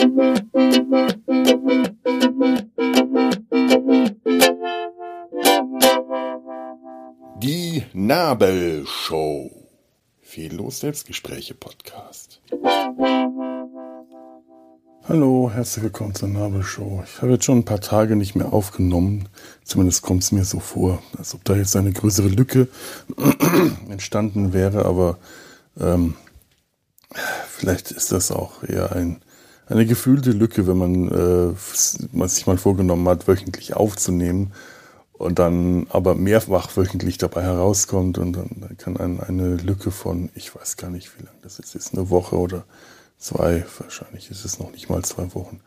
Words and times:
Die 0.00 0.06
Nabelshow. 7.92 9.50
Fehllos 10.22 10.80
Selbstgespräche 10.80 11.52
Podcast. 11.52 12.40
Hallo, 15.06 15.50
herzlich 15.52 15.84
willkommen 15.84 16.14
zur 16.14 16.28
Nabelshow. 16.28 17.02
Ich 17.04 17.20
habe 17.20 17.32
jetzt 17.32 17.44
schon 17.44 17.58
ein 17.58 17.66
paar 17.66 17.82
Tage 17.82 18.16
nicht 18.16 18.34
mehr 18.34 18.54
aufgenommen. 18.54 19.28
Zumindest 19.64 20.00
kommt 20.00 20.22
es 20.22 20.32
mir 20.32 20.46
so 20.46 20.60
vor, 20.60 21.02
als 21.18 21.34
ob 21.34 21.44
da 21.44 21.56
jetzt 21.56 21.76
eine 21.76 21.92
größere 21.92 22.28
Lücke 22.28 22.68
entstanden 23.90 24.54
wäre. 24.54 24.86
Aber 24.86 25.18
ähm, 25.78 26.16
vielleicht 27.48 27.90
ist 27.90 28.12
das 28.12 28.30
auch 28.30 28.62
eher 28.62 28.92
ein, 28.92 29.20
eine 29.70 29.86
gefühlte 29.86 30.32
Lücke, 30.32 30.66
wenn 30.66 30.76
man, 30.76 31.08
äh, 31.08 31.54
man 32.12 32.28
sich 32.28 32.46
mal 32.46 32.58
vorgenommen 32.58 33.08
hat, 33.08 33.28
wöchentlich 33.28 33.74
aufzunehmen 33.74 34.52
und 35.12 35.38
dann 35.38 35.86
aber 35.90 36.14
mehrfach 36.14 36.76
wöchentlich 36.76 37.18
dabei 37.18 37.42
herauskommt 37.42 38.18
und 38.18 38.32
dann, 38.32 38.76
kann 38.78 38.96
ein, 38.96 39.20
eine 39.20 39.56
Lücke 39.56 39.90
von, 39.90 40.30
ich 40.34 40.54
weiß 40.54 40.76
gar 40.76 40.90
nicht, 40.90 41.18
wie 41.18 41.24
lange 41.24 41.38
das 41.42 41.58
jetzt 41.58 41.74
ist, 41.74 41.92
eine 41.94 42.10
Woche 42.10 42.36
oder 42.36 42.64
zwei, 43.18 43.64
wahrscheinlich 43.78 44.30
ist 44.30 44.44
es 44.44 44.58
noch 44.58 44.72
nicht 44.72 44.90
mal 44.90 45.04
zwei 45.04 45.32
Wochen, 45.34 45.60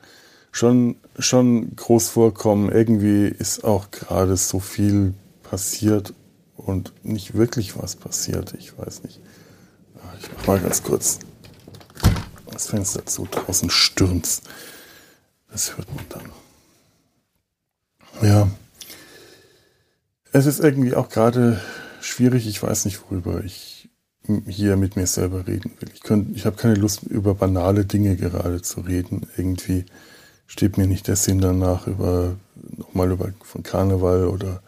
schon, 0.51 0.97
schon 1.17 1.75
groß 1.75 2.09
vorkommen. 2.09 2.71
Irgendwie 2.71 3.27
ist 3.27 3.63
auch 3.63 3.89
gerade 3.91 4.35
so 4.37 4.59
viel 4.59 5.13
passiert 5.43 6.13
und 6.57 6.93
nicht 7.03 7.35
wirklich 7.35 7.77
was 7.81 7.95
passiert. 7.95 8.53
Ich 8.57 8.77
weiß 8.77 9.03
nicht. 9.03 9.19
Ah, 9.97 10.13
ich 10.19 10.29
mach 10.35 10.47
mal 10.47 10.59
ganz 10.59 10.83
kurz 10.83 11.19
das 12.63 12.69
Fenster 12.69 13.05
zu. 13.05 13.27
Draußen 13.29 13.69
stürmt 13.69 14.41
Das 15.51 15.77
hört 15.77 15.93
man 15.93 16.05
dann. 16.09 16.31
Ja. 18.27 18.49
Es 20.31 20.45
ist 20.45 20.59
irgendwie 20.59 20.95
auch 20.95 21.09
gerade 21.09 21.59
schwierig. 22.01 22.47
Ich 22.47 22.63
weiß 22.63 22.85
nicht, 22.85 23.01
worüber 23.03 23.43
ich 23.43 23.89
hier 24.47 24.77
mit 24.77 24.95
mir 24.95 25.05
selber 25.05 25.45
reden 25.47 25.71
will. 25.79 25.89
Ich, 25.93 26.01
ich 26.35 26.45
habe 26.45 26.55
keine 26.55 26.75
Lust, 26.75 27.03
über 27.03 27.35
banale 27.35 27.85
Dinge 27.85 28.15
gerade 28.15 28.61
zu 28.61 28.81
reden. 28.81 29.27
Irgendwie 29.35 29.85
steht 30.47 30.77
mir 30.77 30.87
nicht 30.87 31.07
der 31.07 31.17
Sinn 31.17 31.39
danach, 31.39 31.87
über 31.87 32.37
nochmal 32.55 33.11
über 33.11 33.33
von 33.43 33.63
Karneval 33.63 34.27
oder 34.27 34.63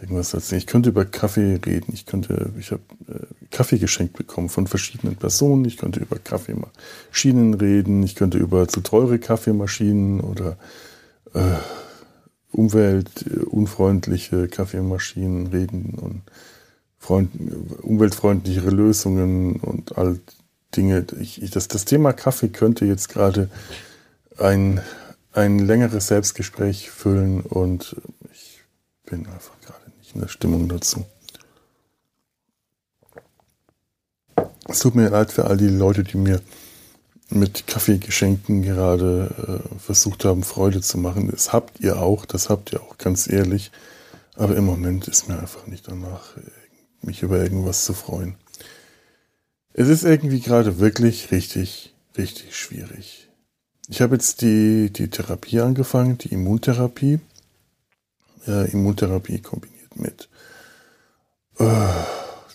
irgendwas 0.00 0.34
erzählen. 0.34 0.58
Ich 0.58 0.66
könnte 0.66 0.90
über 0.90 1.04
Kaffee 1.04 1.60
reden. 1.64 1.92
Ich 1.92 2.06
könnte, 2.06 2.52
ich 2.58 2.70
habe 2.70 2.82
äh, 3.08 3.26
Kaffee 3.50 3.78
geschenkt 3.78 4.14
bekommen 4.14 4.48
von 4.48 4.66
verschiedenen 4.66 5.16
Personen. 5.16 5.64
Ich 5.64 5.76
könnte 5.76 6.00
über 6.00 6.18
Kaffeemaschinen 6.18 7.54
reden. 7.54 8.02
Ich 8.02 8.14
könnte 8.14 8.38
über 8.38 8.68
zu 8.68 8.80
teure 8.80 9.18
Kaffeemaschinen 9.18 10.20
oder 10.20 10.56
äh, 11.34 11.40
umweltunfreundliche 12.52 14.48
Kaffeemaschinen 14.48 15.46
reden 15.48 15.94
und 16.00 16.22
freund, 16.98 17.30
umweltfreundlichere 17.82 18.70
Lösungen 18.70 19.56
und 19.56 19.96
all 19.96 20.18
Dinge. 20.76 21.04
Ich, 21.20 21.42
ich, 21.42 21.50
das, 21.50 21.68
das 21.68 21.84
Thema 21.84 22.12
Kaffee 22.12 22.48
könnte 22.48 22.84
jetzt 22.84 23.08
gerade 23.08 23.50
ein, 24.38 24.80
ein 25.32 25.58
längeres 25.58 26.08
Selbstgespräch 26.08 26.90
füllen 26.90 27.40
und 27.40 27.96
ich 28.32 28.60
bin 29.04 29.26
einfach 29.26 29.58
gerade 29.60 29.79
in 30.14 30.20
der 30.20 30.28
Stimmung 30.28 30.68
dazu. 30.68 31.04
Es 34.68 34.78
tut 34.78 34.94
mir 34.94 35.08
leid 35.08 35.32
für 35.32 35.46
all 35.46 35.56
die 35.56 35.68
Leute, 35.68 36.04
die 36.04 36.16
mir 36.16 36.40
mit 37.28 37.66
Kaffeegeschenken 37.66 38.62
gerade 38.62 39.62
äh, 39.74 39.78
versucht 39.78 40.24
haben, 40.24 40.42
Freude 40.42 40.80
zu 40.80 40.98
machen. 40.98 41.30
Das 41.30 41.52
habt 41.52 41.80
ihr 41.80 42.00
auch, 42.00 42.26
das 42.26 42.48
habt 42.48 42.72
ihr 42.72 42.82
auch 42.82 42.98
ganz 42.98 43.28
ehrlich. 43.28 43.70
Aber 44.36 44.56
im 44.56 44.64
Moment 44.64 45.08
ist 45.08 45.28
mir 45.28 45.38
einfach 45.38 45.66
nicht 45.66 45.88
danach, 45.88 46.36
mich 47.02 47.22
über 47.22 47.38
irgendwas 47.38 47.84
zu 47.84 47.94
freuen. 47.94 48.36
Es 49.72 49.88
ist 49.88 50.04
irgendwie 50.04 50.40
gerade 50.40 50.78
wirklich 50.78 51.30
richtig, 51.30 51.94
richtig 52.16 52.56
schwierig. 52.56 53.28
Ich 53.88 54.00
habe 54.00 54.14
jetzt 54.14 54.42
die, 54.42 54.92
die 54.92 55.08
Therapie 55.08 55.60
angefangen, 55.60 56.18
die 56.18 56.32
Immuntherapie. 56.32 57.20
Äh, 58.46 58.70
Immuntherapie 58.70 59.40
kombiniert 59.40 59.69
mit 59.94 60.28
äh, 61.58 61.64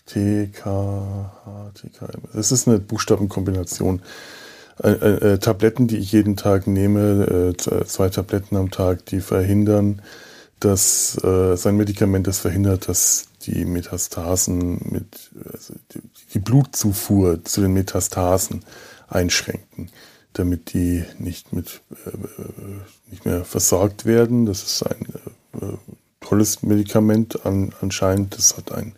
TK, 0.05 1.31
TKM. 1.73 2.21
Das 2.33 2.51
ist 2.51 2.67
eine 2.67 2.79
Buchstabenkombination. 2.79 4.01
Äh, 4.83 4.89
äh, 4.89 5.33
äh, 5.33 5.37
Tabletten, 5.37 5.87
die 5.87 5.97
ich 5.97 6.11
jeden 6.11 6.35
Tag 6.35 6.67
nehme, 6.67 7.53
äh, 7.55 7.85
zwei 7.85 8.09
Tabletten 8.09 8.57
am 8.57 8.71
Tag, 8.71 9.05
die 9.05 9.21
verhindern, 9.21 10.01
dass 10.59 11.21
äh, 11.23 11.55
sein 11.55 11.77
Medikament 11.77 12.27
das 12.27 12.39
verhindert, 12.39 12.89
dass 12.89 13.27
die 13.43 13.65
Metastasen 13.65 14.79
mit 14.89 15.31
also 15.51 15.75
die, 15.93 16.01
die 16.33 16.39
Blutzufuhr 16.39 17.43
zu 17.43 17.61
den 17.61 17.73
Metastasen 17.73 18.65
einschränken, 19.07 19.91
damit 20.33 20.73
die 20.73 21.03
nicht 21.19 21.53
mit 21.53 21.81
äh, 22.05 23.09
nicht 23.09 23.25
mehr 23.25 23.45
versorgt 23.45 24.05
werden. 24.05 24.45
Das 24.45 24.63
ist 24.63 24.83
ein 24.83 25.05
äh, 25.61 25.77
tolles 26.25 26.63
Medikament 26.63 27.45
an, 27.45 27.73
anscheinend. 27.81 28.37
Das 28.37 28.57
hat 28.57 28.71
ein 28.71 28.95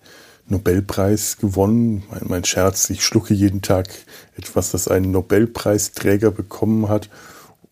Nobelpreis 0.47 1.37
gewonnen. 1.37 2.03
Mein, 2.09 2.21
mein 2.25 2.45
Scherz, 2.45 2.89
ich 2.89 3.03
schlucke 3.03 3.33
jeden 3.33 3.61
Tag 3.61 3.89
etwas, 4.37 4.71
das 4.71 4.87
einen 4.87 5.11
Nobelpreisträger 5.11 6.31
bekommen 6.31 6.87
hat 6.87 7.09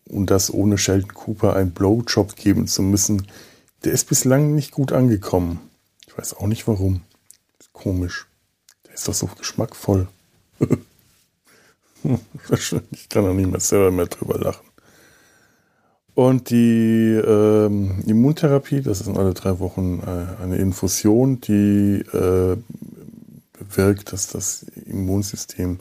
und 0.08 0.30
das 0.30 0.52
ohne 0.52 0.78
Sheldon 0.78 1.14
Cooper 1.14 1.56
einen 1.56 1.72
Blowjob 1.72 2.36
geben 2.36 2.66
zu 2.66 2.82
müssen, 2.82 3.26
der 3.84 3.92
ist 3.92 4.08
bislang 4.08 4.54
nicht 4.54 4.72
gut 4.72 4.92
angekommen. 4.92 5.60
Ich 6.06 6.16
weiß 6.16 6.34
auch 6.34 6.46
nicht 6.46 6.68
warum. 6.68 7.02
Komisch. 7.72 8.26
Der 8.86 8.94
ist 8.94 9.08
doch 9.08 9.14
so 9.14 9.26
geschmackvoll. 9.26 10.08
ich 12.90 13.08
kann 13.08 13.26
auch 13.26 13.34
nicht 13.34 13.50
mehr 13.50 13.60
selber 13.60 13.90
mehr 13.90 14.06
drüber 14.06 14.38
lachen. 14.38 14.66
Und 16.16 16.48
die 16.48 17.12
ähm, 17.12 18.02
Immuntherapie, 18.06 18.80
das 18.80 19.02
ist 19.02 19.08
alle 19.08 19.34
drei 19.34 19.58
Wochen 19.58 20.00
äh, 20.00 20.42
eine 20.42 20.56
Infusion, 20.56 21.42
die 21.42 22.02
äh, 22.10 22.56
bewirkt, 23.52 24.14
dass 24.14 24.28
das 24.28 24.62
Immunsystem 24.86 25.78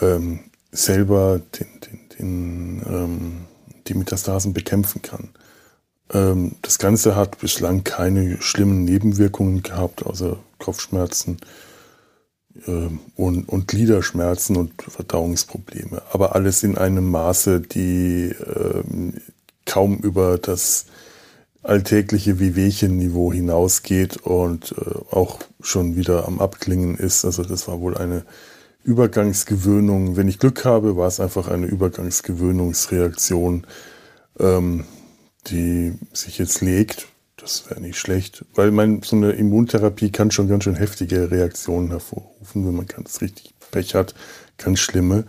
ähm, 0.00 0.40
selber 0.72 1.40
den, 1.56 1.68
den, 1.80 2.00
den, 2.18 2.82
ähm, 2.84 3.32
die 3.86 3.94
Metastasen 3.94 4.54
bekämpfen 4.54 5.02
kann. 5.02 5.28
Ähm, 6.12 6.56
das 6.62 6.78
Ganze 6.78 7.14
hat 7.14 7.38
bislang 7.38 7.84
keine 7.84 8.42
schlimmen 8.42 8.84
Nebenwirkungen 8.84 9.62
gehabt, 9.62 10.04
außer 10.04 10.40
Kopfschmerzen 10.58 11.36
und, 13.16 13.48
und 13.48 13.68
Gliederschmerzen 13.68 14.56
und 14.56 14.82
Verdauungsprobleme. 14.82 16.02
Aber 16.12 16.34
alles 16.34 16.62
in 16.62 16.76
einem 16.76 17.10
Maße, 17.10 17.60
die 17.60 18.28
äh, 18.28 18.82
kaum 19.64 19.98
über 19.98 20.38
das 20.38 20.86
alltägliche 21.62 22.40
Wehwehchen-Niveau 22.40 23.32
hinausgeht 23.32 24.18
und 24.18 24.72
äh, 24.72 25.14
auch 25.14 25.38
schon 25.60 25.96
wieder 25.96 26.26
am 26.26 26.40
Abklingen 26.40 26.96
ist. 26.96 27.24
Also 27.24 27.44
das 27.44 27.68
war 27.68 27.80
wohl 27.80 27.96
eine 27.96 28.24
Übergangsgewöhnung. 28.84 30.16
Wenn 30.16 30.28
ich 30.28 30.38
Glück 30.38 30.64
habe, 30.64 30.96
war 30.96 31.06
es 31.06 31.20
einfach 31.20 31.48
eine 31.48 31.66
Übergangsgewöhnungsreaktion, 31.66 33.66
ähm, 34.40 34.84
die 35.46 35.94
sich 36.12 36.38
jetzt 36.38 36.60
legt 36.60 37.06
das 37.42 37.68
wäre 37.68 37.80
nicht 37.80 37.98
schlecht, 37.98 38.44
weil 38.54 38.70
man 38.70 39.02
so 39.02 39.16
eine 39.16 39.32
Immuntherapie 39.32 40.10
kann 40.10 40.30
schon 40.30 40.48
ganz 40.48 40.64
schön 40.64 40.76
heftige 40.76 41.30
Reaktionen 41.30 41.88
hervorrufen, 41.88 42.66
wenn 42.66 42.76
man 42.76 42.86
ganz 42.86 43.20
richtig 43.20 43.52
Pech 43.72 43.94
hat, 43.94 44.14
ganz 44.58 44.78
schlimme, 44.78 45.24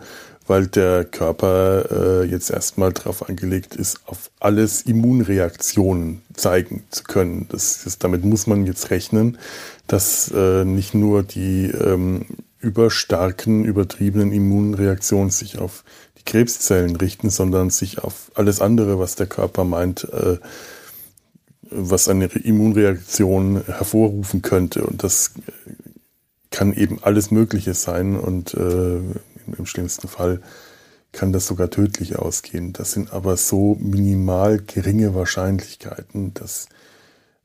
weil 0.46 0.68
der 0.68 1.04
Körper 1.04 2.22
äh, 2.22 2.24
jetzt 2.24 2.50
erstmal 2.50 2.92
darauf 2.92 3.28
angelegt 3.28 3.74
ist, 3.74 4.00
auf 4.06 4.30
alles 4.38 4.82
Immunreaktionen 4.82 6.22
zeigen 6.34 6.84
zu 6.90 7.02
können. 7.02 7.46
Das, 7.48 7.82
das 7.82 7.98
damit 7.98 8.24
muss 8.24 8.46
man 8.46 8.64
jetzt 8.64 8.90
rechnen, 8.90 9.38
dass 9.88 10.30
äh, 10.30 10.64
nicht 10.64 10.94
nur 10.94 11.24
die 11.24 11.66
ähm, 11.66 12.26
überstarken, 12.60 13.64
übertriebenen 13.64 14.32
Immunreaktionen 14.32 15.30
sich 15.30 15.58
auf 15.58 15.82
die 16.18 16.24
Krebszellen 16.24 16.94
richten, 16.94 17.30
sondern 17.30 17.70
sich 17.70 17.98
auf 17.98 18.30
alles 18.34 18.60
andere, 18.60 18.98
was 18.98 19.16
der 19.16 19.26
Körper 19.26 19.64
meint, 19.64 20.04
äh, 20.04 20.38
was 21.74 22.08
eine 22.08 22.26
Immunreaktion 22.26 23.62
hervorrufen 23.66 24.42
könnte. 24.42 24.84
Und 24.84 25.02
das 25.02 25.32
kann 26.50 26.72
eben 26.72 26.98
alles 27.02 27.30
Mögliche 27.30 27.74
sein 27.74 28.16
und 28.16 28.54
äh, 28.54 28.96
im 28.96 29.66
schlimmsten 29.66 30.08
Fall 30.08 30.40
kann 31.12 31.32
das 31.32 31.46
sogar 31.46 31.70
tödlich 31.70 32.18
ausgehen. 32.18 32.72
Das 32.72 32.92
sind 32.92 33.12
aber 33.12 33.36
so 33.36 33.76
minimal 33.80 34.58
geringe 34.58 35.14
Wahrscheinlichkeiten, 35.14 36.34
dass 36.34 36.68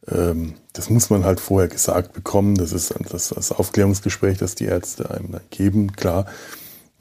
ähm, 0.07 0.55
das 0.73 0.89
muss 0.89 1.09
man 1.09 1.23
halt 1.23 1.39
vorher 1.39 1.67
gesagt 1.67 2.13
bekommen. 2.13 2.55
Das 2.55 2.71
ist 2.71 2.93
das, 3.11 3.29
das 3.29 3.51
Aufklärungsgespräch, 3.51 4.37
das 4.37 4.55
die 4.55 4.65
Ärzte 4.65 5.11
einem 5.11 5.31
dann 5.31 5.41
geben, 5.49 5.93
klar. 5.93 6.25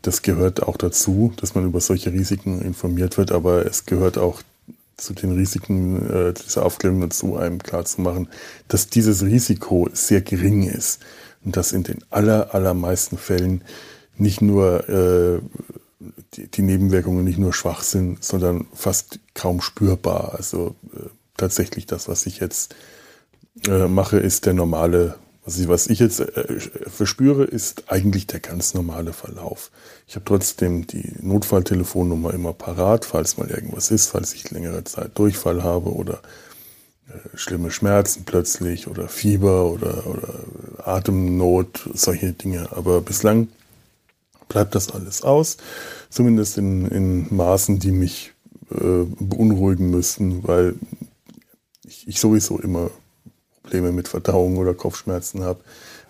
das 0.02 0.22
gehört 0.22 0.62
auch 0.62 0.76
dazu, 0.76 1.32
dass 1.36 1.54
man 1.54 1.64
über 1.64 1.80
solche 1.80 2.12
Risiken 2.12 2.60
informiert 2.60 3.18
wird, 3.18 3.32
aber 3.32 3.66
es 3.66 3.86
gehört 3.86 4.18
auch 4.18 4.42
zu 4.98 5.14
den 5.14 5.32
Risiken 5.32 6.10
äh, 6.10 6.34
dieser 6.34 6.66
Aufklärung 6.66 7.00
dazu, 7.00 7.36
einem 7.36 7.62
klarzumachen, 7.62 8.28
dass 8.68 8.88
dieses 8.88 9.24
Risiko 9.24 9.88
sehr 9.92 10.20
gering 10.20 10.64
ist 10.64 11.00
und 11.44 11.56
dass 11.56 11.72
in 11.72 11.84
den 11.84 12.04
aller, 12.10 12.54
allermeisten 12.54 13.16
Fällen 13.16 13.62
nicht 14.16 14.42
nur 14.42 14.88
äh, 14.88 15.40
die, 16.34 16.48
die 16.48 16.62
Nebenwirkungen 16.62 17.24
nicht 17.24 17.38
nur 17.38 17.52
schwach 17.52 17.82
sind, 17.82 18.22
sondern 18.22 18.66
fast 18.74 19.20
kaum 19.34 19.60
spürbar. 19.60 20.34
Also 20.34 20.74
äh, 20.94 21.08
tatsächlich 21.36 21.86
das, 21.86 22.08
was 22.08 22.26
ich 22.26 22.40
jetzt 22.40 22.74
äh, 23.66 23.86
mache, 23.88 24.18
ist 24.18 24.46
der 24.46 24.54
normale 24.54 25.16
ich, 25.56 25.68
was 25.68 25.86
ich 25.86 25.98
jetzt 26.00 26.20
äh, 26.20 26.60
verspüre, 26.88 27.44
ist 27.44 27.90
eigentlich 27.90 28.26
der 28.26 28.40
ganz 28.40 28.74
normale 28.74 29.12
Verlauf. 29.12 29.70
Ich 30.06 30.16
habe 30.16 30.24
trotzdem 30.24 30.86
die 30.86 31.14
Notfalltelefonnummer 31.20 32.34
immer 32.34 32.52
parat, 32.52 33.04
falls 33.04 33.38
mal 33.38 33.48
irgendwas 33.48 33.90
ist, 33.90 34.08
falls 34.08 34.34
ich 34.34 34.50
längere 34.50 34.84
Zeit 34.84 35.18
Durchfall 35.18 35.62
habe 35.62 35.94
oder 35.94 36.20
äh, 37.08 37.36
schlimme 37.36 37.70
Schmerzen 37.70 38.24
plötzlich 38.24 38.88
oder 38.88 39.08
Fieber 39.08 39.70
oder, 39.70 40.06
oder 40.06 40.86
Atemnot, 40.86 41.88
solche 41.94 42.32
Dinge. 42.32 42.68
Aber 42.72 43.00
bislang 43.00 43.48
bleibt 44.48 44.74
das 44.74 44.90
alles 44.90 45.22
aus, 45.22 45.56
zumindest 46.10 46.58
in, 46.58 46.86
in 46.86 47.34
Maßen, 47.34 47.78
die 47.78 47.92
mich 47.92 48.32
äh, 48.70 49.04
beunruhigen 49.18 49.90
müssten, 49.90 50.46
weil 50.46 50.74
ich, 51.84 52.06
ich 52.06 52.20
sowieso 52.20 52.58
immer 52.58 52.90
Probleme 53.68 53.92
mit 53.92 54.08
Verdauung 54.08 54.56
oder 54.56 54.72
Kopfschmerzen 54.72 55.44
habe. 55.44 55.60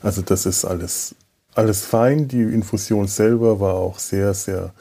Also 0.01 0.23
das 0.23 0.47
ist 0.47 0.65
alles, 0.65 1.17
alles 1.55 1.85
fein. 1.85 2.29
Die 2.29 2.43
Infusion 2.43 3.09
selber 3.09 3.59
war 3.59 3.75
auch 3.75 3.99
sehr, 3.99 4.33
sehr 4.33 4.73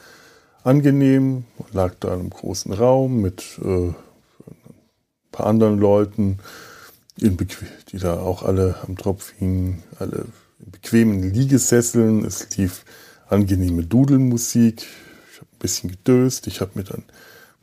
angenehm. 0.62 1.44
Lag 1.72 1.94
da 1.98 2.14
in 2.14 2.20
einem 2.20 2.30
großen 2.30 2.72
Raum 2.72 3.20
mit 3.20 3.58
äh, 3.64 3.88
ein 3.88 3.94
paar 5.32 5.46
anderen 5.46 5.78
Leuten, 5.80 6.38
die 7.16 7.98
da 7.98 8.20
auch 8.20 8.44
alle 8.44 8.76
am 8.86 8.96
Tropf 8.96 9.32
hingen, 9.32 9.82
alle 9.98 10.26
in 10.64 10.70
bequemen 10.70 11.20
Liegesesseln. 11.32 12.24
Es 12.24 12.56
lief 12.56 12.84
angenehme 13.28 13.82
Dudelmusik. 13.82 14.86
Ich 15.32 15.38
habe 15.38 15.50
ein 15.52 15.58
bisschen 15.58 15.90
gedöst. 15.90 16.46
Ich 16.46 16.60
habe 16.60 16.70
mir 16.74 16.84
dann 16.84 17.02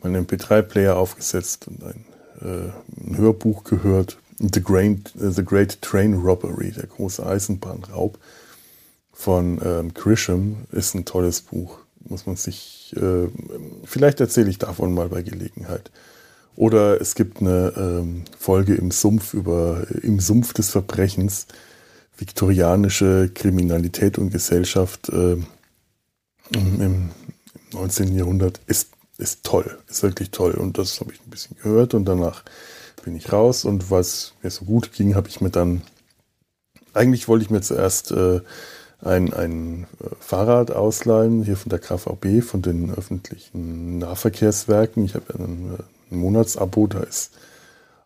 meinen 0.03 0.25
MP3-Player 0.25 0.97
aufgesetzt 0.97 1.69
und 1.69 1.85
ein, 1.85 2.05
äh, 2.41 2.71
ein 3.01 3.17
Hörbuch 3.17 3.63
gehört. 3.63 4.17
The 4.39 4.61
Great, 4.61 5.11
The 5.15 5.43
Great 5.43 5.81
Train 5.81 6.15
Robbery, 6.15 6.71
der 6.71 6.87
große 6.87 7.25
Eisenbahnraub 7.25 8.17
von 9.13 9.59
ähm, 9.63 9.93
Grisham, 9.93 10.65
ist 10.71 10.93
ein 10.93 11.05
tolles 11.05 11.41
Buch. 11.41 11.79
Muss 12.07 12.25
man 12.25 12.35
sich, 12.35 12.93
äh, 12.97 13.27
vielleicht 13.85 14.19
erzähle 14.19 14.49
ich 14.49 14.59
davon 14.59 14.93
mal 14.93 15.09
bei 15.09 15.21
Gelegenheit. 15.21 15.89
Oder 16.55 17.01
es 17.01 17.15
gibt 17.15 17.41
eine 17.41 17.73
ähm, 17.75 18.23
Folge 18.37 18.75
im 18.75 18.91
Sumpf 18.91 19.33
über, 19.33 19.87
im 20.01 20.19
Sumpf 20.19 20.53
des 20.53 20.69
Verbrechens, 20.69 21.47
viktorianische 22.17 23.29
Kriminalität 23.33 24.17
und 24.17 24.31
Gesellschaft 24.31 25.09
äh, 25.09 25.37
im, 26.53 26.81
im 26.81 27.09
19. 27.73 28.15
Jahrhundert 28.15 28.61
ist, 28.67 28.89
ist 29.17 29.43
toll, 29.43 29.77
ist 29.87 30.03
wirklich 30.03 30.31
toll. 30.31 30.53
Und 30.53 30.77
das 30.77 30.99
habe 30.99 31.11
ich 31.11 31.21
ein 31.21 31.29
bisschen 31.29 31.57
gehört 31.61 31.93
und 31.93 32.05
danach 32.05 32.43
bin 33.05 33.15
ich 33.15 33.31
raus 33.31 33.63
und 33.63 33.91
was 33.91 34.33
mir 34.41 34.49
so 34.49 34.65
gut 34.65 34.91
ging, 34.91 35.15
habe 35.15 35.29
ich 35.29 35.39
mir 35.39 35.51
dann, 35.51 35.83
eigentlich 36.93 37.27
wollte 37.27 37.45
ich 37.45 37.51
mir 37.51 37.61
zuerst 37.61 38.11
äh, 38.11 38.41
ein, 38.99 39.31
ein 39.31 39.83
äh, 40.03 40.07
Fahrrad 40.19 40.71
ausleihen, 40.71 41.43
hier 41.43 41.55
von 41.55 41.69
der 41.69 41.79
KVB, 41.79 42.43
von 42.43 42.63
den 42.63 42.91
öffentlichen 42.91 43.99
Nahverkehrswerken. 43.99 45.05
Ich 45.05 45.13
habe 45.13 45.25
ja 45.29 45.45
ein, 45.45 45.75
äh, 45.75 46.13
ein 46.13 46.17
Monatsabo, 46.17 46.87
da 46.87 47.01
ist 47.01 47.31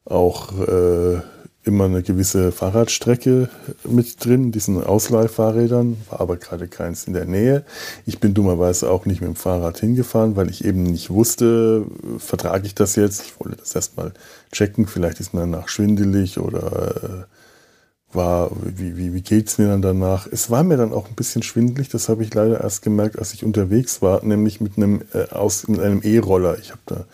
auch 0.03 0.51
äh, 0.59 1.21
immer 1.65 1.85
eine 1.85 2.01
gewisse 2.01 2.51
Fahrradstrecke 2.51 3.49
mit 3.83 4.23
drin, 4.23 4.51
diesen 4.51 4.81
Ausleihfahrrädern, 4.81 5.97
war 6.09 6.21
aber 6.21 6.37
gerade 6.37 6.67
keins 6.67 7.05
in 7.05 7.13
der 7.13 7.25
Nähe. 7.25 7.65
Ich 8.05 8.19
bin 8.19 8.33
dummerweise 8.33 8.89
auch 8.89 9.05
nicht 9.05 9.21
mit 9.21 9.27
dem 9.27 9.35
Fahrrad 9.35 9.79
hingefahren, 9.79 10.35
weil 10.35 10.49
ich 10.49 10.63
eben 10.63 10.83
nicht 10.83 11.09
wusste, 11.09 11.85
vertrage 12.17 12.65
ich 12.65 12.75
das 12.75 12.95
jetzt? 12.95 13.23
Ich 13.23 13.39
wollte 13.39 13.57
das 13.57 13.75
erstmal 13.75 14.13
checken, 14.51 14.87
vielleicht 14.87 15.19
ist 15.19 15.33
mir 15.33 15.41
danach 15.41 15.67
schwindelig 15.67 16.39
oder 16.39 17.25
äh, 17.27 18.15
war, 18.15 18.51
wie, 18.63 18.97
wie, 18.97 19.13
wie 19.13 19.21
geht's 19.21 19.57
mir 19.57 19.67
dann 19.67 19.81
danach? 19.81 20.27
Es 20.31 20.49
war 20.49 20.63
mir 20.63 20.77
dann 20.77 20.93
auch 20.93 21.07
ein 21.09 21.15
bisschen 21.15 21.43
schwindelig, 21.43 21.89
das 21.89 22.09
habe 22.09 22.23
ich 22.23 22.33
leider 22.33 22.61
erst 22.61 22.81
gemerkt, 22.81 23.19
als 23.19 23.33
ich 23.33 23.43
unterwegs 23.43 24.01
war, 24.01 24.23
nämlich 24.23 24.61
mit 24.61 24.77
einem, 24.77 25.01
äh, 25.13 25.29
aus, 25.29 25.67
mit 25.67 25.79
einem 25.79 26.01
E-Roller. 26.03 26.57
Ich 26.57 26.71
habe 26.71 26.81
da 26.85 27.05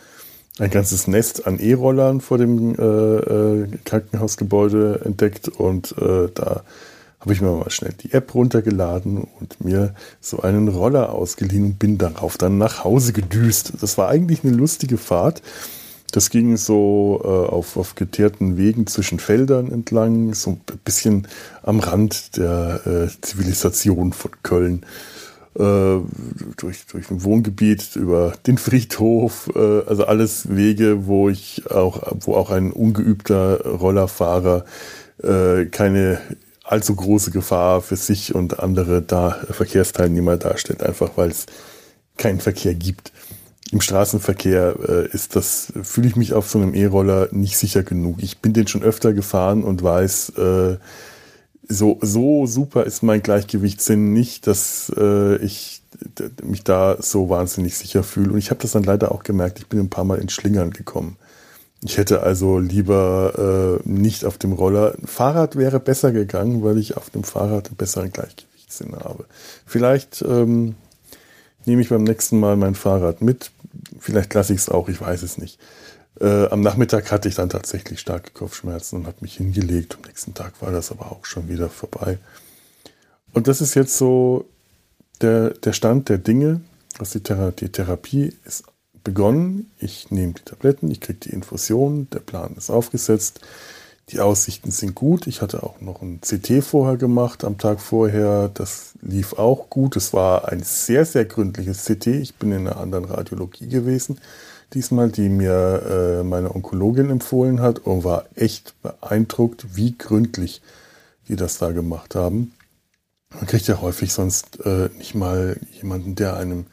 ein 0.60 0.70
ganzes 0.70 1.08
Nest 1.08 1.48
an 1.48 1.60
E-Rollern 1.60 2.22
vor 2.22 2.38
dem 2.38 2.76
äh, 2.76 2.84
äh, 2.84 3.68
Krankenhausgebäude 3.84 5.02
entdeckt 5.04 5.50
und 5.50 5.96
äh, 5.98 6.30
da 6.34 6.64
habe 7.20 7.34
ich 7.34 7.42
mir 7.42 7.52
mal 7.52 7.72
schnell 7.72 7.94
die 7.94 8.14
App 8.14 8.36
runtergeladen 8.36 9.28
und 9.40 9.64
mir 9.64 9.96
so 10.22 10.42
einen 10.42 10.68
Roller 10.68 11.12
ausgeliehen 11.12 11.66
und 11.66 11.80
bin 11.80 11.98
darauf 11.98 12.38
dann 12.38 12.58
nach 12.58 12.84
Hause 12.84 13.14
gedüst. 13.14 13.74
Das 13.82 13.98
war 13.98 14.10
eigentlich 14.10 14.44
eine 14.44 14.54
lustige 14.54 14.98
Fahrt. 14.98 15.42
Das 16.12 16.30
ging 16.30 16.56
so 16.56 17.20
äh, 17.24 17.28
auf, 17.28 17.78
auf 17.78 17.96
geteerten 17.96 18.58
Wegen 18.58 18.86
zwischen 18.86 19.20
Feldern 19.20 19.72
entlang, 19.72 20.36
so 20.36 20.52
ein 20.52 20.62
bisschen 20.86 21.28
am 21.64 21.80
Rand 21.80 22.38
der 22.38 22.82
äh, 22.86 23.22
Zivilisation 23.22 24.14
von 24.14 24.32
Köln. 24.44 24.86
Äh, 25.58 26.02
durch, 26.58 26.86
durch 26.88 27.10
ein 27.10 27.24
Wohngebiet, 27.24 27.96
über 27.96 28.34
den 28.46 28.58
Friedhof, 28.58 29.50
äh, 29.56 29.84
also 29.88 30.06
alles 30.06 30.54
Wege, 30.54 31.06
wo 31.06 31.30
ich 31.30 31.72
auch, 31.72 32.12
wo 32.20 32.36
auch 32.36 32.50
ein 32.50 32.74
ungeübter 32.74 33.66
Rollerfahrer 33.66 34.66
äh, 35.24 35.66
keine 35.68 36.20
allzu 36.66 36.96
große 36.96 37.32
Gefahr 37.32 37.82
für 37.82 37.96
sich 37.96 38.36
und 38.36 38.60
andere 38.60 39.02
da 39.02 39.40
Verkehrsteilnehmer 39.50 40.36
darstellt, 40.36 40.84
einfach 40.84 41.12
weil 41.16 41.30
es 41.30 41.46
keinen 42.18 42.42
Verkehr 42.42 42.74
gibt. 42.74 43.14
Im 43.72 43.80
Straßenverkehr 43.80 44.76
ist 45.12 45.36
das, 45.36 45.72
fühle 45.84 46.08
ich 46.08 46.16
mich 46.16 46.34
auf 46.34 46.50
so 46.50 46.60
einem 46.60 46.74
E-Roller 46.74 47.30
nicht 47.32 47.58
sicher 47.58 47.84
genug. 47.84 48.18
Ich 48.22 48.40
bin 48.40 48.54
den 48.54 48.68
schon 48.68 48.84
öfter 48.84 49.14
gefahren 49.14 49.64
und 49.64 49.84
weiß, 49.84 50.34
so, 51.68 51.98
so 52.02 52.46
super 52.46 52.84
ist 52.84 53.04
mein 53.04 53.22
Gleichgewichtssinn 53.22 54.14
nicht, 54.14 54.48
dass 54.48 54.92
äh, 54.96 55.38
ich 55.38 55.82
mich 56.44 56.64
da 56.64 56.98
so 57.00 57.30
wahnsinnig 57.30 57.78
sicher 57.78 58.04
fühle. 58.04 58.34
Und 58.34 58.38
ich 58.38 58.50
habe 58.50 58.62
das 58.62 58.72
dann 58.72 58.84
leider 58.84 59.12
auch 59.12 59.24
gemerkt, 59.24 59.60
ich 59.60 59.68
bin 59.68 59.80
ein 59.80 59.90
paar 59.90 60.04
Mal 60.04 60.20
in 60.20 60.30
Schlingern 60.30 60.72
gekommen. 60.72 61.18
Ich 61.84 61.98
hätte 61.98 62.24
also 62.24 62.58
lieber 62.58 63.82
äh, 63.86 63.90
nicht 63.90 64.26
auf 64.26 64.38
dem 64.38 64.54
Roller. 64.54 64.96
Fahrrad 65.06 65.56
wäre 65.56 65.80
besser 65.80 66.12
gegangen, 66.12 66.64
weil 66.64 66.78
ich 66.78 66.98
auf 66.98 67.10
dem 67.10 67.24
Fahrrad 67.24 67.68
einen 67.68 67.78
besseren 67.78 68.12
Gleichgewichtssinn 68.12 68.96
habe. 68.96 69.26
Vielleicht 69.66 70.24
ähm, 70.28 70.76
nehme 71.66 71.82
ich 71.82 71.90
beim 71.90 72.04
nächsten 72.04 72.40
Mal 72.40 72.56
mein 72.58 72.76
Fahrrad 72.76 73.22
mit. 73.22 73.52
Vielleicht 74.00 74.34
lasse 74.34 74.54
ich 74.54 74.62
es 74.62 74.70
auch, 74.70 74.90
ich 74.90 75.00
weiß 75.00 75.22
es 75.22 75.38
nicht. 75.38 75.60
Äh, 76.20 76.48
am 76.48 76.62
Nachmittag 76.62 77.12
hatte 77.12 77.28
ich 77.28 77.36
dann 77.36 77.50
tatsächlich 77.50 78.00
starke 78.00 78.32
Kopfschmerzen 78.32 78.98
und 78.98 79.08
habe 79.08 79.18
mich 79.22 79.36
hingelegt. 79.36 79.96
Am 79.96 80.08
nächsten 80.08 80.34
Tag 80.34 80.62
war 80.62 80.72
das 80.72 80.92
aber 80.92 81.12
auch 81.12 81.26
schon 81.26 81.50
wieder 81.50 81.70
vorbei. 81.70 82.18
Und 83.34 83.48
das 83.48 83.60
ist 83.60 83.76
jetzt 83.76 83.98
so 83.98 84.46
der, 85.22 85.50
der 85.52 85.74
Stand 85.74 86.10
der 86.10 86.18
Dinge. 86.18 86.62
Was 86.98 87.10
die, 87.10 87.20
Thera 87.20 87.52
die 87.52 87.70
Therapie 87.70 88.34
ist 88.46 88.64
begonnen. 89.04 89.70
Ich 89.78 90.10
nehme 90.10 90.34
die 90.34 90.44
Tabletten, 90.44 90.90
ich 90.90 91.02
kriege 91.02 91.20
die 91.20 91.32
Infusion, 91.32 92.10
der 92.12 92.20
Plan 92.20 92.56
ist 92.58 92.70
aufgesetzt. 92.70 93.42
Die 94.10 94.20
Aussichten 94.20 94.72
sind 94.72 94.96
gut. 94.96 95.28
Ich 95.28 95.42
hatte 95.42 95.64
auch 95.64 95.82
noch 95.82 96.02
ein 96.02 96.22
CT 96.22 96.64
vorher 96.64 96.96
gemacht 96.96 97.44
am 97.44 97.58
Tag 97.58 97.82
vorher. 97.82 98.50
Das 98.54 98.94
lief 99.02 99.34
auch 99.34 99.70
gut. 99.70 99.96
Es 99.96 100.14
war 100.14 100.48
ein 100.48 100.62
sehr, 100.64 101.06
sehr 101.06 101.26
gründliches 101.26 101.86
CT. 101.86 102.08
Ich 102.08 102.36
bin 102.36 102.52
in 102.52 102.68
einer 102.68 102.78
anderen 102.78 103.06
Radiologie 103.06 103.68
gewesen 103.68 104.20
diesmal, 104.74 105.10
die 105.10 105.30
mir 105.30 106.20
äh, 106.22 106.24
meine 106.24 106.54
Onkologin 106.54 107.10
empfohlen 107.10 107.62
hat 107.62 107.80
und 107.80 108.04
war 108.04 108.26
echt 108.36 108.76
beeindruckt, 108.82 109.76
wie 109.76 109.98
gründlich 109.98 110.62
die 111.28 111.36
das 111.36 111.58
da 111.58 111.72
gemacht 111.72 112.16
haben. 112.16 112.54
Man 113.34 113.48
kriegt 113.48 113.68
ja 113.68 113.82
häufig 113.82 114.14
sonst 114.14 114.60
äh, 114.66 114.90
nicht 114.98 115.16
mal 115.16 115.60
jemanden, 115.72 116.16
der 116.16 116.38
einem 116.38 116.66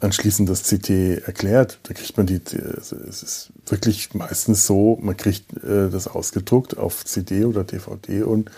anschließend 0.00 0.48
das 0.48 0.62
CT 0.64 0.90
erklärt. 1.26 1.78
Da 1.84 1.94
kriegt 1.94 2.16
man 2.16 2.26
die, 2.26 2.40
es 2.44 2.92
ist 2.92 3.52
wirklich 3.66 4.14
meistens 4.14 4.66
so, 4.66 4.98
man 5.00 5.16
kriegt 5.16 5.52
äh, 5.64 5.88
das 5.90 6.08
ausgedruckt 6.08 6.76
auf 6.76 7.04
CD 7.04 7.44
oder 7.44 7.64
DVD 7.64 8.22
und 8.22 8.50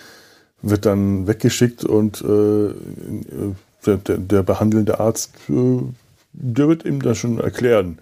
wird 0.62 0.86
dann 0.86 1.26
weggeschickt 1.26 1.84
und 1.84 2.20
äh, 2.22 2.74
der, 3.86 3.96
der, 3.98 4.18
der, 4.18 4.42
behandelnde 4.42 4.98
Arzt, 4.98 5.32
äh, 5.48 5.80
der 6.32 6.68
wird 6.68 6.84
ihm 6.84 7.00
das 7.00 7.18
schon 7.18 7.38
erklären 7.38 7.98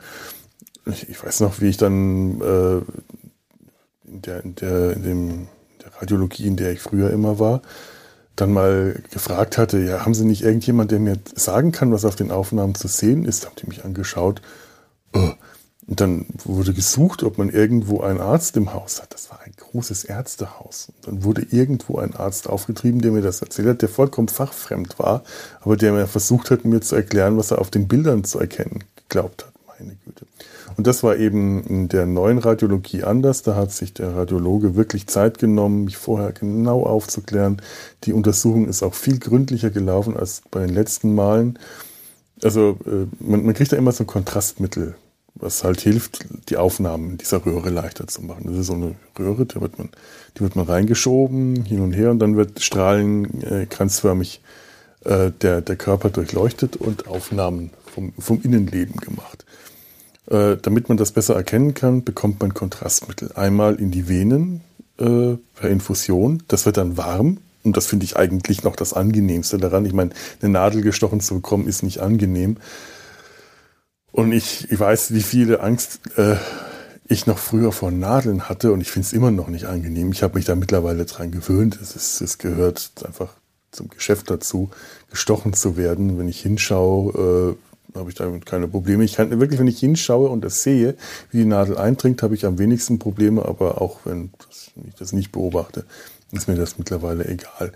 ich, 0.86 1.22
weiß 1.22 1.40
noch, 1.40 1.60
wie 1.60 1.68
ich 1.68 1.76
dann 1.76 2.40
äh, 2.40 2.76
in, 4.08 4.22
der, 4.22 4.44
in, 4.44 4.54
der, 4.54 4.92
in, 4.92 5.02
dem, 5.02 5.48
der 5.82 6.00
Radiologie, 6.00 6.46
in 6.46 6.56
der 6.56 6.72
ich 6.72 6.80
früher 6.80 7.10
immer 7.10 7.38
war, 7.38 7.62
dann 8.36 8.52
mal 8.52 9.02
gefragt 9.10 9.58
hatte, 9.58 9.78
ja, 9.78 10.04
haben 10.04 10.14
Sie 10.14 10.24
nicht 10.24 10.42
irgendjemand, 10.42 10.90
der 10.90 11.00
mir 11.00 11.18
sagen 11.34 11.72
kann, 11.72 11.92
was 11.92 12.04
auf 12.04 12.16
den 12.16 12.30
Aufnahmen 12.30 12.74
zu 12.74 12.86
sehen 12.86 13.24
ist? 13.24 13.46
Haben 13.46 13.56
die 13.60 13.66
mich 13.66 13.84
angeschaut. 13.84 14.42
Oh. 15.14 15.32
Und 15.88 16.00
dann 16.00 16.26
wurde 16.44 16.74
gesucht, 16.74 17.22
ob 17.22 17.38
man 17.38 17.48
irgendwo 17.48 18.00
einen 18.00 18.20
Arzt 18.20 18.56
im 18.56 18.74
Haus 18.74 19.00
hat. 19.00 19.14
Das 19.14 19.30
war 19.30 19.40
ein 19.42 19.52
großes 19.56 20.04
Ärztehaus. 20.04 20.88
Und 20.88 21.06
dann 21.06 21.24
wurde 21.24 21.46
irgendwo 21.48 21.98
ein 21.98 22.14
Arzt 22.14 22.48
aufgetrieben, 22.48 23.00
der 23.00 23.12
mir 23.12 23.22
das 23.22 23.40
erzählt 23.40 23.68
hat, 23.68 23.82
der 23.82 23.88
vollkommen 23.88 24.28
fachfremd 24.28 24.98
war, 24.98 25.22
aber 25.60 25.76
der 25.76 25.92
mir 25.92 26.08
versucht 26.08 26.50
hat, 26.50 26.64
mir 26.64 26.80
zu 26.80 26.96
erklären, 26.96 27.38
was 27.38 27.52
er 27.52 27.60
auf 27.60 27.70
den 27.70 27.86
Bildern 27.86 28.24
zu 28.24 28.40
erkennen 28.40 28.82
geglaubt 28.96 29.46
hat. 29.46 29.52
Meine 29.78 29.96
Güte. 30.04 30.26
Und 30.76 30.86
das 30.86 31.02
war 31.02 31.16
eben 31.16 31.62
in 31.64 31.88
der 31.88 32.06
neuen 32.06 32.38
Radiologie 32.38 33.02
anders. 33.02 33.42
Da 33.42 33.54
hat 33.54 33.72
sich 33.72 33.94
der 33.94 34.14
Radiologe 34.14 34.76
wirklich 34.76 35.06
Zeit 35.06 35.38
genommen, 35.38 35.84
mich 35.84 35.96
vorher 35.96 36.32
genau 36.32 36.82
aufzuklären. 36.82 37.62
Die 38.04 38.12
Untersuchung 38.12 38.68
ist 38.68 38.82
auch 38.82 38.94
viel 38.94 39.18
gründlicher 39.18 39.70
gelaufen 39.70 40.16
als 40.16 40.42
bei 40.50 40.60
den 40.60 40.74
letzten 40.74 41.14
Malen. 41.14 41.58
Also 42.42 42.78
äh, 42.86 43.06
man, 43.20 43.44
man 43.44 43.54
kriegt 43.54 43.72
da 43.72 43.76
immer 43.76 43.92
so 43.92 44.04
ein 44.04 44.08
Kontrastmittel 44.08 44.96
was 45.38 45.64
halt 45.64 45.80
hilft, 45.80 46.24
die 46.48 46.56
Aufnahmen 46.56 47.18
dieser 47.18 47.44
Röhre 47.44 47.70
leichter 47.70 48.06
zu 48.06 48.22
machen. 48.22 48.44
Das 48.46 48.56
ist 48.56 48.66
so 48.66 48.74
eine 48.74 48.94
Röhre, 49.18 49.46
die 49.46 49.60
wird 49.60 49.78
man, 49.78 49.90
die 50.36 50.40
wird 50.40 50.56
man 50.56 50.66
reingeschoben, 50.66 51.64
hin 51.64 51.80
und 51.80 51.92
her, 51.92 52.10
und 52.10 52.18
dann 52.18 52.36
wird 52.36 52.62
strahlenkranzförmig 52.62 54.40
äh, 55.04 55.30
der, 55.30 55.60
der 55.60 55.76
Körper 55.76 56.10
durchleuchtet 56.10 56.76
und 56.76 57.06
Aufnahmen 57.06 57.70
vom, 57.84 58.12
vom 58.18 58.40
Innenleben 58.42 58.96
gemacht. 58.96 59.44
Äh, 60.30 60.56
damit 60.60 60.88
man 60.88 60.96
das 60.98 61.12
besser 61.12 61.36
erkennen 61.36 61.74
kann, 61.74 62.02
bekommt 62.02 62.40
man 62.40 62.52
Kontrastmittel. 62.52 63.32
Einmal 63.34 63.76
in 63.76 63.90
die 63.90 64.08
Venen 64.08 64.62
äh, 64.98 65.36
per 65.54 65.70
Infusion, 65.70 66.42
das 66.48 66.66
wird 66.66 66.76
dann 66.76 66.96
warm, 66.96 67.38
und 67.66 67.76
das 67.76 67.86
finde 67.86 68.04
ich 68.04 68.16
eigentlich 68.16 68.62
noch 68.62 68.76
das 68.76 68.92
Angenehmste 68.92 69.58
daran. 69.58 69.84
Ich 69.84 69.92
meine, 69.92 70.10
eine 70.40 70.52
Nadel 70.52 70.82
gestochen 70.82 71.20
zu 71.20 71.34
bekommen, 71.34 71.66
ist 71.66 71.82
nicht 71.82 71.98
angenehm. 71.98 72.58
Und 74.12 74.32
ich, 74.32 74.70
ich 74.70 74.78
weiß, 74.78 75.12
wie 75.12 75.22
viele 75.22 75.60
Angst 75.60 76.00
äh, 76.16 76.36
ich 77.08 77.26
noch 77.26 77.38
früher 77.38 77.72
vor 77.72 77.90
Nadeln 77.90 78.48
hatte 78.48 78.72
und 78.72 78.80
ich 78.80 78.90
finde 78.90 79.06
es 79.06 79.12
immer 79.12 79.32
noch 79.32 79.48
nicht 79.48 79.66
angenehm. 79.66 80.12
Ich 80.12 80.22
habe 80.22 80.36
mich 80.36 80.44
da 80.44 80.54
mittlerweile 80.54 81.04
dran 81.04 81.32
gewöhnt. 81.32 81.78
Es, 81.82 81.96
ist, 81.96 82.20
es 82.20 82.38
gehört 82.38 82.92
einfach 83.04 83.34
zum 83.72 83.88
Geschäft 83.90 84.30
dazu, 84.30 84.70
gestochen 85.10 85.52
zu 85.52 85.76
werden. 85.76 86.18
Wenn 86.18 86.28
ich 86.28 86.40
hinschaue, 86.40 87.56
äh, 87.56 87.75
habe 87.96 88.10
ich 88.10 88.16
damit 88.16 88.46
keine 88.46 88.68
Probleme. 88.68 89.04
Ich 89.04 89.16
kann 89.16 89.30
wirklich, 89.40 89.58
wenn 89.58 89.66
ich 89.66 89.80
hinschaue 89.80 90.28
und 90.28 90.42
das 90.42 90.62
sehe, 90.62 90.96
wie 91.30 91.38
die 91.38 91.44
Nadel 91.44 91.76
eindringt, 91.78 92.22
habe 92.22 92.34
ich 92.34 92.46
am 92.46 92.58
wenigsten 92.58 92.98
Probleme, 92.98 93.44
aber 93.44 93.80
auch 93.80 94.00
wenn, 94.04 94.30
ich 94.86 94.94
das 94.94 95.12
nicht 95.12 95.32
beobachte, 95.32 95.84
ist 96.32 96.48
mir 96.48 96.56
das 96.56 96.78
mittlerweile 96.78 97.26
egal. 97.26 97.72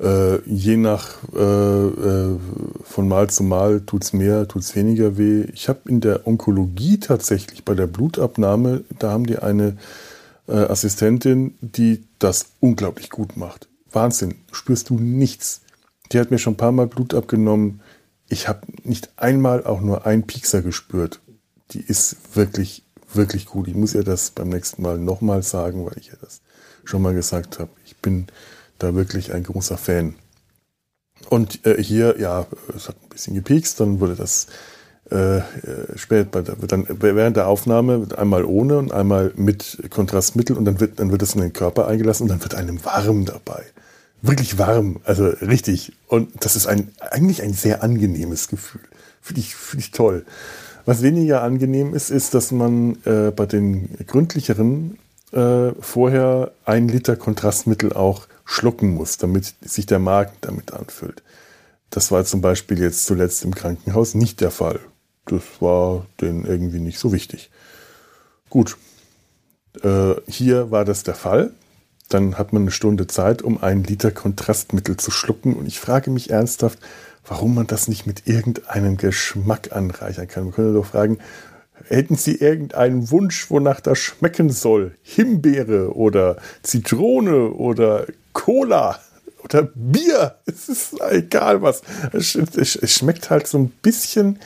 Äh, 0.00 0.40
je 0.46 0.76
nach 0.76 1.18
äh, 1.34 1.38
äh, 1.38 2.38
von 2.84 3.08
Mal 3.08 3.28
zu 3.28 3.42
Mal 3.42 3.82
tut 3.82 4.04
es 4.04 4.12
mehr, 4.14 4.48
tut 4.48 4.62
es 4.62 4.74
weniger 4.74 5.18
weh. 5.18 5.44
Ich 5.52 5.68
habe 5.68 5.80
in 5.88 6.00
der 6.00 6.26
Onkologie 6.26 6.98
tatsächlich 6.98 7.64
bei 7.64 7.74
der 7.74 7.86
Blutabnahme, 7.86 8.84
da 8.98 9.10
haben 9.10 9.26
die 9.26 9.38
eine 9.38 9.76
äh, 10.48 10.52
Assistentin, 10.52 11.54
die 11.60 12.04
das 12.18 12.46
unglaublich 12.60 13.10
gut 13.10 13.36
macht. 13.36 13.68
Wahnsinn, 13.92 14.36
spürst 14.52 14.88
du 14.88 14.98
nichts. 14.98 15.60
Die 16.12 16.18
hat 16.18 16.30
mir 16.30 16.38
schon 16.38 16.54
ein 16.54 16.58
paar 16.58 16.72
Mal 16.72 16.86
Blut 16.86 17.12
abgenommen. 17.12 17.80
Ich 18.30 18.46
habe 18.48 18.60
nicht 18.84 19.10
einmal 19.16 19.64
auch 19.64 19.80
nur 19.80 20.06
einen 20.06 20.22
Piekser 20.22 20.62
gespürt. 20.62 21.20
Die 21.72 21.80
ist 21.80 22.16
wirklich, 22.34 22.84
wirklich 23.12 23.44
gut. 23.44 23.66
Ich 23.66 23.74
muss 23.74 23.94
ihr 23.94 24.04
das 24.04 24.30
beim 24.30 24.48
nächsten 24.48 24.82
Mal 24.82 24.98
nochmal 24.98 25.42
sagen, 25.42 25.84
weil 25.84 25.98
ich 25.98 26.10
ihr 26.10 26.18
das 26.20 26.40
schon 26.84 27.02
mal 27.02 27.12
gesagt 27.12 27.58
habe. 27.58 27.70
Ich 27.84 27.96
bin 27.96 28.28
da 28.78 28.94
wirklich 28.94 29.34
ein 29.34 29.42
großer 29.42 29.76
Fan. 29.76 30.14
Und 31.28 31.66
äh, 31.66 31.82
hier, 31.82 32.20
ja, 32.20 32.46
es 32.74 32.88
hat 32.88 32.96
ein 33.02 33.08
bisschen 33.08 33.34
gepiekst, 33.34 33.80
dann 33.80 33.98
wurde 33.98 34.14
das 34.14 34.46
äh, 35.10 35.38
äh 35.38 35.42
später, 35.96 36.42
dann 36.42 36.86
während 36.88 37.36
der 37.36 37.48
Aufnahme 37.48 38.06
einmal 38.16 38.44
ohne 38.44 38.78
und 38.78 38.92
einmal 38.92 39.32
mit 39.34 39.82
Kontrastmittel 39.90 40.56
und 40.56 40.64
dann 40.64 40.78
wird, 40.78 41.00
dann 41.00 41.10
wird 41.10 41.22
es 41.22 41.34
in 41.34 41.40
den 41.40 41.52
Körper 41.52 41.88
eingelassen 41.88 42.24
und 42.24 42.28
dann 42.28 42.42
wird 42.42 42.54
einem 42.54 42.82
warm 42.84 43.24
dabei. 43.24 43.64
Wirklich 44.22 44.58
warm, 44.58 45.00
also 45.04 45.26
richtig. 45.26 45.92
Und 46.06 46.44
das 46.44 46.56
ist 46.56 46.66
ein, 46.66 46.90
eigentlich 47.00 47.42
ein 47.42 47.54
sehr 47.54 47.82
angenehmes 47.82 48.48
Gefühl. 48.48 48.82
Finde 49.22 49.40
ich, 49.40 49.56
finde 49.56 49.84
ich 49.84 49.90
toll. 49.92 50.24
Was 50.84 51.02
weniger 51.02 51.42
angenehm 51.42 51.94
ist, 51.94 52.10
ist, 52.10 52.34
dass 52.34 52.52
man 52.52 52.98
äh, 53.04 53.30
bei 53.30 53.46
den 53.46 53.96
gründlicheren 54.06 54.98
äh, 55.32 55.72
vorher 55.80 56.52
ein 56.64 56.88
Liter 56.88 57.16
Kontrastmittel 57.16 57.92
auch 57.92 58.26
schlucken 58.44 58.94
muss, 58.94 59.16
damit 59.16 59.54
sich 59.60 59.86
der 59.86 59.98
Magen 59.98 60.32
damit 60.40 60.72
anfüllt. 60.72 61.22
Das 61.90 62.10
war 62.10 62.24
zum 62.24 62.40
Beispiel 62.40 62.80
jetzt 62.80 63.06
zuletzt 63.06 63.44
im 63.44 63.54
Krankenhaus 63.54 64.14
nicht 64.14 64.40
der 64.40 64.50
Fall. 64.50 64.80
Das 65.26 65.42
war 65.60 66.06
denen 66.20 66.44
irgendwie 66.44 66.80
nicht 66.80 66.98
so 66.98 67.12
wichtig. 67.12 67.50
Gut, 68.48 68.76
äh, 69.82 70.14
hier 70.26 70.70
war 70.70 70.84
das 70.84 71.04
der 71.04 71.14
Fall. 71.14 71.52
Dann 72.10 72.36
hat 72.36 72.52
man 72.52 72.62
eine 72.62 72.70
Stunde 72.70 73.06
Zeit, 73.06 73.40
um 73.40 73.62
ein 73.62 73.82
Liter 73.82 74.10
Kontrastmittel 74.10 74.98
zu 74.98 75.10
schlucken. 75.10 75.54
Und 75.54 75.66
ich 75.66 75.80
frage 75.80 76.10
mich 76.10 76.30
ernsthaft, 76.30 76.78
warum 77.26 77.54
man 77.54 77.66
das 77.66 77.88
nicht 77.88 78.06
mit 78.06 78.26
irgendeinem 78.26 78.98
Geschmack 78.98 79.70
anreichern 79.72 80.28
kann. 80.28 80.44
Man 80.44 80.52
könnte 80.52 80.74
doch 80.74 80.86
fragen, 80.86 81.18
Hätten 81.88 82.16
Sie 82.16 82.36
irgendeinen 82.36 83.10
Wunsch, 83.10 83.50
wonach 83.50 83.80
das 83.80 83.98
schmecken 83.98 84.50
soll? 84.50 84.94
Himbeere 85.02 85.94
oder 85.96 86.36
Zitrone 86.62 87.50
oder 87.50 88.06
Cola 88.32 89.00
oder 89.42 89.68
Bier? 89.74 90.36
Es 90.46 90.68
ist 90.68 91.00
egal 91.10 91.62
was. 91.62 91.82
Es 92.12 92.92
schmeckt 92.92 93.30
halt 93.30 93.46
so 93.46 93.58
ein 93.58 93.70
bisschen, 93.70 94.38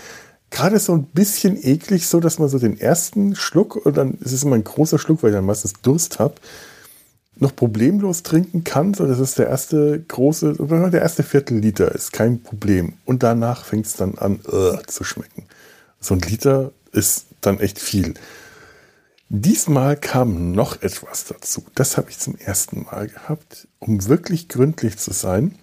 gerade 0.50 0.78
so 0.78 0.94
ein 0.94 1.04
bisschen 1.04 1.58
eklig, 1.62 2.06
so 2.06 2.20
dass 2.20 2.38
man 2.38 2.48
so 2.48 2.58
den 2.58 2.78
ersten 2.78 3.34
Schluck, 3.34 3.84
und 3.84 3.96
dann 3.96 4.14
ist 4.20 4.32
es 4.32 4.44
immer 4.44 4.54
ein 4.54 4.64
großer 4.64 4.98
Schluck, 4.98 5.22
weil 5.22 5.30
ich 5.30 5.36
dann 5.36 5.44
meistens 5.44 5.74
Durst 5.82 6.20
habe, 6.20 6.34
noch 7.36 7.54
problemlos 7.54 8.22
trinken 8.22 8.64
kann. 8.64 8.94
So, 8.94 9.06
das 9.06 9.18
ist 9.18 9.38
der 9.38 9.48
erste 9.48 10.00
große, 10.00 10.56
der 10.92 11.02
erste 11.02 11.22
Viertel 11.22 11.58
Liter 11.58 11.92
ist 11.92 12.12
kein 12.12 12.42
Problem. 12.42 12.94
Und 13.04 13.22
danach 13.22 13.64
fängt 13.64 13.86
es 13.86 13.96
dann 13.96 14.16
an 14.18 14.40
uh, 14.46 14.76
zu 14.86 15.04
schmecken. 15.04 15.46
So 16.00 16.14
ein 16.14 16.20
Liter 16.20 16.72
ist 16.92 17.26
dann 17.40 17.60
echt 17.60 17.78
viel. 17.78 18.14
Diesmal 19.28 19.96
kam 19.96 20.52
noch 20.52 20.82
etwas 20.82 21.24
dazu. 21.24 21.64
Das 21.74 21.96
habe 21.96 22.10
ich 22.10 22.18
zum 22.18 22.36
ersten 22.36 22.84
Mal 22.84 23.08
gehabt. 23.08 23.66
Um 23.78 24.06
wirklich 24.06 24.48
gründlich 24.48 24.98
zu 24.98 25.12
sein, 25.12 25.56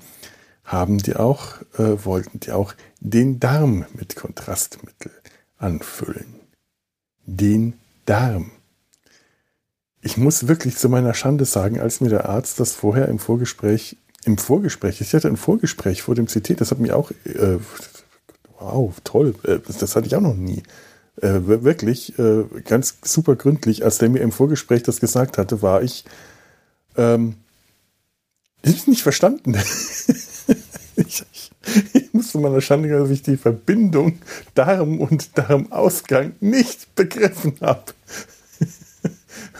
haben 0.63 0.97
die 0.97 1.15
auch, 1.15 1.61
äh, 1.77 2.03
wollten 2.03 2.39
die 2.39 2.51
auch 2.51 2.73
den 2.99 3.39
Darm 3.39 3.85
mit 3.93 4.15
Kontrastmittel 4.15 5.11
anfüllen. 5.57 6.39
Den 7.25 7.73
Darm. 8.05 8.51
Ich 10.01 10.17
muss 10.17 10.47
wirklich 10.47 10.77
zu 10.77 10.89
meiner 10.89 11.13
Schande 11.13 11.45
sagen, 11.45 11.79
als 11.79 12.01
mir 12.01 12.09
der 12.09 12.27
Arzt 12.27 12.59
das 12.59 12.73
vorher 12.73 13.07
im 13.07 13.19
Vorgespräch, 13.19 13.97
im 14.25 14.37
Vorgespräch, 14.37 15.01
ich 15.01 15.13
hatte 15.13 15.27
ein 15.27 15.37
Vorgespräch 15.37 16.01
vor 16.01 16.15
dem 16.15 16.25
CT, 16.25 16.59
das 16.59 16.71
hat 16.71 16.79
mich 16.79 16.91
auch, 16.91 17.11
äh, 17.25 17.57
wow, 18.59 18.93
toll, 19.03 19.35
äh, 19.43 19.59
das 19.65 19.95
hatte 19.95 20.07
ich 20.07 20.15
auch 20.15 20.21
noch 20.21 20.35
nie 20.35 20.63
äh, 21.21 21.39
wirklich 21.45 22.17
äh, 22.17 22.43
ganz 22.65 22.97
super 23.03 23.35
gründlich, 23.35 23.83
als 23.83 23.97
der 23.97 24.09
mir 24.09 24.21
im 24.21 24.31
Vorgespräch 24.31 24.83
das 24.83 24.99
gesagt 24.99 25.37
hatte, 25.37 25.61
war 25.61 25.81
ich, 25.83 26.05
ähm, 26.97 27.35
ich 28.63 28.81
habe 28.81 28.91
nicht 28.91 29.03
verstanden. 29.03 29.55
ich, 30.95 31.23
ich, 31.31 31.51
ich 31.93 32.13
muss 32.13 32.31
zu 32.31 32.39
meiner 32.39 32.61
Schande, 32.61 32.89
dass 32.89 33.09
ich 33.09 33.21
die 33.21 33.37
Verbindung 33.37 34.19
Darm 34.55 34.99
und 34.99 35.37
Darmausgang 35.37 36.33
nicht 36.39 36.95
begriffen 36.95 37.55
habe. 37.61 37.93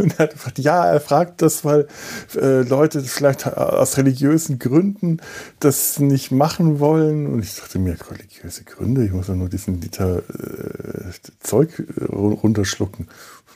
Und 0.02 0.14
er 0.20 0.26
hat 0.26 0.34
gefragt, 0.34 0.60
ja, 0.60 0.86
er 0.86 1.00
fragt 1.00 1.42
das, 1.42 1.64
weil 1.64 1.88
äh, 2.36 2.62
Leute 2.62 3.02
vielleicht 3.02 3.48
aus 3.48 3.98
religiösen 3.98 4.60
Gründen 4.60 5.18
das 5.60 6.00
nicht 6.00 6.32
machen 6.32 6.80
wollen. 6.80 7.28
Und 7.28 7.44
ich 7.44 7.56
dachte 7.56 7.80
mir, 7.80 7.96
religiöse 8.10 8.64
Gründe, 8.64 9.06
ich 9.06 9.12
muss 9.12 9.28
ja 9.28 9.36
nur 9.36 9.50
diesen 9.50 9.80
Liter 9.80 10.18
äh, 10.20 11.12
Zeug 11.40 11.84
runterschlucken. 12.10 13.08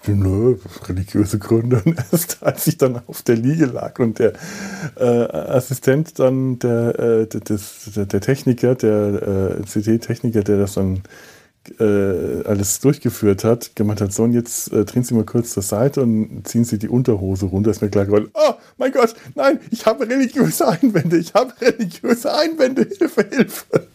Nö, 0.08 0.58
religiöse 0.88 1.40
Gründe. 1.40 1.82
Und 1.84 1.98
erst 2.12 2.44
als 2.44 2.68
ich 2.68 2.78
dann 2.78 3.02
auf 3.08 3.24
der 3.24 3.38
Liege 3.38 3.66
lag 3.66 3.98
und 4.00 4.20
der 4.20 4.34
äh, 4.98 5.04
Assistent 5.04 6.20
dann, 6.20 6.60
der, 6.60 7.00
äh, 7.00 7.28
der, 7.28 8.06
der 8.06 8.22
Techniker, 8.22 8.75
der 8.75 9.58
äh, 9.58 9.64
CT-Techniker, 9.64 10.44
der 10.44 10.60
das 10.60 10.74
dann 10.74 11.02
äh, 11.80 12.44
alles 12.46 12.80
durchgeführt 12.80 13.44
hat, 13.44 13.76
gemeint 13.76 14.02
hat, 14.02 14.14
so 14.14 14.24
und 14.24 14.34
jetzt 14.34 14.72
äh, 14.72 14.86
drehen 14.86 15.04
Sie 15.04 15.14
mal 15.14 15.26
kurz 15.26 15.52
zur 15.52 15.64
Seite 15.64 16.02
und 16.04 16.48
ziehen 16.48 16.66
Sie 16.66 16.78
die 16.78 16.90
Unterhose 16.90 17.46
runter, 17.46 17.72
ist 17.72 17.82
mir 17.82 17.90
klar 17.90 18.06
geworden, 18.06 18.30
oh 18.34 18.54
mein 18.78 18.92
Gott, 18.92 19.16
nein, 19.36 19.60
ich 19.72 19.86
habe 19.86 20.08
religiöse 20.08 20.68
Einwände, 20.68 21.18
ich 21.18 21.34
habe 21.34 21.54
religiöse 21.62 22.34
Einwände, 22.34 22.88
Hilfe, 22.98 23.26
Hilfe. 23.30 23.88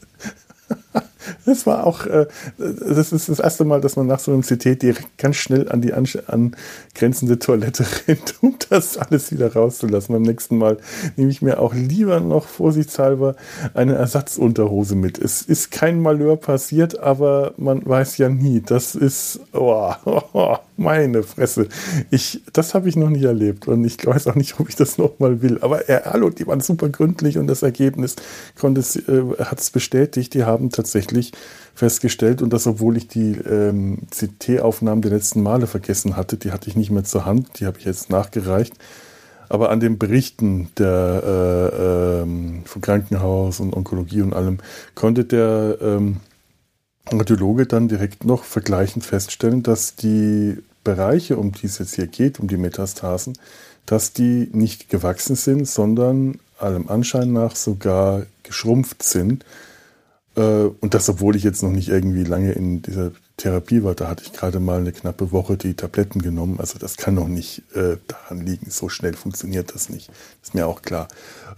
Das 1.46 1.66
war 1.66 1.86
auch, 1.86 2.06
äh, 2.06 2.26
das 2.58 3.12
ist 3.12 3.28
das 3.28 3.40
erste 3.40 3.64
Mal, 3.64 3.80
dass 3.80 3.96
man 3.96 4.06
nach 4.06 4.18
so 4.18 4.32
einem 4.32 4.42
CT 4.42 4.82
direkt 4.82 5.18
ganz 5.18 5.36
schnell 5.36 5.68
an 5.68 5.80
die 5.80 5.92
angrenzende 5.92 7.38
Toilette 7.38 7.84
rennt, 8.08 8.34
um 8.42 8.56
das 8.68 8.96
alles 8.96 9.32
wieder 9.32 9.52
rauszulassen. 9.52 10.14
Beim 10.14 10.22
nächsten 10.22 10.58
Mal 10.58 10.78
nehme 11.16 11.30
ich 11.30 11.42
mir 11.42 11.60
auch 11.60 11.74
lieber 11.74 12.20
noch 12.20 12.46
vorsichtshalber 12.46 13.36
eine 13.74 13.94
Ersatzunterhose 13.94 14.94
mit. 14.94 15.18
Es 15.18 15.42
ist 15.42 15.70
kein 15.70 16.00
Malheur 16.00 16.36
passiert, 16.36 16.98
aber 16.98 17.54
man 17.56 17.84
weiß 17.84 18.18
ja 18.18 18.28
nie. 18.28 18.60
Das 18.60 18.94
ist, 18.94 19.40
oh, 19.52 19.92
oh 20.32 20.56
meine 20.80 21.22
Fresse. 21.22 21.68
Ich, 22.10 22.42
das 22.52 22.74
habe 22.74 22.88
ich 22.88 22.96
noch 22.96 23.10
nie 23.10 23.24
erlebt 23.24 23.68
und 23.68 23.84
ich 23.84 24.04
weiß 24.04 24.26
auch 24.28 24.34
nicht, 24.34 24.58
ob 24.58 24.68
ich 24.68 24.76
das 24.76 24.98
nochmal 24.98 25.42
will. 25.42 25.58
Aber 25.60 25.88
äh, 25.88 26.00
hallo, 26.04 26.30
die 26.30 26.46
waren 26.46 26.60
super 26.60 26.88
gründlich 26.88 27.36
und 27.38 27.46
das 27.46 27.62
Ergebnis 27.62 28.16
konnte 28.58 28.80
äh, 28.80 29.44
hat 29.44 29.60
es 29.60 29.70
bestätigt. 29.70 30.32
Die 30.34 30.44
haben 30.44 30.70
tatsächlich 30.70 31.32
festgestellt 31.74 32.40
und 32.40 32.52
das, 32.52 32.66
obwohl 32.66 32.96
ich 32.96 33.08
die 33.08 33.32
ähm, 33.32 33.98
CT-Aufnahmen 34.10 35.02
der 35.02 35.12
letzten 35.12 35.42
Male 35.42 35.66
vergessen 35.66 36.16
hatte, 36.16 36.36
die 36.36 36.50
hatte 36.50 36.68
ich 36.68 36.76
nicht 36.76 36.90
mehr 36.90 37.04
zur 37.04 37.26
Hand, 37.26 37.60
die 37.60 37.66
habe 37.66 37.78
ich 37.78 37.84
jetzt 37.84 38.10
nachgereicht. 38.10 38.74
Aber 39.50 39.70
an 39.70 39.80
den 39.80 39.98
Berichten 39.98 40.70
der, 40.78 41.22
äh, 41.26 42.22
ähm, 42.22 42.62
vom 42.64 42.80
Krankenhaus 42.80 43.60
und 43.60 43.74
Onkologie 43.74 44.22
und 44.22 44.32
allem 44.32 44.58
konnte 44.94 45.24
der 45.24 45.76
ähm, 45.82 46.20
Radiologe 47.10 47.66
dann 47.66 47.88
direkt 47.88 48.24
noch 48.24 48.44
vergleichend 48.44 49.04
feststellen, 49.04 49.62
dass 49.62 49.96
die 49.96 50.58
Bereiche, 50.84 51.36
um 51.36 51.52
die 51.52 51.66
es 51.66 51.78
jetzt 51.78 51.94
hier 51.94 52.06
geht, 52.06 52.40
um 52.40 52.48
die 52.48 52.56
Metastasen, 52.56 53.38
dass 53.86 54.12
die 54.12 54.48
nicht 54.52 54.88
gewachsen 54.88 55.36
sind, 55.36 55.66
sondern 55.66 56.38
allem 56.58 56.88
Anschein 56.88 57.32
nach 57.32 57.56
sogar 57.56 58.26
geschrumpft 58.42 59.02
sind. 59.02 59.44
Äh, 60.36 60.40
und 60.80 60.94
das, 60.94 61.08
obwohl 61.08 61.36
ich 61.36 61.42
jetzt 61.42 61.62
noch 61.62 61.70
nicht 61.70 61.88
irgendwie 61.88 62.24
lange 62.24 62.52
in 62.52 62.82
dieser 62.82 63.12
Therapie 63.40 63.82
war, 63.82 63.94
da 63.94 64.08
hatte 64.08 64.22
ich 64.24 64.32
gerade 64.32 64.60
mal 64.60 64.80
eine 64.80 64.92
knappe 64.92 65.32
Woche 65.32 65.56
die 65.56 65.74
Tabletten 65.74 66.20
genommen. 66.20 66.60
Also 66.60 66.78
das 66.78 66.98
kann 66.98 67.14
noch 67.14 67.26
nicht 67.26 67.62
äh, 67.74 67.96
daran 68.06 68.44
liegen. 68.44 68.70
So 68.70 68.90
schnell 68.90 69.14
funktioniert 69.14 69.74
das 69.74 69.88
nicht. 69.88 70.10
Ist 70.42 70.54
mir 70.54 70.66
auch 70.66 70.82
klar. 70.82 71.08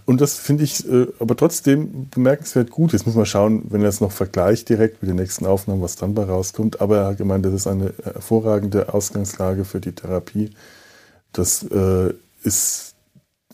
Und 0.05 0.21
das 0.21 0.35
finde 0.35 0.63
ich 0.63 0.89
äh, 0.89 1.07
aber 1.19 1.35
trotzdem 1.35 2.09
bemerkenswert 2.09 2.71
gut. 2.71 2.93
Jetzt 2.93 3.05
muss 3.05 3.15
man 3.15 3.25
schauen, 3.25 3.65
wenn 3.69 3.81
er 3.81 3.89
es 3.89 3.99
noch 3.99 4.13
vergleicht 4.13 4.69
direkt 4.69 5.01
mit 5.01 5.09
den 5.09 5.17
nächsten 5.17 5.45
Aufnahmen, 5.45 5.81
was 5.81 5.97
dann 5.97 6.13
bei 6.13 6.23
rauskommt. 6.23 6.79
Aber 6.79 6.99
er 6.99 7.05
hat 7.07 7.17
gemeint, 7.17 7.45
das 7.45 7.53
ist 7.53 7.67
eine 7.67 7.93
hervorragende 8.01 8.93
Ausgangslage 8.93 9.65
für 9.65 9.81
die 9.81 9.91
Therapie. 9.91 10.51
Das 11.33 11.63
äh, 11.63 12.13
ist, 12.43 12.95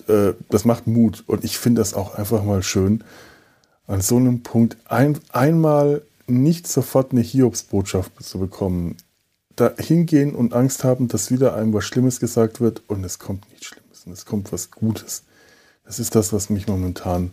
äh, 0.08 0.34
das 0.50 0.66
macht 0.66 0.86
Mut. 0.86 1.24
Und 1.26 1.44
ich 1.44 1.58
finde 1.58 1.82
das 1.82 1.96
auch 1.96 2.14
einfach 2.14 2.44
mal 2.44 2.62
schön, 2.62 3.04
an 3.88 4.02
so 4.02 4.18
einem 4.18 4.44
Punkt 4.44 4.78
ein, 4.86 5.18
einmal 5.32 6.04
nicht 6.30 6.68
sofort 6.68 7.12
eine 7.12 7.22
Hiobsbotschaft 7.22 8.24
zu 8.24 8.40
bekommen. 8.40 8.98
Da 9.56 9.74
hingehen 9.78 10.36
und 10.36 10.54
Angst 10.54 10.84
haben, 10.84 11.08
dass 11.08 11.32
wieder 11.32 11.56
einem 11.56 11.74
was 11.74 11.86
Schlimmes 11.86 12.20
gesagt 12.20 12.62
wird 12.62 12.84
und 12.88 13.04
es 13.04 13.20
kommt 13.20 13.50
nichts 13.50 13.68
Schlimmes 13.68 14.06
und 14.06 14.14
es 14.14 14.26
kommt 14.26 14.52
was 14.52 14.72
Gutes. 14.72 15.24
Das 15.84 16.00
ist 16.00 16.16
das, 16.16 16.32
was 16.32 16.50
mich 16.50 16.68
momentan, 16.68 17.32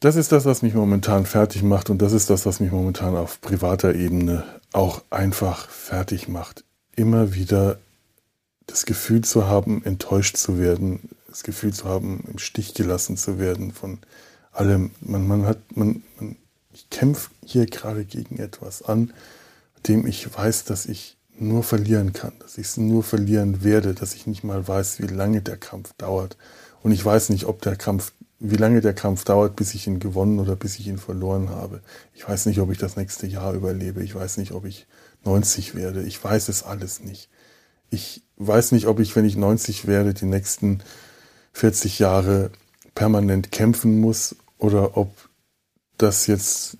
das 0.00 0.16
ist 0.16 0.32
das, 0.32 0.44
was 0.44 0.62
mich 0.62 0.74
momentan 0.74 1.24
fertig 1.24 1.62
macht 1.62 1.88
und 1.88 2.02
das 2.02 2.12
ist 2.12 2.30
das, 2.30 2.46
was 2.46 2.60
mich 2.60 2.72
momentan 2.72 3.16
auf 3.16 3.40
privater 3.40 3.94
Ebene 3.94 4.44
auch 4.72 5.02
einfach 5.10 5.70
fertig 5.70 6.28
macht. 6.28 6.64
Immer 6.94 7.34
wieder 7.34 7.78
das 8.66 8.86
Gefühl 8.86 9.22
zu 9.22 9.46
haben, 9.46 9.82
enttäuscht 9.84 10.36
zu 10.36 10.58
werden, 10.58 11.08
das 11.28 11.42
Gefühl 11.42 11.72
zu 11.72 11.86
haben, 11.86 12.24
im 12.30 12.38
Stich 12.38 12.74
gelassen 12.74 13.16
zu 13.16 13.38
werden 13.38 13.72
von 13.72 13.98
allem. 14.52 14.90
Man, 15.00 15.26
man 15.26 15.46
hat, 15.46 15.58
man, 15.74 16.02
man 16.18 16.36
ich 16.78 16.90
kämpfe 16.90 17.30
hier 17.44 17.66
gerade 17.66 18.04
gegen 18.04 18.38
etwas 18.38 18.82
an, 18.82 19.12
dem 19.88 20.06
ich 20.06 20.32
weiß, 20.32 20.62
dass 20.64 20.86
ich 20.86 21.16
nur 21.36 21.64
verlieren 21.64 22.12
kann, 22.12 22.32
dass 22.38 22.56
ich 22.56 22.68
es 22.68 22.76
nur 22.76 23.02
verlieren 23.02 23.64
werde, 23.64 23.94
dass 23.94 24.14
ich 24.14 24.28
nicht 24.28 24.44
mal 24.44 24.66
weiß, 24.66 25.00
wie 25.00 25.08
lange 25.08 25.42
der 25.42 25.56
Kampf 25.56 25.92
dauert. 25.94 26.36
Und 26.82 26.92
ich 26.92 27.04
weiß 27.04 27.30
nicht, 27.30 27.46
ob 27.46 27.62
der 27.62 27.74
Kampf, 27.74 28.12
wie 28.38 28.56
lange 28.56 28.80
der 28.80 28.94
Kampf 28.94 29.24
dauert, 29.24 29.56
bis 29.56 29.74
ich 29.74 29.88
ihn 29.88 29.98
gewonnen 29.98 30.38
oder 30.38 30.54
bis 30.54 30.78
ich 30.78 30.86
ihn 30.86 30.98
verloren 30.98 31.50
habe. 31.50 31.82
Ich 32.14 32.28
weiß 32.28 32.46
nicht, 32.46 32.60
ob 32.60 32.70
ich 32.70 32.78
das 32.78 32.94
nächste 32.96 33.26
Jahr 33.26 33.54
überlebe. 33.54 34.04
Ich 34.04 34.14
weiß 34.14 34.36
nicht, 34.36 34.52
ob 34.52 34.64
ich 34.64 34.86
90 35.24 35.74
werde. 35.74 36.04
Ich 36.04 36.22
weiß 36.22 36.48
es 36.48 36.62
alles 36.62 37.00
nicht. 37.00 37.28
Ich 37.90 38.22
weiß 38.36 38.70
nicht, 38.70 38.86
ob 38.86 39.00
ich, 39.00 39.16
wenn 39.16 39.24
ich 39.24 39.36
90 39.36 39.88
werde, 39.88 40.14
die 40.14 40.26
nächsten 40.26 40.80
40 41.54 41.98
Jahre 41.98 42.52
permanent 42.94 43.50
kämpfen 43.50 44.00
muss 44.00 44.36
oder 44.58 44.96
ob 44.96 45.27
das 45.98 46.26
jetzt, 46.26 46.78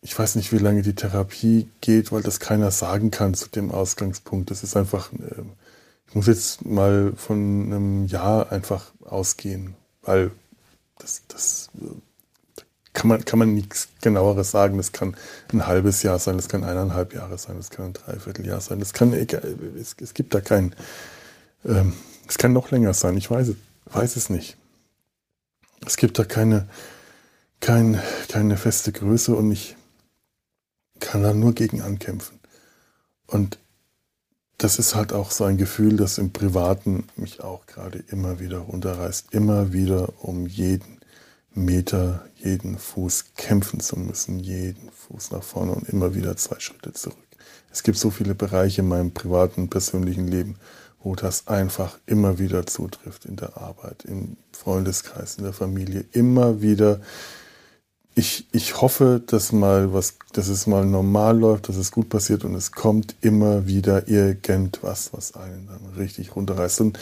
ich 0.00 0.18
weiß 0.18 0.36
nicht, 0.36 0.52
wie 0.52 0.58
lange 0.58 0.82
die 0.82 0.94
Therapie 0.94 1.68
geht, 1.80 2.12
weil 2.12 2.22
das 2.22 2.40
keiner 2.40 2.70
sagen 2.70 3.10
kann 3.10 3.34
zu 3.34 3.48
dem 3.48 3.70
Ausgangspunkt. 3.70 4.50
Das 4.50 4.62
ist 4.62 4.76
einfach, 4.76 5.12
äh, 5.12 5.42
ich 6.08 6.14
muss 6.14 6.26
jetzt 6.26 6.64
mal 6.64 7.12
von 7.16 7.36
einem 7.36 8.06
Jahr 8.06 8.50
einfach 8.50 8.92
ausgehen, 9.04 9.74
weil 10.02 10.30
das, 10.98 11.22
das 11.28 11.70
kann 12.92 13.08
man, 13.08 13.24
kann 13.24 13.38
man 13.38 13.54
nichts 13.54 13.88
genaueres 14.00 14.50
sagen. 14.50 14.76
Das 14.76 14.92
kann 14.92 15.16
ein 15.52 15.66
halbes 15.66 16.02
Jahr 16.02 16.18
sein, 16.18 16.36
das 16.36 16.48
kann 16.48 16.64
eineinhalb 16.64 17.14
Jahre 17.14 17.38
sein, 17.38 17.56
das 17.56 17.70
kann 17.70 17.86
ein 17.86 17.92
Dreivierteljahr 17.92 18.60
sein, 18.60 18.80
das 18.80 18.92
kann, 18.92 19.12
es, 19.12 19.96
es 20.00 20.14
gibt 20.14 20.34
da 20.34 20.40
kein, 20.40 20.74
ähm, 21.64 21.92
es 22.26 22.38
kann 22.38 22.52
noch 22.52 22.70
länger 22.70 22.94
sein, 22.94 23.16
ich 23.16 23.30
weiß, 23.30 23.52
weiß 23.86 24.16
es 24.16 24.30
nicht. 24.30 24.56
Es 25.86 25.96
gibt 25.96 26.18
da 26.18 26.24
keine, 26.24 26.68
kein, 27.60 28.00
keine 28.28 28.56
feste 28.56 28.92
Größe 28.92 29.34
und 29.34 29.52
ich 29.52 29.76
kann 31.00 31.22
da 31.22 31.32
nur 31.32 31.54
gegen 31.54 31.80
ankämpfen. 31.80 32.38
Und 33.26 33.58
das 34.58 34.78
ist 34.78 34.94
halt 34.94 35.12
auch 35.12 35.30
so 35.30 35.44
ein 35.44 35.56
Gefühl, 35.56 35.96
das 35.96 36.18
im 36.18 36.32
Privaten 36.32 37.04
mich 37.16 37.40
auch 37.40 37.66
gerade 37.66 38.02
immer 38.08 38.40
wieder 38.40 38.58
runterreißt, 38.58 39.32
immer 39.32 39.72
wieder 39.72 40.12
um 40.24 40.46
jeden 40.46 40.98
Meter, 41.54 42.24
jeden 42.36 42.78
Fuß 42.78 43.34
kämpfen 43.36 43.80
zu 43.80 43.98
müssen, 43.98 44.40
jeden 44.40 44.90
Fuß 44.90 45.30
nach 45.30 45.42
vorne 45.42 45.72
und 45.72 45.88
immer 45.88 46.14
wieder 46.14 46.36
zwei 46.36 46.58
Schritte 46.58 46.92
zurück. 46.92 47.16
Es 47.70 47.82
gibt 47.82 47.98
so 47.98 48.10
viele 48.10 48.34
Bereiche 48.34 48.80
in 48.80 48.88
meinem 48.88 49.12
privaten, 49.12 49.70
persönlichen 49.70 50.26
Leben, 50.26 50.56
wo 51.00 51.14
das 51.14 51.46
einfach 51.46 51.98
immer 52.06 52.38
wieder 52.38 52.66
zutrifft 52.66 53.24
in 53.24 53.36
der 53.36 53.56
Arbeit, 53.56 54.04
im 54.04 54.36
Freundeskreis, 54.52 55.36
in 55.36 55.44
der 55.44 55.52
Familie, 55.52 56.04
immer 56.12 56.60
wieder 56.60 57.00
ich, 58.18 58.48
ich 58.50 58.80
hoffe, 58.82 59.22
dass 59.24 59.52
mal 59.52 59.92
was, 59.94 60.16
dass 60.32 60.48
es 60.48 60.66
mal 60.66 60.84
normal 60.84 61.38
läuft, 61.38 61.68
dass 61.68 61.76
es 61.76 61.92
gut 61.92 62.08
passiert 62.08 62.44
und 62.44 62.56
es 62.56 62.72
kommt 62.72 63.14
immer 63.20 63.68
wieder 63.68 64.08
irgendwas, 64.08 65.12
was 65.12 65.36
einen 65.36 65.68
dann 65.68 65.94
richtig 65.96 66.34
runterreißt. 66.34 66.80
Und 66.80 66.98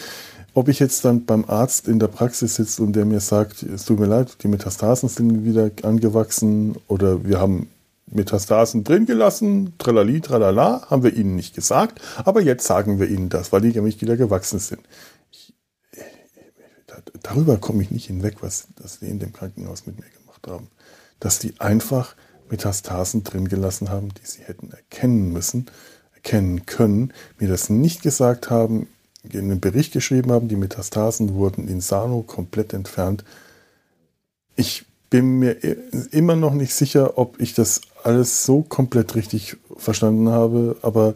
ob 0.52 0.68
ich 0.68 0.78
jetzt 0.78 1.06
dann 1.06 1.24
beim 1.24 1.46
Arzt 1.46 1.88
in 1.88 1.98
der 1.98 2.08
Praxis 2.08 2.56
sitze 2.56 2.82
und 2.82 2.92
der 2.92 3.06
mir 3.06 3.20
sagt, 3.20 3.62
es 3.62 3.86
tut 3.86 3.98
mir 3.98 4.04
leid, 4.04 4.36
die 4.42 4.48
Metastasen 4.48 5.08
sind 5.08 5.46
wieder 5.46 5.70
angewachsen 5.84 6.76
oder 6.86 7.24
wir 7.24 7.40
haben 7.40 7.70
Metastasen 8.08 8.84
drin 8.84 9.06
gelassen, 9.06 9.72
tralali, 9.78 10.20
tralala, 10.20 10.82
haben 10.90 11.02
wir 11.02 11.14
ihnen 11.14 11.34
nicht 11.34 11.54
gesagt, 11.54 11.98
aber 12.26 12.42
jetzt 12.42 12.66
sagen 12.66 13.00
wir 13.00 13.08
ihnen 13.08 13.30
das, 13.30 13.52
weil 13.52 13.62
die 13.62 13.72
nämlich 13.72 14.02
wieder 14.02 14.18
gewachsen 14.18 14.58
sind. 14.58 14.82
Ich, 15.32 15.54
darüber 17.22 17.56
komme 17.56 17.82
ich 17.82 17.90
nicht 17.90 18.08
hinweg, 18.08 18.36
was 18.42 18.68
das 18.76 18.98
die 18.98 19.06
in 19.06 19.18
dem 19.18 19.32
Krankenhaus 19.32 19.86
mit 19.86 19.96
mir 19.96 20.10
gemacht 20.10 20.46
haben 20.46 20.68
dass 21.20 21.38
die 21.38 21.58
einfach 21.60 22.14
Metastasen 22.50 23.24
drin 23.24 23.48
gelassen 23.48 23.90
haben, 23.90 24.10
die 24.14 24.26
sie 24.26 24.42
hätten 24.42 24.70
erkennen 24.70 25.32
müssen, 25.32 25.66
erkennen 26.14 26.66
können, 26.66 27.12
mir 27.38 27.48
das 27.48 27.70
nicht 27.70 28.02
gesagt 28.02 28.50
haben, 28.50 28.88
in 29.22 29.50
einem 29.50 29.60
Bericht 29.60 29.92
geschrieben 29.92 30.30
haben, 30.32 30.48
die 30.48 30.56
Metastasen 30.56 31.34
wurden 31.34 31.68
in 31.68 31.80
Sano 31.80 32.22
komplett 32.22 32.72
entfernt. 32.72 33.24
Ich 34.54 34.86
bin 35.10 35.38
mir 35.38 35.56
immer 36.12 36.36
noch 36.36 36.54
nicht 36.54 36.74
sicher, 36.74 37.18
ob 37.18 37.40
ich 37.40 37.54
das 37.54 37.80
alles 38.04 38.44
so 38.44 38.62
komplett 38.62 39.14
richtig 39.14 39.56
verstanden 39.76 40.28
habe, 40.28 40.76
aber 40.82 41.14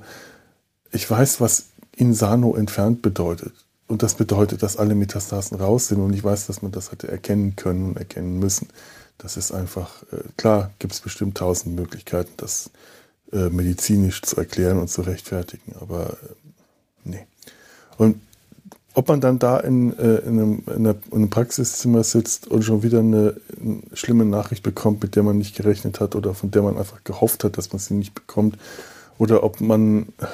ich 0.92 1.08
weiß, 1.08 1.40
was 1.40 1.66
Insano 1.96 2.54
entfernt 2.54 3.02
bedeutet. 3.02 3.52
Und 3.86 4.02
das 4.02 4.14
bedeutet, 4.14 4.62
dass 4.62 4.76
alle 4.76 4.94
Metastasen 4.94 5.58
raus 5.58 5.88
sind 5.88 6.00
und 6.00 6.14
ich 6.14 6.22
weiß, 6.22 6.46
dass 6.46 6.62
man 6.62 6.72
das 6.72 6.92
hätte 6.92 7.08
erkennen 7.08 7.56
können 7.56 7.90
und 7.90 7.96
erkennen 7.96 8.38
müssen. 8.38 8.68
Das 9.22 9.36
ist 9.36 9.52
einfach, 9.52 10.02
äh, 10.12 10.22
klar 10.36 10.70
gibt 10.78 10.92
es 10.92 11.00
bestimmt 11.00 11.36
tausend 11.36 11.76
Möglichkeiten, 11.76 12.32
das 12.36 12.70
äh, 13.32 13.50
medizinisch 13.50 14.22
zu 14.22 14.36
erklären 14.36 14.78
und 14.78 14.88
zu 14.88 15.02
rechtfertigen, 15.02 15.74
aber 15.80 16.10
äh, 16.10 16.34
nee. 17.04 17.26
Und 17.98 18.20
ob 18.94 19.08
man 19.08 19.20
dann 19.20 19.38
da 19.38 19.58
in, 19.58 19.96
äh, 19.98 20.16
in, 20.16 20.40
einem, 20.40 20.62
in, 20.66 20.72
einer, 20.72 20.96
in, 21.10 21.12
einem, 21.12 21.30
Praxiszimmer 21.30 22.02
sitzt 22.02 22.48
und 22.48 22.64
schon 22.64 22.82
wieder 22.82 23.00
eine, 23.00 23.36
eine, 23.60 23.82
schlimme 23.92 24.24
Nachricht 24.24 24.62
bekommt, 24.62 25.02
mit 25.02 25.14
der 25.14 25.22
man 25.22 25.38
nicht 25.38 25.54
gerechnet 25.54 26.00
hat 26.00 26.16
oder 26.16 26.34
von 26.34 26.50
der 26.50 26.62
man 26.62 26.76
einfach 26.76 27.04
gehofft 27.04 27.44
hat, 27.44 27.56
dass 27.56 27.72
man 27.72 27.78
sie 27.78 27.94
nicht 27.94 28.14
bekommt, 28.14 28.58
oder 29.18 29.44
ob 29.44 29.60
man 29.60 30.08
äh, 30.18 30.26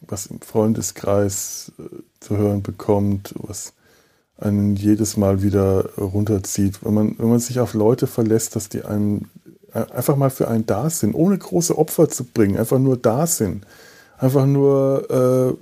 was 0.00 0.26
im 0.26 0.40
Freundeskreis 0.40 1.72
äh, 1.78 1.82
zu 2.20 2.36
hören 2.36 2.62
bekommt, 2.62 3.34
was 3.36 3.74
einen 4.36 4.76
jedes 4.76 5.16
Mal 5.16 5.42
wieder 5.42 5.90
runterzieht. 5.96 6.84
Wenn 6.84 6.94
man, 6.94 7.18
wenn 7.18 7.28
man 7.28 7.38
sich 7.38 7.60
auf 7.60 7.74
Leute 7.74 8.06
verlässt, 8.06 8.56
dass 8.56 8.68
die 8.68 8.82
einem 8.84 9.30
einfach 9.72 10.16
mal 10.16 10.30
für 10.30 10.48
einen 10.48 10.66
da 10.66 10.88
sind, 10.88 11.14
ohne 11.14 11.36
große 11.36 11.76
Opfer 11.76 12.08
zu 12.08 12.24
bringen, 12.24 12.56
einfach 12.56 12.78
nur 12.78 12.96
da 12.96 13.26
sind. 13.26 13.66
Einfach 14.18 14.46
nur 14.46 15.58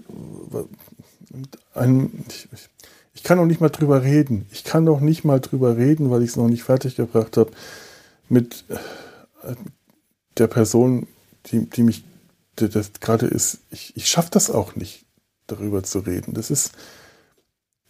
äh, 1.35 1.39
ein, 1.75 2.25
ich, 2.29 2.69
ich 3.15 3.23
kann 3.23 3.39
noch 3.39 3.47
nicht 3.47 3.61
mal 3.61 3.71
drüber 3.71 4.03
reden. 4.03 4.47
Ich 4.53 4.65
kann 4.65 4.85
noch 4.85 5.01
nicht 5.01 5.25
mal 5.25 5.41
drüber 5.41 5.77
reden, 5.77 6.11
weil 6.11 6.23
ich 6.23 6.31
es 6.31 6.37
noch 6.37 6.49
nicht 6.49 6.63
fertig 6.63 6.97
gebracht 6.97 7.37
habe 7.37 7.51
mit 8.29 8.65
äh, 8.69 9.55
der 10.37 10.47
Person, 10.47 11.07
die, 11.47 11.69
die 11.69 11.83
mich 11.83 12.05
gerade 13.01 13.27
ist. 13.27 13.59
Ich, 13.71 13.97
ich 13.97 14.07
schaffe 14.07 14.31
das 14.31 14.51
auch 14.51 14.77
nicht, 14.77 15.05
darüber 15.47 15.83
zu 15.83 16.01
reden. 16.01 16.35
Das 16.35 16.51
ist, 16.51 16.73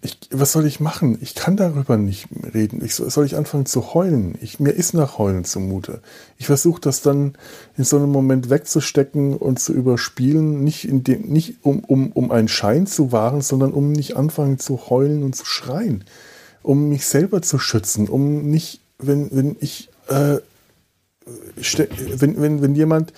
ich, 0.05 0.19
was 0.33 0.51
soll 0.51 0.67
ich 0.67 0.81
machen? 0.81 1.17
Ich 1.21 1.37
kann 1.37 1.57
darüber 1.57 1.97
nicht 1.97 2.27
reden. 2.53 2.85
Ich, 2.85 2.97
soll 2.97 3.25
ich 3.25 3.37
anfangen 3.37 3.67
zu 3.67 3.95
heulen? 3.95 4.37
Ich, 4.41 4.59
mir 4.59 4.73
ist 4.73 4.95
nach 4.95 5.17
Heulen 5.17 5.45
zumute. 5.45 6.01
Ich 6.39 6.47
versuche 6.47 6.81
das 6.81 7.03
dann 7.03 7.35
in 7.77 7.85
so 7.85 7.99
einem 7.99 8.11
Moment 8.11 8.51
wegzustecken 8.51 9.37
und 9.37 9.61
zu 9.61 9.73
überspielen, 9.73 10.65
nicht, 10.65 10.89
in 10.89 11.05
dem, 11.05 11.23
nicht 11.29 11.59
um, 11.63 11.85
um, 11.85 12.11
um 12.11 12.33
einen 12.33 12.49
Schein 12.49 12.89
zu 12.89 13.13
wahren, 13.13 13.43
sondern 13.43 13.73
um 13.73 13.93
nicht 13.93 14.17
anfangen 14.17 14.59
zu 14.59 14.91
heulen 14.91 15.23
und 15.23 15.37
zu 15.37 15.45
schreien. 15.45 16.05
Um 16.65 16.89
mich 16.89 17.07
selber 17.07 17.41
zu 17.41 17.61
schützen, 17.61 18.09
um 18.09 18.51
nicht, 18.51 18.81
wenn, 18.99 19.29
wenn 19.31 19.57
ich, 19.61 19.89
äh, 20.09 20.39
wenn, 21.55 22.41
wenn, 22.41 22.61
wenn 22.61 22.75
jemand 22.75 23.13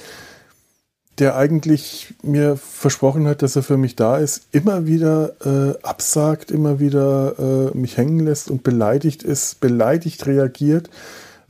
der 1.18 1.36
eigentlich 1.36 2.14
mir 2.22 2.56
versprochen 2.56 3.26
hat, 3.28 3.42
dass 3.42 3.56
er 3.56 3.62
für 3.62 3.76
mich 3.76 3.94
da 3.94 4.18
ist, 4.18 4.46
immer 4.52 4.86
wieder 4.86 5.34
äh, 5.44 5.78
absagt, 5.82 6.50
immer 6.50 6.80
wieder 6.80 7.72
äh, 7.72 7.76
mich 7.76 7.96
hängen 7.96 8.20
lässt 8.20 8.50
und 8.50 8.62
beleidigt 8.62 9.22
ist, 9.22 9.60
beleidigt 9.60 10.26
reagiert, 10.26 10.90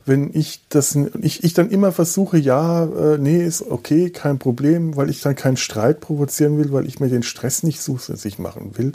wenn 0.05 0.29
ich 0.33 0.61
das, 0.69 0.95
ich, 1.21 1.43
ich 1.43 1.53
dann 1.55 1.71
immer 1.71 1.91
versuche, 1.91 2.37
ja, 2.37 2.85
äh, 2.85 3.17
nee, 3.17 3.43
ist 3.43 3.63
okay, 3.63 4.11
kein 4.11 4.37
Problem, 4.37 4.95
weil 4.95 5.09
ich 5.09 5.21
dann 5.21 5.35
keinen 5.35 5.57
Streit 5.57 5.99
provozieren 5.99 6.59
will, 6.59 6.71
weil 6.71 6.85
ich 6.85 6.99
mir 6.99 7.09
den 7.09 7.23
Stress 7.23 7.63
nicht 7.63 7.81
zusätzlich 7.81 8.37
machen 8.37 8.77
will, 8.77 8.91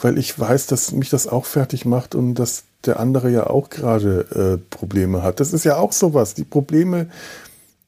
weil 0.00 0.18
ich 0.18 0.36
weiß, 0.36 0.66
dass 0.66 0.90
mich 0.90 1.10
das 1.10 1.28
auch 1.28 1.44
fertig 1.44 1.84
macht 1.84 2.16
und 2.16 2.34
dass 2.34 2.64
der 2.84 2.98
andere 2.98 3.30
ja 3.30 3.46
auch 3.46 3.70
gerade 3.70 4.58
äh, 4.60 4.74
Probleme 4.76 5.22
hat. 5.22 5.38
Das 5.38 5.52
ist 5.52 5.64
ja 5.64 5.76
auch 5.76 5.92
sowas. 5.92 6.34
Die 6.34 6.44
Probleme, 6.44 7.08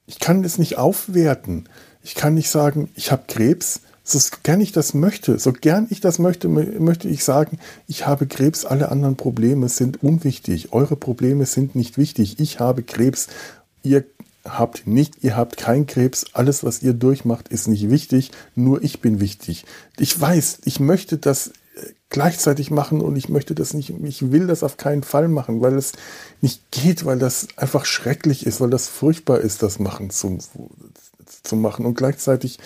ich 0.06 0.20
kann 0.20 0.44
das 0.44 0.58
nicht 0.58 0.78
aufwerten. 0.78 1.68
Ich 2.02 2.14
kann 2.14 2.34
nicht 2.34 2.50
sagen, 2.50 2.88
ich 2.94 3.12
habe 3.12 3.24
Krebs, 3.28 3.80
so 4.02 4.18
gern 4.42 4.60
ich 4.60 4.72
das 4.72 4.94
möchte, 4.94 5.38
so 5.38 5.52
gern 5.52 5.86
ich 5.90 6.00
das 6.00 6.18
möchte, 6.18 6.48
möchte 6.48 7.08
ich 7.08 7.22
sagen, 7.24 7.58
ich 7.86 8.06
habe 8.06 8.26
Krebs, 8.26 8.64
alle 8.64 8.90
anderen 8.90 9.16
Probleme 9.16 9.68
sind 9.68 10.02
unwichtig. 10.02 10.72
Eure 10.72 10.96
Probleme 10.96 11.46
sind 11.46 11.74
nicht 11.74 11.98
wichtig. 11.98 12.40
Ich 12.40 12.58
habe 12.58 12.82
Krebs, 12.82 13.28
ihr 13.82 14.04
habt 14.44 14.86
nicht, 14.86 15.22
ihr 15.22 15.36
habt 15.36 15.56
keinen 15.56 15.86
Krebs, 15.86 16.26
alles, 16.32 16.64
was 16.64 16.82
ihr 16.82 16.94
durchmacht, 16.94 17.48
ist 17.48 17.68
nicht 17.68 17.90
wichtig, 17.90 18.30
nur 18.54 18.82
ich 18.82 19.00
bin 19.00 19.20
wichtig. 19.20 19.64
Ich 19.98 20.18
weiß, 20.18 20.60
ich 20.64 20.80
möchte 20.80 21.18
das 21.18 21.48
äh, 21.48 21.92
gleichzeitig 22.08 22.70
machen 22.70 23.02
und 23.02 23.16
ich 23.16 23.28
möchte 23.28 23.54
das 23.54 23.74
nicht, 23.74 23.92
ich 24.02 24.32
will 24.32 24.46
das 24.46 24.62
auf 24.62 24.76
keinen 24.76 25.02
Fall 25.02 25.28
machen, 25.28 25.60
weil 25.60 25.76
es 25.76 25.92
nicht 26.40 26.70
geht, 26.70 27.04
weil 27.04 27.18
das 27.18 27.48
einfach 27.56 27.84
schrecklich 27.84 28.46
ist, 28.46 28.60
weil 28.60 28.70
das 28.70 28.88
furchtbar 28.88 29.40
ist, 29.40 29.62
das 29.62 29.78
machen 29.78 30.10
zu, 30.10 30.38
zu 31.42 31.56
machen. 31.56 31.86
Und 31.86 31.94
gleichzeitig 31.94 32.58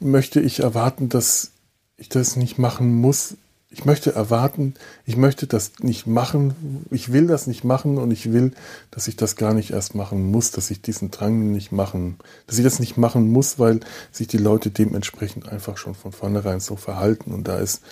möchte 0.00 0.40
ich 0.40 0.60
erwarten, 0.60 1.08
dass 1.08 1.50
ich 1.96 2.08
das 2.08 2.36
nicht 2.36 2.58
machen 2.58 2.94
muss. 2.94 3.36
Ich 3.70 3.84
möchte 3.84 4.14
erwarten, 4.14 4.74
ich 5.04 5.16
möchte 5.16 5.48
das 5.48 5.72
nicht 5.80 6.06
machen, 6.06 6.86
ich 6.92 7.12
will 7.12 7.26
das 7.26 7.48
nicht 7.48 7.64
machen 7.64 7.98
und 7.98 8.12
ich 8.12 8.32
will, 8.32 8.52
dass 8.92 9.08
ich 9.08 9.16
das 9.16 9.34
gar 9.34 9.52
nicht 9.52 9.72
erst 9.72 9.96
machen 9.96 10.30
muss, 10.30 10.52
dass 10.52 10.70
ich 10.70 10.80
diesen 10.80 11.10
Drang 11.10 11.50
nicht 11.50 11.72
machen, 11.72 12.18
dass 12.46 12.56
ich 12.56 12.62
das 12.62 12.78
nicht 12.78 12.96
machen 12.96 13.32
muss, 13.32 13.58
weil 13.58 13.80
sich 14.12 14.28
die 14.28 14.38
Leute 14.38 14.70
dementsprechend 14.70 15.48
einfach 15.48 15.76
schon 15.76 15.96
von 15.96 16.12
vornherein 16.12 16.60
so 16.60 16.76
verhalten. 16.76 17.32
Und 17.32 17.48
da 17.48 17.58
ist 17.58 17.82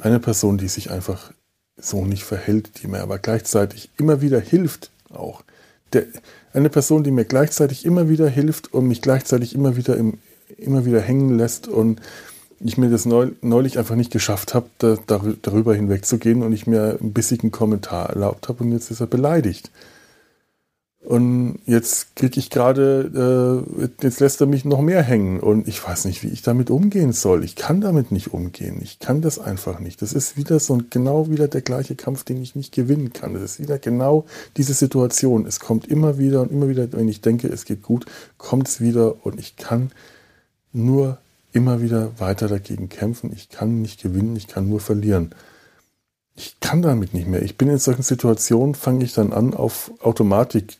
eine 0.00 0.20
Person, 0.20 0.56
die 0.56 0.68
sich 0.68 0.90
einfach 0.90 1.32
so 1.76 2.06
nicht 2.06 2.24
verhält, 2.24 2.82
die 2.82 2.86
mir 2.86 3.00
aber 3.00 3.18
gleichzeitig 3.18 3.90
immer 3.98 4.22
wieder 4.22 4.40
hilft, 4.40 4.90
auch. 5.10 5.42
Der, 5.92 6.06
eine 6.52 6.70
Person, 6.70 7.04
die 7.04 7.10
mir 7.10 7.24
gleichzeitig 7.24 7.84
immer 7.84 8.08
wieder 8.08 8.28
hilft 8.28 8.72
und 8.72 8.88
mich 8.88 9.02
gleichzeitig 9.02 9.54
immer 9.54 9.76
wieder, 9.76 9.96
im, 9.96 10.18
immer 10.56 10.84
wieder 10.84 11.00
hängen 11.00 11.36
lässt 11.36 11.68
und 11.68 12.00
ich 12.62 12.76
mir 12.76 12.90
das 12.90 13.06
neulich 13.06 13.78
einfach 13.78 13.94
nicht 13.94 14.12
geschafft 14.12 14.54
habe, 14.54 14.68
da, 14.78 15.20
darüber 15.42 15.74
hinwegzugehen 15.74 16.42
und 16.42 16.52
ich 16.52 16.66
mir 16.66 16.98
einen 17.00 17.12
bissigen 17.12 17.50
Kommentar 17.50 18.10
erlaubt 18.10 18.48
habe 18.48 18.64
und 18.64 18.72
jetzt 18.72 18.90
ist 18.90 19.00
er 19.00 19.06
beleidigt. 19.06 19.70
Und 21.02 21.60
jetzt 21.64 22.14
kriege 22.14 22.38
ich 22.38 22.50
gerade, 22.50 23.64
äh, 23.74 24.04
jetzt 24.04 24.20
lässt 24.20 24.40
er 24.42 24.46
mich 24.46 24.66
noch 24.66 24.82
mehr 24.82 25.02
hängen 25.02 25.40
und 25.40 25.66
ich 25.66 25.82
weiß 25.82 26.04
nicht, 26.04 26.22
wie 26.22 26.28
ich 26.28 26.42
damit 26.42 26.68
umgehen 26.68 27.12
soll. 27.12 27.42
Ich 27.42 27.56
kann 27.56 27.80
damit 27.80 28.12
nicht 28.12 28.34
umgehen. 28.34 28.80
Ich 28.82 28.98
kann 28.98 29.22
das 29.22 29.38
einfach 29.38 29.80
nicht. 29.80 30.02
Das 30.02 30.12
ist 30.12 30.36
wieder 30.36 30.60
so 30.60 30.78
genau 30.90 31.30
wieder 31.30 31.48
der 31.48 31.62
gleiche 31.62 31.96
Kampf, 31.96 32.24
den 32.24 32.42
ich 32.42 32.54
nicht 32.54 32.74
gewinnen 32.74 33.14
kann. 33.14 33.32
Das 33.32 33.42
ist 33.42 33.60
wieder 33.60 33.78
genau 33.78 34.26
diese 34.58 34.74
Situation. 34.74 35.46
Es 35.46 35.58
kommt 35.58 35.86
immer 35.86 36.18
wieder 36.18 36.42
und 36.42 36.52
immer 36.52 36.68
wieder, 36.68 36.92
wenn 36.92 37.08
ich 37.08 37.22
denke, 37.22 37.48
es 37.48 37.64
geht 37.64 37.82
gut, 37.82 38.04
kommt 38.36 38.68
es 38.68 38.82
wieder 38.82 39.24
und 39.24 39.40
ich 39.40 39.56
kann 39.56 39.92
nur 40.74 41.16
immer 41.52 41.80
wieder 41.80 42.12
weiter 42.18 42.46
dagegen 42.46 42.90
kämpfen. 42.90 43.32
Ich 43.34 43.48
kann 43.48 43.80
nicht 43.80 44.02
gewinnen, 44.02 44.36
ich 44.36 44.48
kann 44.48 44.68
nur 44.68 44.80
verlieren 44.80 45.34
ich 46.40 46.58
kann 46.60 46.80
damit 46.80 47.12
nicht 47.12 47.28
mehr. 47.28 47.42
Ich 47.42 47.58
bin 47.58 47.68
in 47.68 47.78
solchen 47.78 48.02
Situationen, 48.02 48.74
fange 48.74 49.04
ich 49.04 49.12
dann 49.12 49.32
an, 49.32 49.52
auf 49.52 49.92
Automatik 50.00 50.78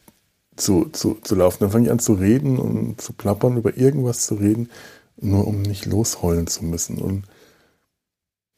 zu, 0.60 0.86
zu, 0.92 1.18
zu 1.22 1.34
laufen. 1.34 1.58
Dann 1.60 1.70
fange 1.70 1.86
ich 1.86 1.90
an 1.90 1.98
zu 1.98 2.14
reden 2.14 2.58
und 2.58 3.00
zu 3.00 3.12
plappern, 3.12 3.56
über 3.56 3.76
irgendwas 3.76 4.26
zu 4.26 4.34
reden, 4.34 4.70
nur 5.16 5.46
um 5.46 5.62
nicht 5.62 5.86
losheulen 5.86 6.46
zu 6.46 6.64
müssen. 6.64 6.98
Und 6.98 7.24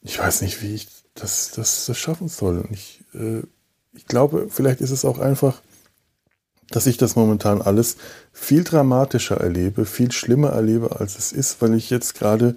ich 0.01 0.19
weiß 0.19 0.43
nicht, 0.43 0.63
wie 0.63 0.75
ich 0.75 0.89
das, 1.15 1.53
das, 1.53 1.87
das 1.87 1.99
schaffen 1.99 2.29
soll. 2.29 2.59
Und 2.59 2.73
ich, 2.73 3.05
äh, 3.15 3.43
ich 3.95 4.07
glaube, 4.07 4.47
vielleicht 4.49 4.81
ist 4.81 4.91
es 4.91 5.05
auch 5.05 5.19
einfach, 5.19 5.63
dass 6.71 6.87
ich 6.87 6.97
das 6.97 7.17
momentan 7.17 7.61
alles 7.61 7.97
viel 8.33 8.65
dramatischer 8.65 9.39
erlebe, 9.39 9.85
viel 9.85 10.11
schlimmer 10.11 10.51
erlebe, 10.51 11.01
als 11.01 11.19
es 11.19 11.33
ist, 11.33 11.61
weil 11.61 11.75
ich 11.75 11.91
jetzt 11.91 12.15
gerade 12.15 12.57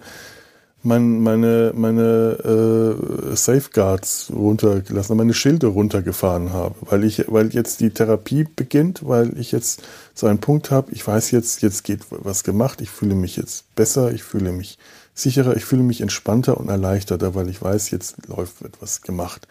mein, 0.85 1.21
meine, 1.21 1.73
meine 1.75 2.93
äh, 3.31 3.35
Safeguards 3.35 4.31
runtergelassen, 4.33 5.17
meine 5.17 5.33
Schilde 5.33 5.67
runtergefahren 5.67 6.53
habe, 6.53 6.75
weil 6.81 7.03
ich, 7.03 7.25
weil 7.27 7.53
jetzt 7.53 7.79
die 7.79 7.89
Therapie 7.89 8.45
beginnt, 8.55 9.05
weil 9.05 9.37
ich 9.37 9.51
jetzt 9.51 9.81
so 10.13 10.27
einen 10.27 10.39
Punkt 10.39 10.71
habe, 10.71 10.91
ich 10.91 11.05
weiß 11.05 11.31
jetzt, 11.31 11.61
jetzt 11.61 11.83
geht 11.83 12.01
was 12.09 12.43
gemacht, 12.43 12.81
ich 12.81 12.89
fühle 12.89 13.15
mich 13.15 13.35
jetzt 13.35 13.75
besser, 13.75 14.13
ich 14.13 14.23
fühle 14.23 14.51
mich 14.51 14.77
sicherer, 15.15 15.57
ich 15.57 15.65
fühle 15.65 15.83
mich 15.83 16.01
entspannter 16.01 16.57
und 16.57 16.69
erleichterter, 16.69 17.33
weil 17.33 17.49
ich 17.49 17.61
weiß, 17.61 17.89
jetzt 17.89 18.27
läuft 18.27 18.61
etwas 18.61 19.01
gemacht. 19.01 19.47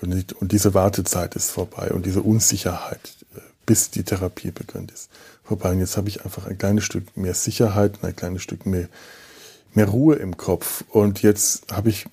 Und, 0.00 0.32
und 0.32 0.52
diese 0.52 0.74
Wartezeit 0.74 1.36
ist 1.36 1.50
vorbei 1.50 1.90
und 1.92 2.06
diese 2.06 2.22
Unsicherheit, 2.22 3.00
äh, 3.36 3.40
bis 3.66 3.90
die 3.90 4.02
Therapie 4.02 4.50
beginnt, 4.50 4.92
ist 4.92 5.10
vorbei. 5.42 5.72
Und 5.72 5.80
jetzt 5.80 5.96
habe 5.96 6.08
ich 6.08 6.24
einfach 6.24 6.46
ein 6.46 6.56
kleines 6.56 6.84
Stück 6.84 7.16
mehr 7.16 7.34
Sicherheit 7.34 7.98
und 8.00 8.08
ein 8.08 8.16
kleines 8.16 8.42
Stück 8.42 8.64
mehr 8.66 8.88
mehr 9.76 9.88
Ruhe 9.88 10.16
im 10.16 10.36
Kopf. 10.36 10.84
Und 10.90 11.22
jetzt 11.22 11.72
habe 11.72 11.88
ich, 11.88 12.06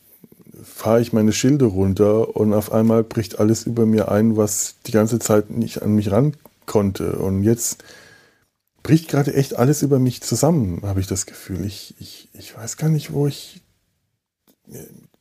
fahre 0.63 1.01
ich 1.01 1.13
meine 1.13 1.33
Schilde 1.33 1.65
runter 1.65 2.35
und 2.35 2.53
auf 2.53 2.71
einmal 2.71 3.03
bricht 3.03 3.39
alles 3.39 3.65
über 3.65 3.85
mir 3.85 4.11
ein, 4.11 4.37
was 4.37 4.75
die 4.87 4.91
ganze 4.91 5.19
Zeit 5.19 5.49
nicht 5.49 5.81
an 5.81 5.95
mich 5.95 6.11
ran 6.11 6.35
konnte. 6.65 7.13
Und 7.17 7.43
jetzt 7.43 7.83
bricht 8.83 9.09
gerade 9.09 9.33
echt 9.33 9.57
alles 9.57 9.81
über 9.81 9.99
mich 9.99 10.21
zusammen, 10.21 10.81
habe 10.83 10.99
ich 10.99 11.07
das 11.07 11.25
Gefühl. 11.25 11.65
Ich, 11.65 11.95
ich, 11.99 12.29
ich 12.33 12.55
weiß 12.57 12.77
gar 12.77 12.89
nicht, 12.89 13.13
wo 13.13 13.27
ich. 13.27 13.61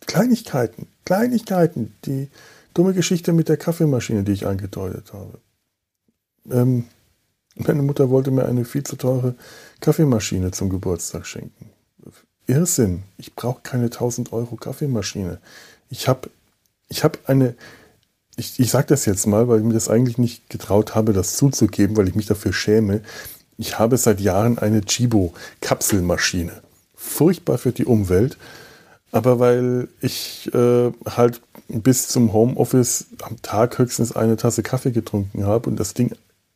Kleinigkeiten, 0.07 0.87
Kleinigkeiten, 1.05 1.95
die 2.05 2.29
dumme 2.73 2.95
Geschichte 2.95 3.33
mit 3.33 3.49
der 3.49 3.57
Kaffeemaschine, 3.57 4.23
die 4.23 4.33
ich 4.33 4.47
angedeutet 4.47 5.13
habe. 5.13 5.39
Ähm, 6.51 6.85
meine 7.57 7.83
Mutter 7.83 8.11
wollte 8.11 8.31
mir 8.31 8.47
eine 8.47 8.65
viel 8.65 8.85
zu 8.85 8.97
teure 8.97 9.35
Kaffeemaschine 9.81 10.53
zum 10.53 10.71
Geburtstag 10.71 11.27
schenken. 11.27 11.71
Irrsinn. 12.51 13.05
Ich 13.17 13.35
brauche 13.35 13.61
keine 13.63 13.85
1000 13.85 14.33
Euro 14.33 14.57
Kaffeemaschine. 14.57 15.39
Ich 15.89 16.09
habe 16.09 16.31
ich 16.89 17.05
hab 17.05 17.19
eine, 17.29 17.55
ich, 18.37 18.59
ich 18.59 18.71
sage 18.71 18.89
das 18.89 19.07
jetzt 19.07 19.27
mal, 19.27 19.49
weil 19.49 19.61
ich 19.61 19.65
mir 19.65 19.75
das 19.75 19.89
eigentlich 19.89 20.19
nicht 20.19 20.51
getraut 20.51 20.95
habe, 20.95 21.13
das 21.13 21.37
zuzugeben, 21.37 21.97
weil 21.97 22.09
ich 22.09 22.17
mich 22.17 22.27
dafür 22.27 22.53
schäme. 22.53 23.03
Ich 23.57 23.79
habe 23.79 23.97
seit 23.97 24.21
Jahren 24.21 24.59
eine 24.59 24.83
Chibo 24.83 25.33
Kapselmaschine. 25.61 26.63
Furchtbar 26.95 27.59
für 27.59 27.73
die 27.73 27.87
Umwelt, 27.87 28.37
aber 29.13 29.39
weil 29.39 29.89
ich 30.01 30.51
äh, 30.53 30.93
halt 31.07 31.41
bis 31.69 32.09
zum 32.09 32.33
Homeoffice 32.33 33.07
am 33.23 33.41
Tag 33.43 33.79
höchstens 33.79 34.15
eine 34.15 34.37
Tasse 34.37 34.63
Kaffee 34.63 34.91
getrunken 34.91 35.47
habe 35.47 35.71
und 35.71 35.77
das 35.79 35.95
Ding 35.95 36.13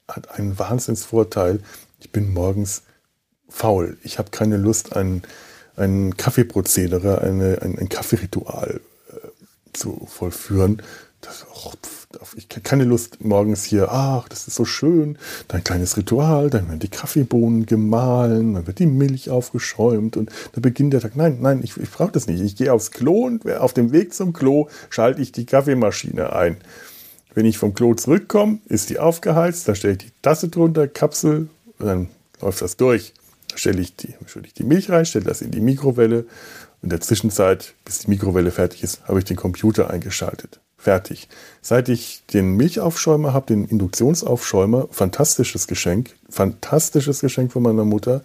hat 0.08 0.30
einen 0.30 0.58
Wahnsinnsvorteil. 0.58 1.60
Ich 2.00 2.10
bin 2.10 2.32
morgens 2.32 2.82
faul. 3.48 3.96
Ich 4.02 4.18
habe 4.18 4.30
keine 4.30 4.56
Lust, 4.56 4.96
einen 4.96 5.22
ein 5.76 6.16
Kaffeeprozedere, 6.16 7.20
eine, 7.22 7.62
ein, 7.62 7.78
ein 7.78 7.88
Kaffeeritual 7.88 8.80
äh, 9.10 9.16
zu 9.72 10.06
vollführen. 10.06 10.82
das, 11.20 11.46
oh, 11.64 11.72
ich 12.36 12.48
keine 12.48 12.84
Lust 12.84 13.24
morgens 13.24 13.64
hier, 13.64 13.90
ach, 13.90 14.28
das 14.28 14.46
ist 14.46 14.54
so 14.54 14.64
schön, 14.64 15.18
dann 15.48 15.64
kleines 15.64 15.96
Ritual, 15.96 16.50
dann 16.50 16.68
werden 16.68 16.80
die 16.80 16.88
Kaffeebohnen 16.88 17.66
gemahlen, 17.66 18.54
dann 18.54 18.66
wird 18.66 18.78
die 18.78 18.86
Milch 18.86 19.30
aufgeschäumt 19.30 20.16
und 20.16 20.30
dann 20.52 20.62
beginnt 20.62 20.92
der 20.92 21.00
Tag. 21.00 21.16
Nein, 21.16 21.38
nein, 21.40 21.60
ich, 21.62 21.76
ich 21.76 21.90
brauche 21.90 22.12
das 22.12 22.26
nicht. 22.26 22.40
Ich 22.40 22.56
gehe 22.56 22.72
aufs 22.72 22.90
Klo 22.90 23.26
und 23.26 23.50
auf 23.50 23.74
dem 23.74 23.92
Weg 23.92 24.14
zum 24.14 24.32
Klo 24.32 24.68
schalte 24.90 25.22
ich 25.22 25.32
die 25.32 25.46
Kaffeemaschine 25.46 26.32
ein. 26.32 26.56
Wenn 27.34 27.46
ich 27.46 27.58
vom 27.58 27.74
Klo 27.74 27.94
zurückkomme, 27.94 28.58
ist 28.66 28.90
die 28.90 28.98
aufgeheizt, 28.98 29.66
dann 29.66 29.74
stelle 29.74 29.94
ich 29.94 29.98
die 29.98 30.12
Tasse 30.22 30.48
drunter, 30.48 30.86
Kapsel, 30.86 31.48
und 31.78 31.86
dann 31.86 32.08
läuft 32.40 32.62
das 32.62 32.76
durch. 32.76 33.12
Stelle 33.54 33.80
ich 33.80 33.96
die, 33.96 34.14
stelle 34.26 34.46
ich 34.46 34.54
die 34.54 34.64
Milch 34.64 34.90
rein, 34.90 35.06
stelle 35.06 35.24
das 35.24 35.40
in 35.40 35.50
die 35.50 35.60
Mikrowelle. 35.60 36.26
In 36.82 36.90
der 36.90 37.00
Zwischenzeit, 37.00 37.74
bis 37.84 38.00
die 38.00 38.10
Mikrowelle 38.10 38.50
fertig 38.50 38.82
ist, 38.82 39.06
habe 39.08 39.18
ich 39.18 39.24
den 39.24 39.36
Computer 39.36 39.90
eingeschaltet. 39.90 40.60
Fertig. 40.76 41.28
Seit 41.62 41.88
ich 41.88 42.24
den 42.32 42.56
Milchaufschäumer 42.56 43.32
habe, 43.32 43.46
den 43.46 43.64
Induktionsaufschäumer, 43.64 44.88
fantastisches 44.90 45.66
Geschenk, 45.66 46.14
fantastisches 46.28 47.20
Geschenk 47.20 47.52
von 47.52 47.62
meiner 47.62 47.86
Mutter, 47.86 48.22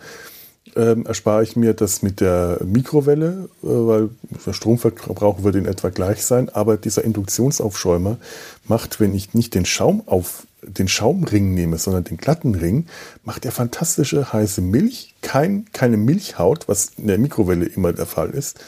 ähm, 0.76 1.06
erspare 1.06 1.44
ich 1.44 1.56
mir 1.56 1.74
das 1.74 2.02
mit 2.02 2.22
der 2.22 2.60
Mikrowelle, 2.64 3.50
äh, 3.64 3.68
weil 3.68 4.10
der 4.46 4.54
Stromverbrauch 4.54 5.44
würde 5.44 5.60
in 5.60 5.66
etwa 5.66 5.90
gleich 5.90 6.24
sein. 6.26 6.50
Aber 6.50 6.78
dieser 6.78 7.04
Induktionsaufschäumer 7.04 8.18
macht, 8.66 9.00
wenn 9.00 9.14
ich 9.14 9.34
nicht 9.34 9.56
den 9.56 9.66
Schaum 9.66 10.04
auf 10.06 10.48
den 10.62 10.88
Schaumring 10.88 11.54
nehme, 11.54 11.78
sondern 11.78 12.04
den 12.04 12.18
glatten 12.18 12.54
Ring, 12.56 12.88
macht 13.24 13.46
er 13.46 13.52
fantastische 13.52 14.34
heiße 14.34 14.62
Milch, 14.62 15.16
kein, 15.22 15.66
keine 15.72 15.98
Milchhaut, 15.98 16.68
was 16.68 16.92
in 16.98 17.08
der 17.08 17.18
Mikrowelle 17.18 17.66
immer 17.66 17.94
der 17.94 18.06
Fall 18.06 18.32
ist, 18.32 18.60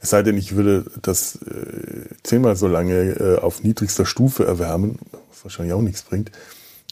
es 0.00 0.10
sei 0.10 0.22
denn, 0.22 0.36
ich 0.36 0.54
würde 0.54 0.84
das 1.02 1.36
äh, 1.36 2.08
zehnmal 2.22 2.56
so 2.56 2.68
lange 2.68 2.94
äh, 2.94 3.38
auf 3.38 3.62
niedrigster 3.62 4.06
Stufe 4.06 4.44
erwärmen, 4.44 4.98
was 5.30 5.44
wahrscheinlich 5.44 5.74
auch 5.74 5.82
nichts 5.82 6.02
bringt. 6.02 6.30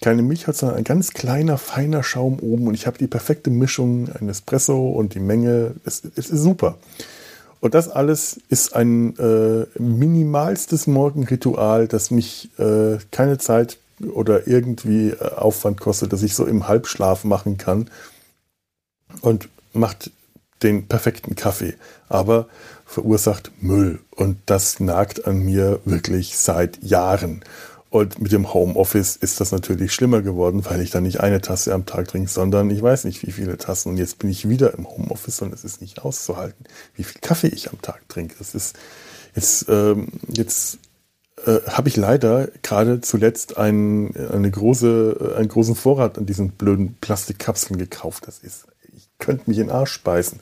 Keine 0.05 0.21
Milch 0.21 0.47
hat, 0.47 0.55
sondern 0.55 0.77
ein 0.77 0.85
ganz 0.85 1.15
kleiner, 1.15 1.57
feiner 1.57 2.03
Schaum 2.03 2.39
oben 2.41 2.67
und 2.67 2.75
ich 2.75 2.87
habe 2.87 2.99
die 2.99 3.07
perfekte 3.07 3.49
Mischung, 3.49 4.11
ein 4.21 4.29
Espresso 4.29 4.91
und 4.91 5.15
die 5.15 5.19
Menge. 5.19 5.77
Es, 5.87 6.03
es 6.15 6.29
ist 6.29 6.43
super. 6.43 6.77
Und 7.61 7.73
das 7.73 7.89
alles 7.89 8.39
ist 8.51 8.77
ein 8.77 9.17
äh, 9.17 9.65
minimalstes 9.81 10.87
Morgenritual, 10.87 11.89
das 11.89 12.11
mich 12.11 12.51
äh, 12.59 12.99
keine 13.13 13.39
Zeit 13.39 13.79
oder 14.13 14.47
irgendwie 14.47 15.09
äh, 15.09 15.35
Aufwand 15.37 15.81
kostet, 15.81 16.13
dass 16.13 16.23
ich 16.23 16.35
so 16.35 16.45
im 16.45 16.69
Halbschlaf 16.69 17.25
machen 17.25 17.57
kann 17.57 17.89
und 19.23 19.49
macht 19.73 20.11
den 20.63 20.87
perfekten 20.87 21.35
Kaffee. 21.35 21.77
Aber 22.11 22.47
verursacht 22.85 23.53
Müll. 23.63 24.01
Und 24.11 24.37
das 24.45 24.81
nagt 24.81 25.27
an 25.27 25.39
mir 25.39 25.81
wirklich 25.87 26.37
seit 26.37 26.83
Jahren. 26.83 27.43
Und 27.95 28.21
mit 28.21 28.33
dem 28.33 28.53
Homeoffice 28.53 29.15
ist 29.15 29.41
das 29.41 29.53
natürlich 29.53 29.95
schlimmer 29.95 30.21
geworden, 30.21 30.65
weil 30.65 30.81
ich 30.81 30.91
dann 30.91 31.05
nicht 31.05 31.21
eine 31.21 31.41
Tasse 31.41 31.73
am 31.73 31.87
Tag 31.87 32.09
trinke, 32.09 32.29
sondern 32.29 32.69
ich 32.71 32.83
weiß 32.83 33.05
nicht, 33.05 33.25
wie 33.25 33.31
viele 33.31 33.57
Tassen. 33.57 33.91
Und 33.91 33.99
jetzt 33.99 34.19
bin 34.19 34.29
ich 34.31 34.49
wieder 34.49 34.75
im 34.75 34.89
Homeoffice 34.89 35.43
und 35.43 35.55
es 35.55 35.63
ist 35.63 35.81
nicht 35.81 36.03
auszuhalten, 36.03 36.65
wie 36.97 37.05
viel 37.05 37.21
Kaffee 37.21 37.47
ich 37.47 37.71
am 37.71 37.81
Tag 37.83 38.09
trinke. 38.09 38.35
Das 38.37 38.57
ist 38.57 38.75
jetzt, 39.37 39.67
ähm, 39.69 40.09
jetzt 40.27 40.79
äh, 41.47 41.61
habe 41.69 41.89
ich 41.89 41.95
leider 41.95 42.49
gerade 42.63 43.01
zuletzt 43.01 43.59
ein, 43.59 44.13
eine 44.17 44.51
große, 44.51 45.37
einen 45.39 45.47
großen 45.47 45.77
Vorrat 45.77 46.19
an 46.19 46.27
diesen 46.27 46.51
blöden 46.51 46.97
Plastikkapseln 47.01 47.79
gekauft. 47.79 48.27
Das 48.27 48.41
ist, 48.41 48.67
ich 48.93 49.09
könnte 49.21 49.49
mich 49.49 49.59
in 49.59 49.69
den 49.69 49.77
Arsch 49.77 49.93
speisen. 49.93 50.41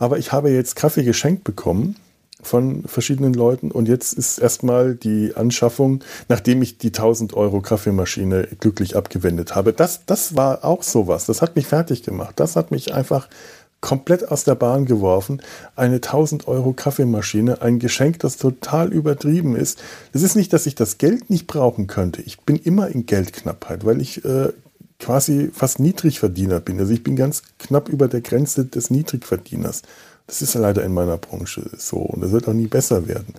Aber 0.00 0.18
ich 0.18 0.32
habe 0.32 0.50
jetzt 0.50 0.74
Kaffee 0.74 1.04
geschenkt 1.04 1.44
bekommen 1.44 1.94
von 2.42 2.82
verschiedenen 2.84 3.34
Leuten 3.34 3.70
und 3.70 3.88
jetzt 3.88 4.12
ist 4.12 4.38
erstmal 4.38 4.94
die 4.94 5.34
Anschaffung, 5.34 6.02
nachdem 6.28 6.60
ich 6.62 6.78
die 6.78 6.88
1000 6.88 7.34
Euro 7.34 7.60
Kaffeemaschine 7.60 8.48
glücklich 8.58 8.96
abgewendet 8.96 9.54
habe. 9.54 9.72
Das, 9.72 10.04
das 10.06 10.36
war 10.36 10.64
auch 10.64 10.82
sowas. 10.82 11.26
Das 11.26 11.40
hat 11.40 11.56
mich 11.56 11.66
fertig 11.66 12.02
gemacht. 12.02 12.34
Das 12.40 12.56
hat 12.56 12.70
mich 12.70 12.92
einfach 12.92 13.28
komplett 13.80 14.30
aus 14.30 14.44
der 14.44 14.54
Bahn 14.54 14.86
geworfen. 14.86 15.42
Eine 15.76 15.96
1000 15.96 16.48
Euro 16.48 16.72
Kaffeemaschine, 16.72 17.60
ein 17.60 17.78
Geschenk, 17.78 18.20
das 18.20 18.38
total 18.38 18.92
übertrieben 18.92 19.56
ist. 19.56 19.82
Es 20.12 20.22
ist 20.22 20.36
nicht, 20.36 20.52
dass 20.52 20.66
ich 20.66 20.74
das 20.74 20.98
Geld 20.98 21.28
nicht 21.28 21.46
brauchen 21.46 21.86
könnte. 21.86 22.22
Ich 22.22 22.40
bin 22.40 22.56
immer 22.56 22.88
in 22.88 23.06
Geldknappheit, 23.06 23.84
weil 23.84 24.00
ich 24.00 24.24
äh, 24.24 24.52
quasi 24.98 25.50
fast 25.52 25.80
Niedrigverdiener 25.80 26.60
bin. 26.60 26.78
Also 26.78 26.92
ich 26.92 27.02
bin 27.02 27.16
ganz 27.16 27.42
knapp 27.58 27.88
über 27.88 28.08
der 28.08 28.20
Grenze 28.20 28.64
des 28.64 28.90
Niedrigverdieners. 28.90 29.82
Das 30.26 30.42
ist 30.42 30.54
leider 30.54 30.84
in 30.84 30.94
meiner 30.94 31.18
Branche 31.18 31.70
so 31.76 31.98
und 31.98 32.22
das 32.22 32.32
wird 32.32 32.48
auch 32.48 32.52
nie 32.52 32.68
besser 32.68 33.06
werden. 33.08 33.34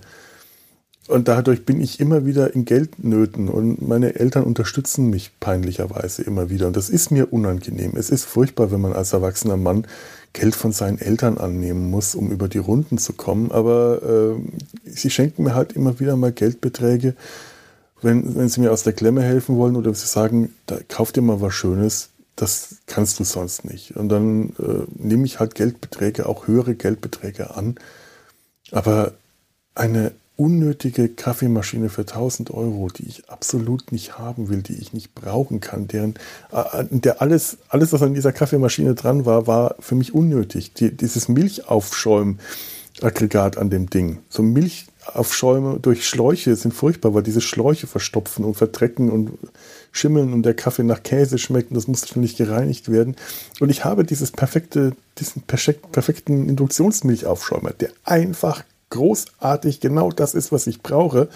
Und 1.06 1.28
dadurch 1.28 1.66
bin 1.66 1.82
ich 1.82 2.00
immer 2.00 2.24
wieder 2.24 2.54
in 2.54 2.64
Geldnöten 2.64 3.48
und 3.50 3.86
meine 3.86 4.14
Eltern 4.14 4.44
unterstützen 4.44 5.10
mich 5.10 5.32
peinlicherweise 5.38 6.22
immer 6.22 6.48
wieder. 6.48 6.66
Und 6.66 6.76
das 6.76 6.88
ist 6.88 7.10
mir 7.10 7.30
unangenehm. 7.30 7.92
Es 7.94 8.08
ist 8.08 8.24
furchtbar, 8.24 8.70
wenn 8.70 8.80
man 8.80 8.94
als 8.94 9.12
erwachsener 9.12 9.58
Mann 9.58 9.86
Geld 10.32 10.54
von 10.54 10.72
seinen 10.72 10.98
Eltern 10.98 11.36
annehmen 11.36 11.90
muss, 11.90 12.14
um 12.14 12.30
über 12.30 12.48
die 12.48 12.58
Runden 12.58 12.96
zu 12.96 13.12
kommen. 13.12 13.52
Aber 13.52 14.02
äh, 14.02 14.90
sie 14.90 15.10
schenken 15.10 15.44
mir 15.44 15.54
halt 15.54 15.74
immer 15.74 16.00
wieder 16.00 16.16
mal 16.16 16.32
Geldbeträge, 16.32 17.14
wenn, 18.00 18.34
wenn 18.34 18.48
sie 18.48 18.62
mir 18.62 18.72
aus 18.72 18.82
der 18.82 18.94
Klemme 18.94 19.22
helfen 19.22 19.56
wollen 19.56 19.76
oder 19.76 19.92
sie 19.92 20.06
sagen, 20.06 20.54
da, 20.64 20.78
kauf 20.88 21.12
dir 21.12 21.22
mal 21.22 21.42
was 21.42 21.52
Schönes, 21.52 22.10
das 22.36 22.76
kannst 22.86 23.20
du 23.20 23.24
sonst 23.24 23.64
nicht. 23.64 23.96
Und 23.96 24.08
dann 24.08 24.50
äh, 24.58 24.84
nehme 24.94 25.24
ich 25.24 25.40
halt 25.40 25.54
Geldbeträge, 25.54 26.26
auch 26.26 26.46
höhere 26.46 26.74
Geldbeträge 26.74 27.56
an. 27.56 27.76
Aber 28.72 29.12
eine 29.74 30.12
unnötige 30.36 31.08
Kaffeemaschine 31.08 31.88
für 31.88 32.02
1000 32.02 32.50
Euro, 32.50 32.88
die 32.88 33.06
ich 33.06 33.30
absolut 33.30 33.92
nicht 33.92 34.18
haben 34.18 34.48
will, 34.48 34.62
die 34.62 34.74
ich 34.74 34.92
nicht 34.92 35.14
brauchen 35.14 35.60
kann, 35.60 35.86
deren, 35.86 36.16
äh, 36.50 36.84
der 36.90 37.22
alles, 37.22 37.58
alles, 37.68 37.92
was 37.92 38.02
an 38.02 38.14
dieser 38.14 38.32
Kaffeemaschine 38.32 38.94
dran 38.94 39.26
war, 39.26 39.46
war 39.46 39.76
für 39.78 39.94
mich 39.94 40.12
unnötig. 40.12 40.74
Die, 40.74 40.90
dieses 40.90 41.28
Milchaufschäumaggregat 41.28 43.58
an 43.58 43.70
dem 43.70 43.88
Ding, 43.90 44.18
so 44.28 44.42
Milch, 44.42 44.86
Aufschäume 45.12 45.78
durch 45.80 46.08
Schläuche 46.08 46.56
sind 46.56 46.72
furchtbar, 46.72 47.14
weil 47.14 47.22
diese 47.22 47.40
Schläuche 47.40 47.86
verstopfen 47.86 48.44
und 48.44 48.54
verdrecken 48.54 49.10
und 49.10 49.38
schimmeln 49.92 50.32
und 50.32 50.42
der 50.42 50.54
Kaffee 50.54 50.82
nach 50.82 51.02
Käse 51.02 51.38
schmeckt 51.38 51.70
und 51.70 51.76
das 51.76 51.88
muss 51.88 52.06
ständig 52.06 52.36
gereinigt 52.36 52.90
werden. 52.90 53.16
Und 53.60 53.70
ich 53.70 53.84
habe 53.84 54.04
dieses 54.04 54.30
perfekte, 54.30 54.96
diesen 55.18 55.42
perfekten 55.42 56.48
Induktionsmilchaufschäumer, 56.48 57.70
der 57.70 57.90
einfach 58.04 58.64
großartig 58.90 59.80
genau 59.80 60.10
das 60.10 60.34
ist, 60.34 60.52
was 60.52 60.66
ich 60.66 60.82
brauche. 60.82 61.28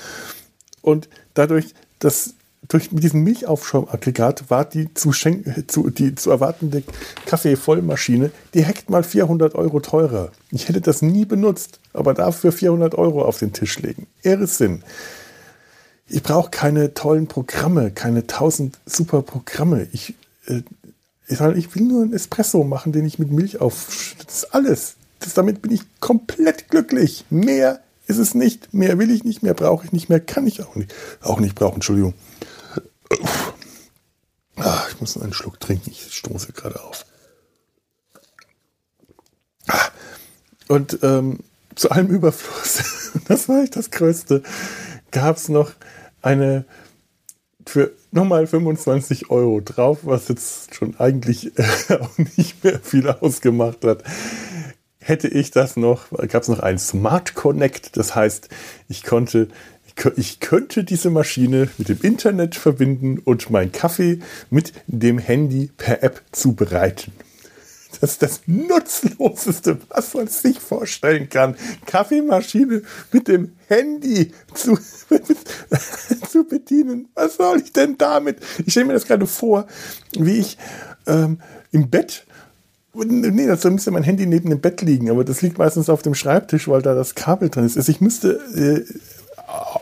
Und 0.83 1.09
dadurch, 1.35 1.75
dass 1.99 2.35
durch 2.69 2.93
mit 2.93 3.03
diesem 3.03 3.25
Milchaufschaumaggregat 3.25 4.51
war 4.51 4.67
die 4.67 4.93
zu, 4.93 5.11
zu, 5.13 5.91
die 5.91 6.15
zu 6.15 6.31
erwartende 6.31 6.83
Kaffeevollmaschine 7.27 8.31
direkt 8.55 8.91
mal 8.91 9.03
400 9.03 9.55
Euro 9.55 9.81
teurer. 9.81 10.31
Ich 10.51 10.69
hätte 10.69 10.83
das 10.83 11.01
nie 11.01 11.25
benutzt, 11.25 11.81
aber 11.95 12.13
dafür 12.13 12.53
400 12.53 12.95
Euro 12.95 13.25
auf 13.25 13.39
den 13.39 13.55
Tisch 13.55 13.79
legen. 13.79 14.07
Sinn. 14.23 14.83
Ich 16.07 16.23
brauche 16.23 16.51
keine 16.51 16.95
tollen 16.95 17.27
Programme, 17.27 17.91
keine 17.91 18.27
tausend 18.27 18.79
super 18.87 19.23
Programme. 19.23 19.89
Ich, 19.93 20.15
äh, 20.47 20.63
ich, 21.27 21.75
will 21.75 21.83
nur 21.83 22.03
einen 22.03 22.15
Espresso 22.15 22.65
machen, 22.65 22.93
den 22.93 23.07
ich 23.07 23.19
mit 23.19 23.31
Milch 23.31 23.61
auf. 23.61 24.15
Das 24.25 24.37
ist 24.37 24.55
alles. 24.55 24.95
Das, 25.21 25.35
damit 25.35 25.63
bin 25.63 25.73
ich 25.73 25.83
komplett 26.01 26.69
glücklich. 26.69 27.25
Mehr 27.29 27.81
ist 28.07 28.19
es 28.19 28.35
nicht. 28.35 28.73
Mehr 28.73 28.99
will 28.99 29.11
ich 29.11 29.25
nicht, 29.25 29.43
mehr 29.43 29.55
brauche 29.55 29.85
ich 29.85 29.93
nicht, 29.93 30.09
mehr 30.09 30.21
kann 30.21 30.47
ich 30.47 30.63
auch 30.63 30.77
nicht. 30.77 30.95
Auch 31.21 31.41
nicht 31.41 31.55
brauchen, 31.55 31.77
Entschuldigung. 31.77 32.15
Ach, 34.57 34.89
ich 34.91 35.01
muss 35.01 35.17
einen 35.17 35.33
Schluck 35.33 35.61
trinken. 35.61 35.91
Ich 35.91 36.15
stoße 36.15 36.53
gerade 36.53 36.83
auf. 36.83 37.07
Ah, 39.67 39.89
und 40.69 40.99
ähm, 41.03 41.41
zu 41.75 41.91
allem 41.91 42.09
Überfluss, 42.09 43.13
das 43.29 43.49
war 43.49 43.63
echt 43.63 43.77
das 43.77 43.91
Größte, 43.91 44.43
gab 45.11 45.37
es 45.37 45.49
noch 45.49 45.73
eine 46.23 46.65
für 47.67 47.93
nochmal 48.11 48.47
25 48.47 49.31
Euro 49.31 49.61
drauf, 49.61 49.99
was 50.03 50.29
jetzt 50.29 50.75
schon 50.75 50.99
eigentlich 50.99 51.59
äh, 51.59 51.99
auch 52.01 52.17
nicht 52.37 52.65
mehr 52.65 52.81
viel 52.81 53.09
ausgemacht 53.09 53.85
hat. 53.85 54.03
Hätte 54.99 55.29
ich 55.29 55.51
das 55.51 55.77
noch, 55.77 56.11
gab 56.29 56.43
es 56.43 56.49
noch 56.49 56.61
ein 56.61 56.79
Smart 56.79 57.35
Connect, 57.35 57.97
das 57.97 58.15
heißt, 58.15 58.49
ich 58.89 59.05
konnte 59.05 59.49
ich 60.17 60.41
könnte 60.41 60.85
diese 60.85 61.11
Maschine 61.11 61.69
mit 61.79 61.89
dem 61.89 62.01
Internet 62.03 62.55
verbinden 62.55 63.19
und 63.19 63.51
meinen 63.51 63.73
Kaffee 63.73 64.21
mit 64.51 64.73
dem 64.87 65.19
Handy 65.19 65.71
per 65.77 66.03
App 66.03 66.23
zubereiten. 66.33 67.13
Das 68.01 68.13
ist 68.13 68.23
das 68.23 68.41
Nutzloseste, 68.47 69.79
was 69.89 70.15
man 70.15 70.29
sich 70.29 70.61
vorstellen 70.61 71.29
kann. 71.29 71.57
Kaffeemaschine 71.87 72.83
mit 73.13 73.29
dem 73.29 73.53
Handy 73.67 74.33
zu, 74.55 74.79
zu 76.31 76.45
bedienen. 76.45 77.09
Was 77.15 77.37
soll 77.37 77.61
ich 77.61 77.73
denn 77.73 77.99
damit? 77.99 78.39
Ich 78.65 78.73
stelle 78.73 78.87
mir 78.87 78.93
das 78.93 79.07
gerade 79.07 79.27
vor, 79.27 79.67
wie 80.13 80.39
ich 80.39 80.59
ähm, 81.07 81.41
im 81.73 81.91
Bett 81.91 82.25
Nee, 82.95 83.47
das 83.47 83.63
müsste 83.65 83.91
mein 83.91 84.03
Handy 84.03 84.27
neben 84.27 84.51
dem 84.51 84.61
Bett 84.61 84.81
liegen, 84.83 85.11
aber 85.11 85.23
das 85.23 85.43
liegt 85.43 85.59
meistens 85.59 85.89
auf 85.89 86.03
dem 86.03 86.15
Schreibtisch, 86.15 86.67
weil 86.67 86.83
da 86.83 86.95
das 86.95 87.15
Kabel 87.15 87.49
drin 87.49 87.65
ist. 87.65 87.77
Also 87.77 87.93
ich 87.93 88.01
müsste 88.01 88.41
äh, 88.57 88.93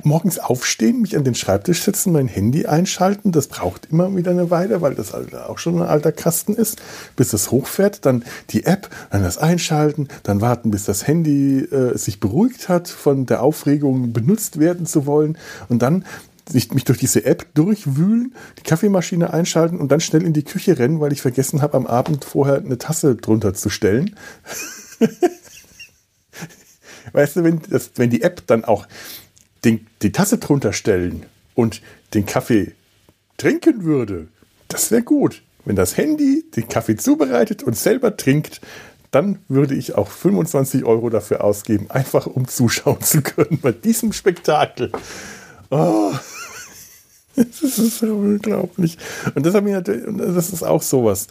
morgens 0.02 0.38
aufstehen, 0.38 1.02
mich 1.02 1.16
an 1.16 1.24
den 1.24 1.35
Schreibtisch 1.35 1.83
setzen, 1.83 2.12
mein 2.12 2.29
Handy 2.29 2.66
einschalten. 2.66 3.33
Das 3.33 3.48
braucht 3.48 3.87
immer 3.90 4.14
wieder 4.14 4.31
eine 4.31 4.50
Weile, 4.50 4.81
weil 4.81 4.94
das 4.94 5.12
auch 5.12 5.59
schon 5.59 5.83
ein 5.83 5.88
alter 5.88 6.12
Kasten 6.12 6.55
ist, 6.55 6.81
bis 7.16 7.31
das 7.31 7.50
hochfährt. 7.50 8.07
Dann 8.07 8.24
die 8.50 8.64
App, 8.64 8.88
dann 9.11 9.22
das 9.22 9.38
einschalten, 9.38 10.09
dann 10.22 10.40
warten, 10.40 10.70
bis 10.70 10.85
das 10.85 11.07
Handy 11.07 11.61
äh, 11.61 11.96
sich 11.96 12.20
beruhigt 12.20 12.68
hat, 12.68 12.88
von 12.88 13.26
der 13.26 13.42
Aufregung 13.42 14.12
benutzt 14.12 14.59
werden 14.59 14.87
zu 14.87 15.07
wollen. 15.07 15.37
Und 15.68 15.83
dann 15.83 16.05
mich 16.52 16.85
durch 16.85 16.98
diese 16.98 17.24
App 17.24 17.46
durchwühlen, 17.55 18.33
die 18.59 18.62
Kaffeemaschine 18.62 19.33
einschalten 19.33 19.79
und 19.81 19.90
dann 19.90 19.98
schnell 20.00 20.22
in 20.22 20.33
die 20.33 20.44
Küche 20.44 20.79
rennen, 20.79 21.00
weil 21.00 21.12
ich 21.12 21.20
vergessen 21.20 21.61
habe, 21.61 21.76
am 21.76 21.87
Abend 21.87 22.24
vorher 22.24 22.59
eine 22.59 22.79
Tasse 22.79 23.16
drunter 23.16 23.52
zu 23.52 23.68
stellen. 23.68 24.14
weißt 27.12 27.37
du, 27.37 27.44
wenn, 27.44 27.61
das, 27.68 27.90
wenn 27.96 28.11
die 28.11 28.22
App 28.22 28.46
dann 28.46 28.64
auch 28.64 28.87
den, 29.64 29.87
die 30.03 30.12
Tasse 30.12 30.38
drunter 30.38 30.73
stellen 30.73 31.27
und 31.55 31.83
den 32.14 32.27
Kaffee 32.27 32.73
trinken 33.37 33.85
würde, 33.85 34.29
das 34.69 34.90
wäre 34.90 35.03
gut. 35.03 35.42
Wenn 35.64 35.77
das 35.77 35.97
Handy 35.97 36.45
den 36.55 36.69
Kaffee 36.69 36.97
zubereitet 36.97 37.62
und 37.62 37.77
selber 37.77 38.16
trinkt, 38.16 38.61
dann 39.11 39.38
würde 39.49 39.75
ich 39.75 39.95
auch 39.95 40.09
25 40.09 40.85
Euro 40.85 41.11
dafür 41.11 41.42
ausgeben, 41.42 41.90
einfach 41.90 42.27
um 42.27 42.47
zuschauen 42.47 43.01
zu 43.01 43.23
können 43.23 43.59
bei 43.61 43.73
diesem 43.73 44.12
Spektakel. 44.12 44.92
Oh, 45.71 46.12
das 47.37 47.62
ist 47.62 47.99
so 47.99 48.14
unglaublich. 48.14 48.99
Und 49.35 49.45
das, 49.45 49.55
das 49.55 50.51
ist 50.51 50.62
auch 50.62 50.83
sowas. 50.83 51.29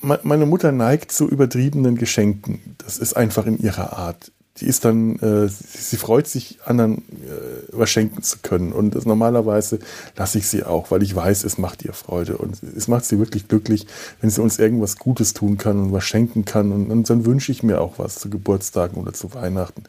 Meine 0.00 0.46
Mutter 0.46 0.72
neigt 0.72 1.12
zu 1.12 1.28
übertriebenen 1.28 1.96
Geschenken. 1.96 2.76
Das 2.78 2.98
ist 2.98 3.14
einfach 3.14 3.46
in 3.46 3.58
ihrer 3.58 3.96
Art 3.96 4.32
die 4.60 4.66
ist 4.66 4.84
dann, 4.84 5.18
äh, 5.18 5.48
sie, 5.48 5.96
freut 5.96 6.26
sich, 6.26 6.58
anderen 6.64 6.98
äh, 6.98 7.72
was 7.72 7.90
schenken 7.90 8.22
zu 8.22 8.38
können. 8.42 8.72
Und 8.72 8.94
das, 8.94 9.06
normalerweise 9.06 9.80
lasse 10.16 10.38
ich 10.38 10.46
sie 10.48 10.64
auch, 10.64 10.90
weil 10.90 11.02
ich 11.02 11.14
weiß, 11.14 11.44
es 11.44 11.58
macht 11.58 11.84
ihr 11.84 11.92
Freude. 11.92 12.38
Und 12.38 12.62
es 12.62 12.88
macht 12.88 13.04
sie 13.04 13.18
wirklich 13.18 13.48
glücklich, 13.48 13.86
wenn 14.20 14.30
sie 14.30 14.40
uns 14.40 14.58
irgendwas 14.58 14.96
Gutes 14.96 15.34
tun 15.34 15.58
kann 15.58 15.78
und 15.78 15.92
was 15.92 16.04
schenken 16.04 16.44
kann. 16.44 16.72
Und, 16.72 16.90
und 16.90 17.10
dann 17.10 17.26
wünsche 17.26 17.50
ich 17.50 17.62
mir 17.62 17.80
auch 17.80 17.98
was 17.98 18.16
zu 18.16 18.30
Geburtstagen 18.30 19.00
oder 19.00 19.12
zu 19.12 19.34
Weihnachten. 19.34 19.84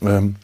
Ähm, 0.00 0.36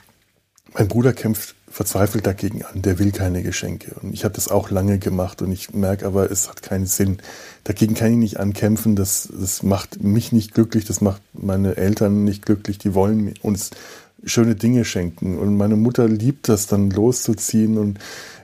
mein 0.74 0.88
Bruder 0.88 1.12
kämpft 1.12 1.55
verzweifelt 1.76 2.26
dagegen 2.26 2.64
an, 2.64 2.80
der 2.80 2.98
will 2.98 3.12
keine 3.12 3.42
Geschenke. 3.42 3.96
Und 4.00 4.14
ich 4.14 4.24
habe 4.24 4.34
das 4.34 4.48
auch 4.48 4.70
lange 4.70 4.98
gemacht 4.98 5.42
und 5.42 5.52
ich 5.52 5.74
merke 5.74 6.06
aber, 6.06 6.30
es 6.30 6.48
hat 6.48 6.62
keinen 6.62 6.86
Sinn. 6.86 7.18
Dagegen 7.64 7.92
kann 7.92 8.12
ich 8.12 8.16
nicht 8.16 8.40
ankämpfen, 8.40 8.96
das, 8.96 9.28
das 9.30 9.62
macht 9.62 10.02
mich 10.02 10.32
nicht 10.32 10.54
glücklich, 10.54 10.86
das 10.86 11.02
macht 11.02 11.20
meine 11.34 11.76
Eltern 11.76 12.24
nicht 12.24 12.46
glücklich, 12.46 12.78
die 12.78 12.94
wollen 12.94 13.34
uns 13.42 13.72
schöne 14.24 14.54
Dinge 14.54 14.84
schenken. 14.84 15.38
Und 15.38 15.56
meine 15.56 15.76
Mutter 15.76 16.08
liebt 16.08 16.48
das 16.48 16.66
dann 16.66 16.90
loszuziehen 16.90 17.78
und 17.78 17.98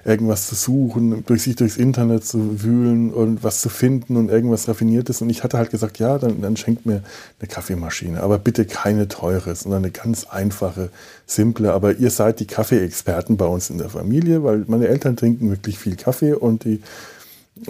irgendwas 0.04 0.48
zu 0.48 0.54
suchen, 0.54 1.24
durch 1.26 1.42
sich 1.42 1.56
durchs 1.56 1.76
Internet 1.76 2.24
zu 2.24 2.62
wühlen 2.62 3.12
und 3.12 3.44
was 3.44 3.60
zu 3.60 3.68
finden 3.68 4.16
und 4.16 4.30
irgendwas 4.30 4.68
Raffiniertes. 4.68 5.22
Und 5.22 5.30
ich 5.30 5.44
hatte 5.44 5.58
halt 5.58 5.70
gesagt, 5.70 5.98
ja, 5.98 6.18
dann, 6.18 6.40
dann 6.40 6.56
schenkt 6.56 6.86
mir 6.86 7.02
eine 7.38 7.48
Kaffeemaschine, 7.48 8.20
aber 8.20 8.38
bitte 8.38 8.64
keine 8.64 9.08
teure, 9.08 9.54
sondern 9.54 9.84
eine 9.84 9.92
ganz 9.92 10.24
einfache, 10.24 10.90
simple. 11.26 11.72
Aber 11.72 11.96
ihr 11.96 12.10
seid 12.10 12.40
die 12.40 12.46
Kaffeeexperten 12.46 13.36
bei 13.36 13.46
uns 13.46 13.70
in 13.70 13.78
der 13.78 13.90
Familie, 13.90 14.42
weil 14.42 14.64
meine 14.66 14.88
Eltern 14.88 15.16
trinken 15.16 15.50
wirklich 15.50 15.78
viel 15.78 15.96
Kaffee 15.96 16.32
und 16.32 16.64
die, 16.64 16.80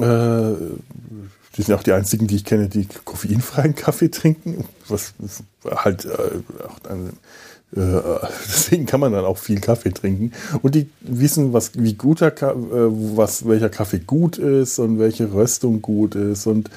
äh, 0.01 0.55
die 1.57 1.63
sind 1.63 1.75
auch 1.75 1.83
die 1.83 1.93
einzigen, 1.93 2.29
die 2.29 2.37
ich 2.37 2.47
kenne, 2.47 2.69
die 2.69 2.89
koffeinfreien 3.05 3.75
Kaffee 3.75 4.11
trinken, 4.11 4.65
was 4.89 5.13
halt 5.67 6.07
äh, 6.07 6.09
auch 6.67 6.91
eine 6.91 7.13
deswegen 7.75 8.85
kann 8.85 9.01
man 9.01 9.13
dann 9.13 9.25
auch 9.25 9.39
viel 9.39 9.61
Kaffee 9.61 9.93
trinken. 9.93 10.33
Und 10.61 10.75
die 10.75 10.91
wissen, 11.01 11.55
was, 11.55 11.73
wie 11.75 11.95
guter 11.95 12.29
äh, 12.29 12.55
was, 12.55 13.49
welcher 13.49 13.71
Kaffee 13.71 14.01
gut 14.01 14.37
ist 14.37 14.79
und 14.79 14.99
welche 14.99 15.33
Röstung 15.33 15.81
gut 15.81 16.15
ist 16.15 16.47
und 16.47 16.71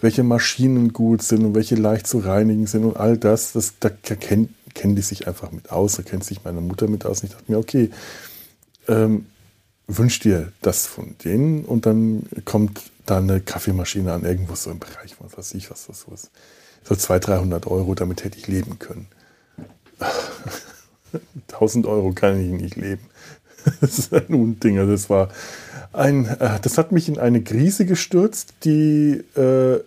welche 0.00 0.24
Maschinen 0.24 0.92
gut 0.92 1.22
sind 1.22 1.44
und 1.44 1.54
welche 1.54 1.76
leicht 1.76 2.06
zu 2.06 2.18
reinigen 2.18 2.66
sind 2.66 2.84
und 2.84 2.96
all 2.96 3.16
das. 3.16 3.52
das 3.52 3.74
da 3.78 3.90
kennen, 3.90 4.54
kennen 4.74 4.96
die 4.96 5.02
sich 5.02 5.28
einfach 5.28 5.52
mit 5.52 5.70
aus. 5.70 5.96
Da 5.96 6.02
kennt 6.02 6.24
sich 6.24 6.42
meine 6.42 6.60
Mutter 6.60 6.88
mit 6.88 7.06
aus. 7.06 7.20
Und 7.20 7.28
ich 7.28 7.32
dachte 7.32 7.52
mir, 7.52 7.58
okay, 7.58 7.90
ähm, 8.88 9.26
wünsch 9.86 10.18
dir 10.18 10.52
das 10.62 10.86
von 10.86 11.14
denen 11.24 11.64
und 11.64 11.86
dann 11.86 12.24
kommt 12.44 12.90
da 13.06 13.18
eine 13.18 13.40
Kaffeemaschine 13.40 14.12
an 14.12 14.24
irgendwo 14.24 14.54
so 14.54 14.70
im 14.70 14.78
Bereich, 14.78 15.16
was 15.20 15.36
weiß 15.36 15.54
ich, 15.54 15.70
was 15.70 15.86
das 15.86 16.00
so 16.00 16.12
ist. 16.12 16.30
So 16.84 16.96
200, 16.96 17.28
300 17.28 17.66
Euro, 17.66 17.94
damit 17.94 18.24
hätte 18.24 18.38
ich 18.38 18.48
leben 18.48 18.78
können. 18.78 19.06
1000 21.52 21.86
Euro 21.86 22.12
kann 22.12 22.40
ich 22.40 22.50
nicht 22.60 22.76
leben. 22.76 23.02
Das 23.82 23.98
ist 23.98 24.14
ein 24.14 24.34
Unding. 24.34 24.78
Also 24.78 24.92
das 24.92 25.10
war 25.10 25.28
ein, 25.92 26.24
äh, 26.26 26.58
das 26.62 26.78
hat 26.78 26.92
mich 26.92 27.08
in 27.08 27.18
eine 27.18 27.42
Krise 27.42 27.84
gestürzt, 27.84 28.54
die 28.64 29.22
äh, 29.36 29.80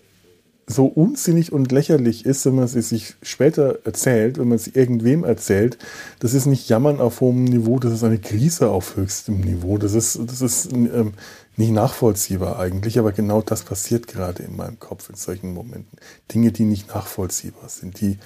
so 0.67 0.86
unsinnig 0.86 1.52
und 1.52 1.71
lächerlich 1.71 2.26
ist, 2.26 2.45
wenn 2.45 2.56
man 2.56 2.67
sie 2.67 2.82
sich 2.82 3.15
später 3.21 3.80
erzählt, 3.86 4.38
wenn 4.38 4.47
man 4.47 4.58
sie 4.58 4.71
irgendwem 4.73 5.23
erzählt. 5.23 5.78
Das 6.19 6.34
ist 6.34 6.45
nicht 6.45 6.69
Jammern 6.69 7.02
auf 7.02 7.21
hohem 7.21 7.43
Niveau, 7.43 7.80
das 7.80 7.93
ist 7.93 8.04
eine 8.04 8.19
Krise 8.19 8.69
auf 8.69 8.95
höchstem 8.95 9.41
Niveau. 9.41 9.78
Das 9.78 9.93
ist, 9.93 10.19
das 10.26 10.41
ist 10.41 10.71
ähm, 10.71 11.13
nicht 11.58 11.71
nachvollziehbar 11.71 12.60
eigentlich, 12.60 12.97
aber 12.97 13.12
genau 13.12 13.41
das 13.41 13.63
passiert 13.63 14.08
gerade 14.08 14.43
in 14.43 14.56
meinem 14.56 14.80
Kopf 14.80 15.10
in 15.10 15.15
solchen 15.15 15.54
Momenten. 15.54 15.97
Dinge, 16.34 16.52
die 16.52 16.65
nicht 16.65 16.88
nachvollziehbar 16.89 17.69
sind, 17.69 17.99
die 17.99 18.17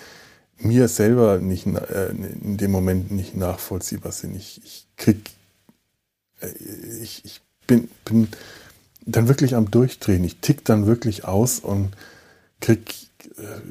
mir 0.59 0.87
selber 0.87 1.39
nicht 1.39 1.67
äh, 1.67 2.09
in 2.09 2.57
dem 2.57 2.71
Moment 2.71 3.11
nicht 3.11 3.35
nachvollziehbar 3.35 4.11
sind. 4.11 4.35
Ich, 4.35 4.61
ich 4.63 4.87
krieg, 4.97 5.31
äh, 6.41 6.49
ich, 7.01 7.23
ich 7.25 7.41
bin, 7.67 7.89
bin 8.05 8.27
dann 9.05 9.27
wirklich 9.27 9.55
am 9.55 9.71
Durchdrehen. 9.71 10.23
Ich 10.23 10.37
tick 10.37 10.65
dann 10.65 10.85
wirklich 10.85 11.25
aus 11.25 11.59
und 11.59 11.91
krieg, 12.59 12.93
äh, 13.37 13.61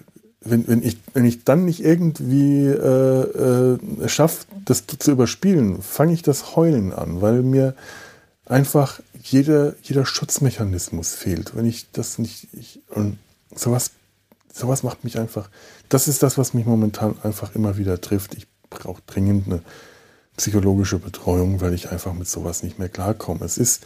wenn, 0.41 0.69
wenn, 0.69 0.83
ich, 0.83 0.99
wenn 1.13 1.25
ich 1.25 1.45
dann 1.45 1.65
nicht 1.65 1.81
irgendwie 1.81 2.67
äh, 2.67 3.75
äh, 3.75 4.09
schaffe, 4.09 4.47
das 4.65 4.85
zu 4.87 5.11
überspielen, 5.11 5.83
fange 5.83 6.13
ich 6.13 6.23
das 6.23 6.57
Heulen 6.57 6.93
an, 6.93 7.21
weil 7.21 7.43
mir 7.43 7.75
einfach 8.45 9.01
jeder, 9.21 9.75
jeder 9.83 10.07
Schutzmechanismus 10.07 11.15
fehlt. 11.15 11.57
Wenn 11.57 11.67
ich 11.67 11.91
das 11.91 12.19
nicht, 12.19 12.49
ich, 12.53 12.81
und 12.89 13.19
sowas 13.55 13.91
sowas 14.57 14.83
macht 14.83 15.05
mich 15.05 15.19
einfach, 15.19 15.51
das 15.89 16.09
ist 16.09 16.23
das, 16.23 16.39
was 16.39 16.55
mich 16.55 16.67
momentan 16.67 17.17
einfach 17.23 17.55
immer 17.55 17.77
wieder 17.77 18.01
trifft. 18.01 18.35
Ich 18.35 18.47
brauche 18.71 19.03
dringend 19.07 19.47
eine 19.47 19.63
psychologische 20.37 20.99
Betreuung, 20.99 21.61
weil 21.61 21.75
ich 21.75 21.91
einfach 21.91 22.15
mit 22.15 22.29
sowas 22.29 22.63
nicht 22.63 22.79
mehr 22.79 22.89
klarkomme. 22.89 23.45
Es 23.45 23.59
ist, 23.59 23.85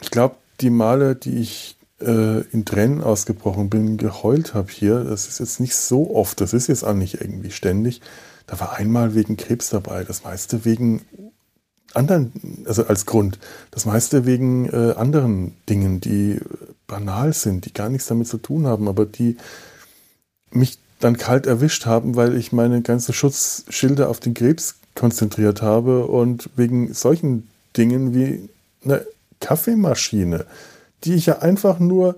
ich 0.00 0.10
glaube, 0.10 0.36
die 0.60 0.70
Male, 0.70 1.14
die 1.14 1.38
ich 1.38 1.76
äh, 2.00 2.40
in 2.50 2.64
Tränen 2.64 3.02
ausgebrochen 3.02 3.70
bin, 3.70 3.96
geheult 3.96 4.54
habe 4.54 4.70
hier, 4.70 5.04
das 5.04 5.28
ist 5.28 5.38
jetzt 5.38 5.60
nicht 5.60 5.76
so 5.76 6.14
oft, 6.14 6.40
das 6.40 6.52
ist 6.52 6.66
jetzt 6.66 6.84
auch 6.84 6.94
nicht 6.94 7.20
irgendwie 7.20 7.50
ständig. 7.50 8.00
Da 8.46 8.58
war 8.60 8.74
einmal 8.74 9.14
wegen 9.14 9.36
Krebs 9.36 9.70
dabei, 9.70 10.04
das 10.04 10.24
meiste 10.24 10.64
wegen 10.64 11.02
anderen, 11.94 12.64
also 12.66 12.86
als 12.86 13.06
Grund, 13.06 13.38
das 13.70 13.86
meiste 13.86 14.26
wegen 14.26 14.68
äh, 14.68 14.94
anderen 14.96 15.56
Dingen, 15.68 16.00
die 16.00 16.40
banal 16.86 17.32
sind, 17.32 17.64
die 17.64 17.72
gar 17.72 17.88
nichts 17.88 18.06
damit 18.06 18.28
zu 18.28 18.38
tun 18.38 18.66
haben, 18.66 18.88
aber 18.88 19.06
die 19.06 19.36
mich 20.56 20.78
dann 21.00 21.16
kalt 21.16 21.46
erwischt 21.46 21.86
haben, 21.86 22.16
weil 22.16 22.36
ich 22.36 22.52
meine 22.52 22.82
ganze 22.82 23.12
Schutzschilde 23.12 24.08
auf 24.08 24.20
den 24.20 24.34
Krebs 24.34 24.76
konzentriert 24.94 25.62
habe 25.62 26.06
und 26.06 26.50
wegen 26.56 26.92
solchen 26.94 27.48
Dingen 27.76 28.14
wie 28.14 28.48
eine 28.84 29.06
Kaffeemaschine, 29.40 30.46
die 31.04 31.14
ich 31.14 31.26
ja 31.26 31.40
einfach 31.40 31.78
nur, 31.78 32.16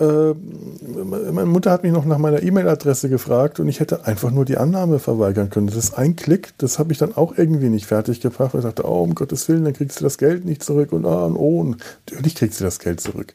äh, 0.00 0.34
meine 0.34 1.46
Mutter 1.46 1.70
hat 1.70 1.84
mich 1.84 1.92
noch 1.92 2.04
nach 2.04 2.18
meiner 2.18 2.42
E-Mail-Adresse 2.42 3.08
gefragt 3.08 3.60
und 3.60 3.68
ich 3.68 3.78
hätte 3.78 4.06
einfach 4.06 4.32
nur 4.32 4.44
die 4.44 4.56
Annahme 4.56 4.98
verweigern 4.98 5.50
können. 5.50 5.68
Das 5.68 5.76
ist 5.76 5.96
ein 5.96 6.16
Klick, 6.16 6.52
das 6.58 6.80
habe 6.80 6.92
ich 6.92 6.98
dann 6.98 7.14
auch 7.16 7.38
irgendwie 7.38 7.68
nicht 7.68 7.86
fertig 7.86 8.20
gebracht, 8.20 8.54
ich 8.54 8.62
dachte, 8.62 8.88
oh, 8.88 9.02
um 9.02 9.14
Gottes 9.14 9.48
Willen, 9.48 9.64
dann 9.64 9.74
kriegst 9.74 10.00
du 10.00 10.04
das 10.04 10.18
Geld 10.18 10.44
nicht 10.44 10.64
zurück 10.64 10.92
und 10.92 11.06
ah, 11.06 11.26
und 11.26 11.36
oh, 11.36 11.60
und 11.60 11.76
natürlich 12.10 12.34
kriegst 12.34 12.58
du 12.60 12.64
das 12.64 12.80
Geld 12.80 13.00
zurück. 13.00 13.34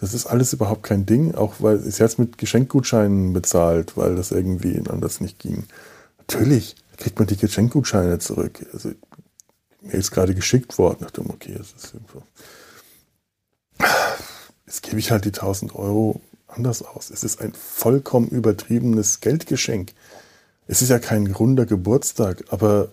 Das 0.00 0.12
ist 0.12 0.26
alles 0.26 0.52
überhaupt 0.52 0.82
kein 0.82 1.06
Ding, 1.06 1.34
auch 1.34 1.54
weil 1.60 1.76
es 1.76 2.18
mit 2.18 2.38
Geschenkgutscheinen 2.38 3.32
bezahlt, 3.32 3.96
weil 3.96 4.16
das 4.16 4.32
irgendwie 4.32 4.82
anders 4.88 5.20
nicht 5.20 5.38
ging. 5.38 5.64
Natürlich 6.18 6.76
kriegt 6.96 7.18
man 7.18 7.28
die 7.28 7.36
Geschenkgutscheine 7.36 8.18
zurück. 8.18 8.66
Also 8.72 8.90
mir 9.80 9.94
ist 9.94 10.10
gerade 10.10 10.34
geschickt 10.34 10.78
worden. 10.78 10.98
Ich 11.00 11.06
dachte, 11.06 11.22
okay, 11.28 11.54
das 11.56 11.72
ist 11.72 11.94
irgendwo. 11.94 12.22
Jetzt 14.66 14.82
gebe 14.82 14.98
ich 14.98 15.10
halt 15.10 15.24
die 15.24 15.28
1000 15.28 15.74
Euro 15.74 16.20
anders 16.48 16.82
aus. 16.82 17.10
Es 17.10 17.24
ist 17.24 17.40
ein 17.40 17.52
vollkommen 17.52 18.28
übertriebenes 18.28 19.20
Geldgeschenk. 19.20 19.92
Es 20.66 20.82
ist 20.82 20.88
ja 20.88 20.98
kein 20.98 21.26
runder 21.26 21.66
Geburtstag, 21.66 22.44
aber 22.48 22.88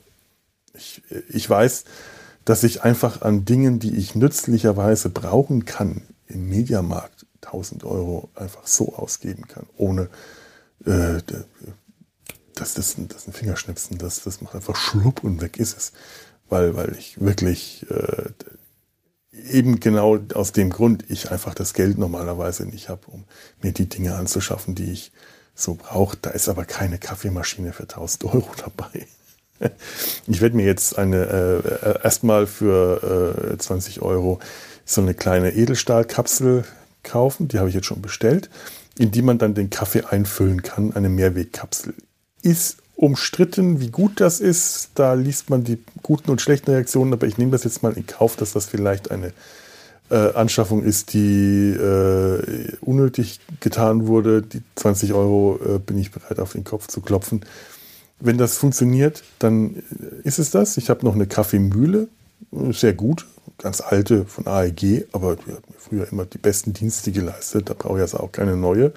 ich, 0.74 1.02
ich 1.30 1.49
weiß, 1.49 1.86
dass 2.45 2.64
ich 2.64 2.84
einfach 2.84 3.22
an 3.22 3.45
Dingen, 3.45 3.80
die 3.80 3.95
ich 3.95 4.16
nützlicherweise 4.16 5.10
brauchen 5.10 5.66
kann, 5.66 6.02
im 6.32 6.50
Mediamarkt 6.50 7.26
1000 7.44 7.84
Euro 7.84 8.30
einfach 8.36 8.66
so 8.66 8.96
ausgeben 8.96 9.48
kann, 9.48 9.66
ohne 9.78 10.10
äh, 10.86 11.22
das, 12.56 12.74
das, 12.74 12.96
das 12.98 13.28
ein 13.28 13.34
Fingerschnipsen, 13.34 13.98
das, 13.98 14.24
das 14.24 14.42
macht 14.42 14.56
einfach 14.56 14.76
schlupp 14.76 15.24
und 15.24 15.42
weg 15.42 15.58
ist 15.58 15.78
es. 15.78 15.92
weil, 16.52 16.76
weil 16.76 16.96
ich 16.98 17.20
wirklich 17.20 17.86
äh, 17.90 18.30
eben 19.52 19.80
genau 19.80 20.20
aus 20.34 20.52
dem 20.52 20.70
Grund 20.70 21.06
ich 21.10 21.32
einfach 21.32 21.56
das 21.56 21.74
Geld 21.74 21.98
normalerweise 21.98 22.66
nicht 22.66 22.90
habe, 22.90 23.08
um 23.08 23.24
mir 23.62 23.72
die 23.72 23.88
Dinge 23.88 24.16
anzuschaffen, 24.16 24.76
die 24.76 24.92
ich 24.92 25.12
so 25.56 25.76
brauche. 25.76 26.18
Da 26.22 26.32
ist 26.32 26.50
aber 26.50 26.66
keine 26.66 26.98
Kaffeemaschine 27.00 27.74
für 27.74 27.84
1000 27.84 28.26
Euro 28.26 28.50
dabei. 28.58 29.08
Ich 30.28 30.42
werde 30.42 30.56
mir 30.56 30.66
jetzt 30.66 30.98
eine 30.98 31.64
äh, 31.84 32.04
erstmal 32.04 32.48
für 32.48 33.54
äh, 33.54 33.58
20 33.58 34.02
Euro 34.02 34.40
so 34.92 35.02
eine 35.02 35.14
kleine 35.14 35.54
Edelstahlkapsel 35.54 36.64
kaufen. 37.04 37.48
Die 37.48 37.60
habe 37.60 37.70
ich 37.70 37.76
jetzt 37.76 37.88
schon 37.88 38.02
bestellt, 38.02 38.50
in 38.98 39.12
die 39.12 39.22
man 39.22 39.38
dann 39.38 39.54
den 39.54 39.70
Kaffee 39.70 40.04
einfüllen 40.04 40.64
kann. 40.64 40.96
Eine 40.96 41.10
Mehrwegkapsel 41.10 41.94
ist 42.42 42.78
umstritten, 42.96 43.82
wie 43.82 43.89
gut 43.89 44.20
das 44.22 44.39
ist. 44.39 44.92
Da 44.96 45.14
liest 45.14 45.50
man 45.50 45.64
die 45.64 45.80
guten 46.04 46.30
und 46.30 46.42
schlechten 46.42 46.72
Reaktionen, 46.72 47.14
aber 47.14 47.28
ich 47.28 47.38
nehme 47.38 47.52
das 47.52 47.64
jetzt 47.64 47.84
mal 47.84 47.94
in 47.94 48.06
Kauf, 48.06 48.36
dass 48.36 48.54
das 48.54 48.68
vielleicht 48.68 49.12
eine 49.12 49.34
äh, 50.12 50.34
Anschaffung 50.34 50.84
ist, 50.84 51.14
die 51.14 51.72
äh, 51.72 52.76
unnötig 52.82 53.39
getan 53.60 54.08
wurde. 54.08 54.42
Die 54.42 54.62
20 54.76 55.14
Euro 55.14 55.60
äh, 55.66 55.80
bin 55.80 55.98
ich 55.98 56.12
bereit, 56.12 56.39
auf 56.39 56.52
den 56.52 56.64
Kopf 56.64 56.88
zu 56.88 57.02
klopfen. 57.02 57.46
Wenn 58.20 58.38
das 58.38 58.58
funktioniert, 58.58 59.24
dann 59.39 59.82
ist 60.24 60.38
es 60.38 60.52
das. 60.52 60.78
Ich 60.78 60.92
habe 60.92 61.04
noch 61.06 61.16
eine 61.16 61.26
Kaffeemühle, 61.26 62.08
sehr 62.72 62.94
gut, 62.94 63.28
ganz 63.58 63.82
alte 63.82 64.26
von 64.26 64.48
AEG, 64.48 65.08
aber 65.12 65.36
die 65.36 65.52
hat 65.52 65.70
mir 65.70 65.76
früher 65.78 66.12
immer 66.12 66.26
die 66.26 66.38
besten 66.38 66.74
Dienste 66.74 67.12
geleistet. 67.12 67.70
Da 67.70 67.74
brauche 67.74 67.98
ich 67.98 68.02
also 68.02 68.20
auch 68.20 68.32
keine 68.32 68.56
neue 68.56 68.94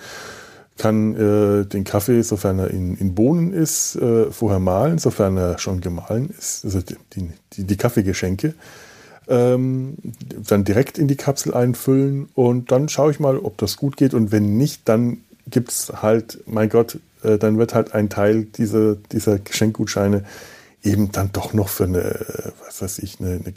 kann 0.77 1.15
äh, 1.15 1.67
den 1.67 1.85
Kaffee, 1.85 2.23
sofern 2.23 2.59
er 2.59 2.71
in, 2.71 2.97
in 2.97 3.15
Bohnen 3.15 3.53
ist, 3.53 3.97
äh, 3.97 4.31
vorher 4.31 4.59
mahlen, 4.59 4.99
sofern 4.99 5.37
er 5.37 5.59
schon 5.59 5.81
gemahlen 5.81 6.31
ist, 6.37 6.65
also 6.65 6.81
die, 6.81 6.97
die, 7.53 7.65
die 7.65 7.77
Kaffeegeschenke, 7.77 8.55
ähm, 9.29 9.97
dann 10.49 10.65
direkt 10.65 10.99
in 10.99 11.07
die 11.07 11.17
Kapsel 11.17 11.55
einfüllen 11.55 12.29
und 12.35 12.73
dann 12.73 12.89
schaue 12.89 13.13
ich 13.13 13.21
mal, 13.21 13.39
ob 13.39 13.57
das 13.59 13.77
gut 13.77 13.97
geht 13.97 14.15
und 14.15 14.33
wenn 14.33 14.57
nicht, 14.57 14.89
dann 14.89 15.19
gibt 15.49 15.71
es 15.71 15.93
halt, 16.03 16.41
mein 16.47 16.69
Gott, 16.69 16.99
äh, 17.23 17.39
dann 17.39 17.57
wird 17.57 17.75
halt 17.75 17.95
ein 17.95 18.09
Teil 18.09 18.45
dieser, 18.45 18.97
dieser 18.97 19.39
Geschenkgutscheine 19.39 20.25
eben 20.85 21.11
dann 21.11 21.33
doch 21.33 21.53
noch 21.55 21.69
für 21.69 21.85
eine, 21.85 22.53
was 22.65 22.83
weiß 22.83 22.99
ich, 23.01 23.19
eine, 23.19 23.41
eine, 23.41 23.55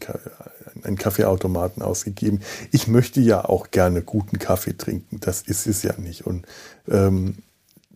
einen 0.84 0.98
Kaffeeautomaten 0.98 1.84
ausgegeben. 1.84 2.40
Ich 2.72 2.88
möchte 2.88 3.20
ja 3.20 3.46
auch 3.46 3.70
gerne 3.72 4.02
guten 4.02 4.40
Kaffee 4.40 4.78
trinken. 4.78 5.20
Das 5.20 5.42
ist 5.42 5.68
es 5.68 5.84
ja 5.84 5.94
nicht. 5.98 6.26
Und 6.26 6.48
ähm, 6.90 7.36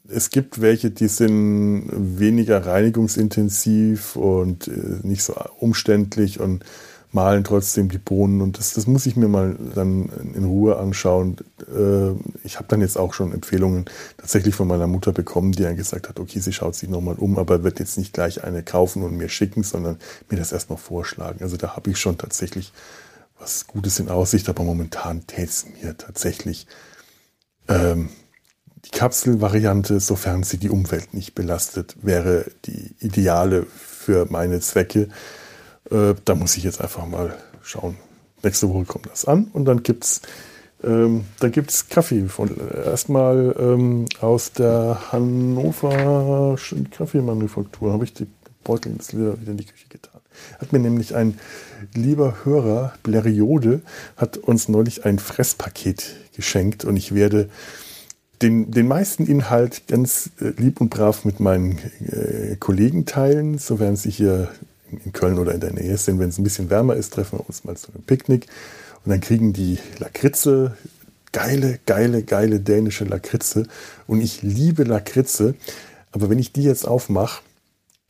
es 0.08 0.30
gibt 0.30 0.62
welche, 0.62 0.92
die 0.92 1.08
sind 1.08 1.90
weniger 1.92 2.66
reinigungsintensiv 2.66 4.18
und 4.18 4.68
äh, 4.68 5.00
nicht 5.04 5.24
so 5.24 5.36
umständlich 5.58 6.40
und 6.40 6.66
malen 7.12 7.44
trotzdem 7.44 7.90
die 7.90 7.98
Bohnen 7.98 8.42
und 8.42 8.58
das, 8.58 8.74
das 8.74 8.88
muss 8.88 9.06
ich 9.06 9.16
mir 9.16 9.28
mal 9.28 9.58
dann 9.76 10.10
in 10.34 10.46
Ruhe 10.46 10.78
anschauen. 10.78 11.38
Äh, 11.60 12.12
ich 12.44 12.58
habe 12.58 12.68
dann 12.70 12.82
jetzt 12.82 12.98
auch 12.98 13.14
schon 13.14 13.34
Empfehlungen 13.34 13.86
tatsächlich 14.18 14.56
von 14.56 14.68
meiner 14.68 14.88
Mutter 14.88 15.12
bekommen, 15.12 15.52
die 15.52 15.64
dann 15.64 15.76
gesagt 15.76 16.08
hat, 16.08 16.20
okay, 16.20 16.40
sie 16.40 16.54
schaut 16.54 16.76
sich 16.76 16.90
nochmal 16.90 17.16
um, 17.16 17.38
aber 17.38 17.64
wird 17.64 17.80
jetzt 17.80 17.98
nicht 17.98 18.14
gleich 18.14 18.44
eine 18.44 18.64
kaufen 18.64 19.04
und 19.04 19.18
mir 19.18 19.30
schicken, 19.30 19.64
sondern 19.64 19.98
mir 20.30 20.38
das 20.38 20.52
erstmal 20.52 20.78
vorschlagen. 20.78 21.44
Also 21.44 21.58
da 21.58 21.76
habe 21.76 21.90
ich 21.92 21.98
schon 21.98 22.18
tatsächlich 22.18 22.72
was 23.40 23.68
Gutes 23.68 24.00
in 24.00 24.10
Aussicht, 24.10 24.48
aber 24.50 24.64
momentan 24.64 25.28
täte 25.28 25.68
mir 25.82 25.98
tatsächlich 25.98 26.68
ähm, 27.68 28.10
die 28.86 28.92
Kapselvariante, 28.92 30.00
sofern 30.00 30.44
sie 30.44 30.58
die 30.58 30.70
Umwelt 30.70 31.14
nicht 31.14 31.36
belastet, 31.36 31.96
wäre 32.02 32.46
die 32.66 32.96
ideale 33.00 33.66
für 33.66 34.28
meine 34.30 34.60
Zwecke. 34.60 35.10
Äh, 35.90 36.16
da 36.26 36.36
muss 36.36 36.58
ich 36.58 36.64
jetzt 36.64 36.82
einfach 36.82 37.06
mal 37.08 37.36
schauen. 37.64 37.98
Nächste 38.44 38.70
Woche 38.70 38.86
kommt 38.86 39.08
das 39.08 39.26
an 39.26 39.48
und 39.54 39.66
dann 39.66 39.84
gibt's 39.84 40.22
ähm, 40.84 41.26
dann 41.40 41.52
gibt's 41.52 41.90
Kaffee 41.90 42.28
von 42.28 42.50
erstmal 42.86 43.56
ähm, 43.60 44.06
aus 44.20 44.52
der 44.52 45.12
Hannover 45.12 46.58
Kaffeemanufaktur. 46.90 47.94
Habe 47.94 48.06
ich 48.06 48.14
die 48.14 48.28
Beutel 48.64 48.94
jetzt 48.94 49.16
wieder 49.16 49.36
in 49.46 49.58
die 49.58 49.66
Küche 49.66 49.88
getan. 49.90 50.22
Hat 50.60 50.74
mir 50.74 50.80
nämlich 50.80 51.16
ein 51.16 51.40
lieber 51.94 52.46
Hörer, 52.46 52.94
Bleriode, 53.04 53.82
hat 54.18 54.38
uns 54.38 54.70
neulich 54.70 55.06
ein 55.06 55.20
Fresspaket 55.20 56.16
geschenkt 56.36 56.86
und 56.86 56.98
ich 56.98 57.14
werde 57.14 57.50
den, 58.42 58.72
den 58.72 58.88
meisten 58.88 59.28
Inhalt 59.28 59.88
ganz 59.88 60.32
äh, 60.40 60.50
lieb 60.58 60.82
und 60.82 60.90
brav 60.90 61.26
mit 61.26 61.40
meinen 61.40 61.78
äh, 62.08 62.56
Kollegen 62.56 63.06
teilen, 63.06 63.60
sofern 63.60 63.96
sie 63.96 64.10
hier 64.10 64.50
in 65.04 65.14
Köln 65.14 65.40
oder 65.40 65.54
in 65.54 65.62
der 65.62 65.74
Nähe 65.74 65.98
sind. 65.98 66.20
Wenn 66.20 66.30
es 66.30 66.38
ein 66.38 66.44
bisschen 66.44 66.70
wärmer 66.70 66.96
ist, 66.96 67.14
treffen 67.14 67.40
wir 67.40 67.48
uns 67.48 67.64
mal 67.64 67.78
zu 67.78 67.92
einem 67.92 68.04
Picknick. 68.04 68.48
Und 69.04 69.12
dann 69.12 69.22
kriegen 69.22 69.54
die 69.54 69.80
Lakritze, 70.00 70.78
geile, 71.32 71.80
geile, 71.86 72.24
geile 72.24 72.60
dänische 72.60 73.06
Lakritze. 73.06 73.68
Und 74.08 74.22
ich 74.22 74.42
liebe 74.42 74.84
Lakritze. 74.84 75.56
Aber 76.12 76.30
wenn 76.30 76.40
ich 76.40 76.52
die 76.52 76.64
jetzt 76.64 76.88
aufmache, 76.88 77.42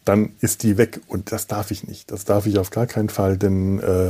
dann 0.05 0.31
ist 0.39 0.63
die 0.63 0.77
weg. 0.77 1.01
Und 1.07 1.31
das 1.31 1.47
darf 1.47 1.71
ich 1.71 1.87
nicht. 1.87 2.11
Das 2.11 2.25
darf 2.25 2.45
ich 2.45 2.57
auf 2.57 2.71
gar 2.71 2.87
keinen 2.87 3.09
Fall, 3.09 3.37
denn 3.37 3.79
äh, 3.79 4.09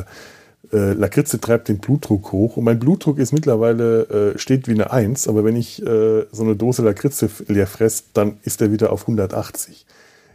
äh, 0.72 0.94
Lakritze 0.94 1.40
treibt 1.40 1.68
den 1.68 1.80
Blutdruck 1.80 2.32
hoch. 2.32 2.58
Und 2.58 2.64
mein 2.64 2.80
Blutdruck 2.80 3.20
ist 3.20 3.34
mittlerweile, 3.34 4.34
äh, 4.34 4.38
steht 4.40 4.68
wie 4.68 4.74
eine 4.74 4.92
Eins. 4.92 5.28
Aber 5.28 5.44
wenn 5.44 5.56
ich 5.56 5.82
äh, 5.82 6.26
so 6.32 6.44
eine 6.44 6.56
Dose 6.56 6.82
Lakritze 6.82 7.30
leer 7.48 7.68
fresse, 7.68 8.04
dann 8.14 8.38
ist 8.44 8.62
er 8.62 8.72
wieder 8.72 8.92
auf 8.92 9.02
180 9.02 9.86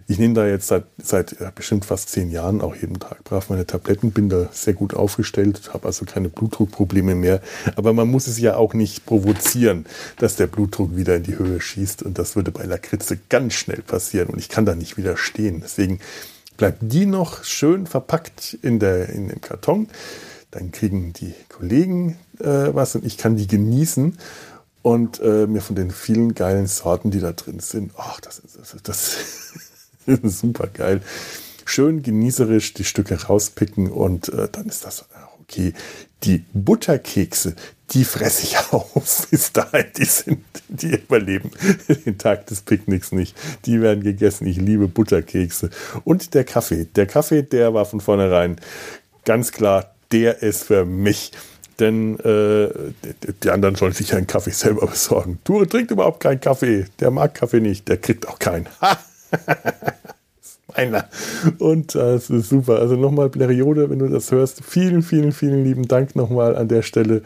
ich 0.09 0.19
nehme 0.19 0.35
da 0.35 0.47
jetzt 0.47 0.69
seit, 0.69 0.85
seit 1.03 1.55
bestimmt 1.57 1.85
fast 1.85 2.11
zehn 2.11 2.31
Jahren 2.31 2.61
auch 2.61 2.77
jeden 2.77 3.01
Tag 3.01 3.25
brav 3.25 3.51
meine 3.51 3.67
Tabletten, 3.67 4.13
bin 4.13 4.29
da 4.29 4.49
sehr 4.53 4.75
gut 4.75 4.95
aufgestellt, 4.95 5.71
habe 5.75 5.87
also 5.87 6.05
keine 6.05 6.29
Blutdruckprobleme 6.29 7.17
mehr. 7.17 7.41
Aber 7.75 7.93
man 7.93 8.09
muss 8.09 8.29
es 8.29 8.39
ja 8.39 8.57
auch 8.57 8.73
nicht 8.73 9.05
provozieren, 9.05 9.85
dass 10.19 10.37
der 10.37 10.47
Blutdruck 10.47 10.97
wieder 10.97 11.17
in 11.17 11.25
die 11.25 11.39
Höhe 11.39 11.61
schießt. 11.61 12.05
Und 12.05 12.19
das 12.19 12.37
würde 12.37 12.53
bei 12.53 12.65
Lakritze 12.65 13.19
ganz 13.29 13.55
schnell 13.55 13.83
passieren 13.83 14.29
und 14.29 14.39
ich 14.39 14.49
kann 14.49 14.65
da 14.65 14.77
nicht 14.77 14.97
widerstehen. 14.97 15.61
Deswegen 15.61 15.99
bleibt 16.57 16.79
die 16.81 17.07
noch 17.07 17.43
schön 17.43 17.87
verpackt 17.87 18.57
in, 18.63 18.79
der, 18.79 19.09
in 19.09 19.29
dem 19.29 19.41
Karton. 19.41 19.89
Dann 20.53 20.71
kriegen 20.71 21.13
die 21.15 21.35
Kollegen 21.49 22.17
äh, 22.39 22.73
was 22.73 22.95
und 22.95 23.05
ich 23.05 23.19
kann 23.19 23.37
die 23.37 23.49
genießen 23.49 24.17
und 24.83 25.21
äh, 25.21 25.49
mir 25.49 25.63
von 25.63 25.75
den 25.75 25.91
vielen 25.91 26.35
geilen 26.35 26.69
Sorten, 26.69 27.11
die 27.11 27.19
da 27.19 27.33
drin 27.33 27.59
sind, 27.59 27.93
ach, 27.97 28.21
das, 28.21 28.41
das, 28.57 28.77
das 28.85 29.17
Super 30.23 30.69
geil. 30.69 31.01
Schön 31.65 32.03
genießerisch 32.03 32.75
die 32.75 32.85
Stücke 32.85 33.21
rauspicken 33.21 33.91
und 33.91 34.29
äh, 34.29 34.49
dann 34.51 34.67
ist 34.67 34.85
das 34.85 35.07
okay. 35.41 35.73
Die 36.23 36.45
Butterkekse, 36.53 37.55
die 37.91 38.05
fresse 38.05 38.45
ich 38.45 38.59
auf 38.73 39.27
bis 39.31 39.53
dahin. 39.53 39.87
Die 39.97 40.05
sind, 40.05 40.45
die 40.69 40.95
überleben 40.97 41.51
den 42.07 42.19
Tag 42.19 42.47
des 42.47 42.63
Picknicks 42.63 43.13
nicht. 43.13 43.37
Die 43.65 43.81
werden 43.81 44.03
gegessen. 44.03 44.47
Ich 44.47 44.57
liebe 44.57 44.89
Butterkekse. 44.89 45.71
Und 46.05 46.35
der 46.35 46.45
Kaffee. 46.45 46.85
Der 46.85 47.07
Kaffee, 47.07 47.43
der 47.43 47.75
war 47.75 47.85
von 47.85 48.01
vornherein 48.01 48.57
ganz 49.25 49.53
klar, 49.53 49.95
der 50.13 50.43
ist 50.43 50.65
für 50.65 50.85
mich. 50.85 51.33
Denn 51.79 52.19
äh, 52.21 52.69
die 53.43 53.51
anderen 53.51 53.75
sollen 53.75 53.93
sich 53.93 54.15
einen 54.15 54.27
Kaffee 54.27 54.51
selber 54.51 54.87
besorgen. 54.87 55.41
Du 55.45 55.63
trinkt 55.67 55.91
überhaupt 55.91 56.21
keinen 56.21 56.41
Kaffee. 56.41 56.87
Der 57.01 57.11
mag 57.11 57.35
Kaffee 57.35 57.61
nicht. 57.61 57.87
Der 57.89 57.99
kriegt 57.99 58.27
auch 58.29 58.39
keinen. 58.39 58.67
Ha! 60.77 60.83
Meiner. 60.83 61.09
Und 61.59 61.95
äh, 61.95 61.99
das 61.99 62.31
ist 62.31 62.49
super. 62.49 62.79
Also 62.79 62.97
nochmal, 62.97 63.29
Bleriode, 63.29 63.91
wenn 63.91 63.99
du 63.99 64.09
das 64.09 64.31
hörst, 64.31 64.65
vielen, 64.65 65.03
vielen, 65.03 65.33
vielen 65.33 65.65
lieben 65.65 65.89
Dank 65.89 66.17
nochmal 66.17 66.57
an 66.57 66.69
der 66.69 66.83
Stelle. 66.83 67.23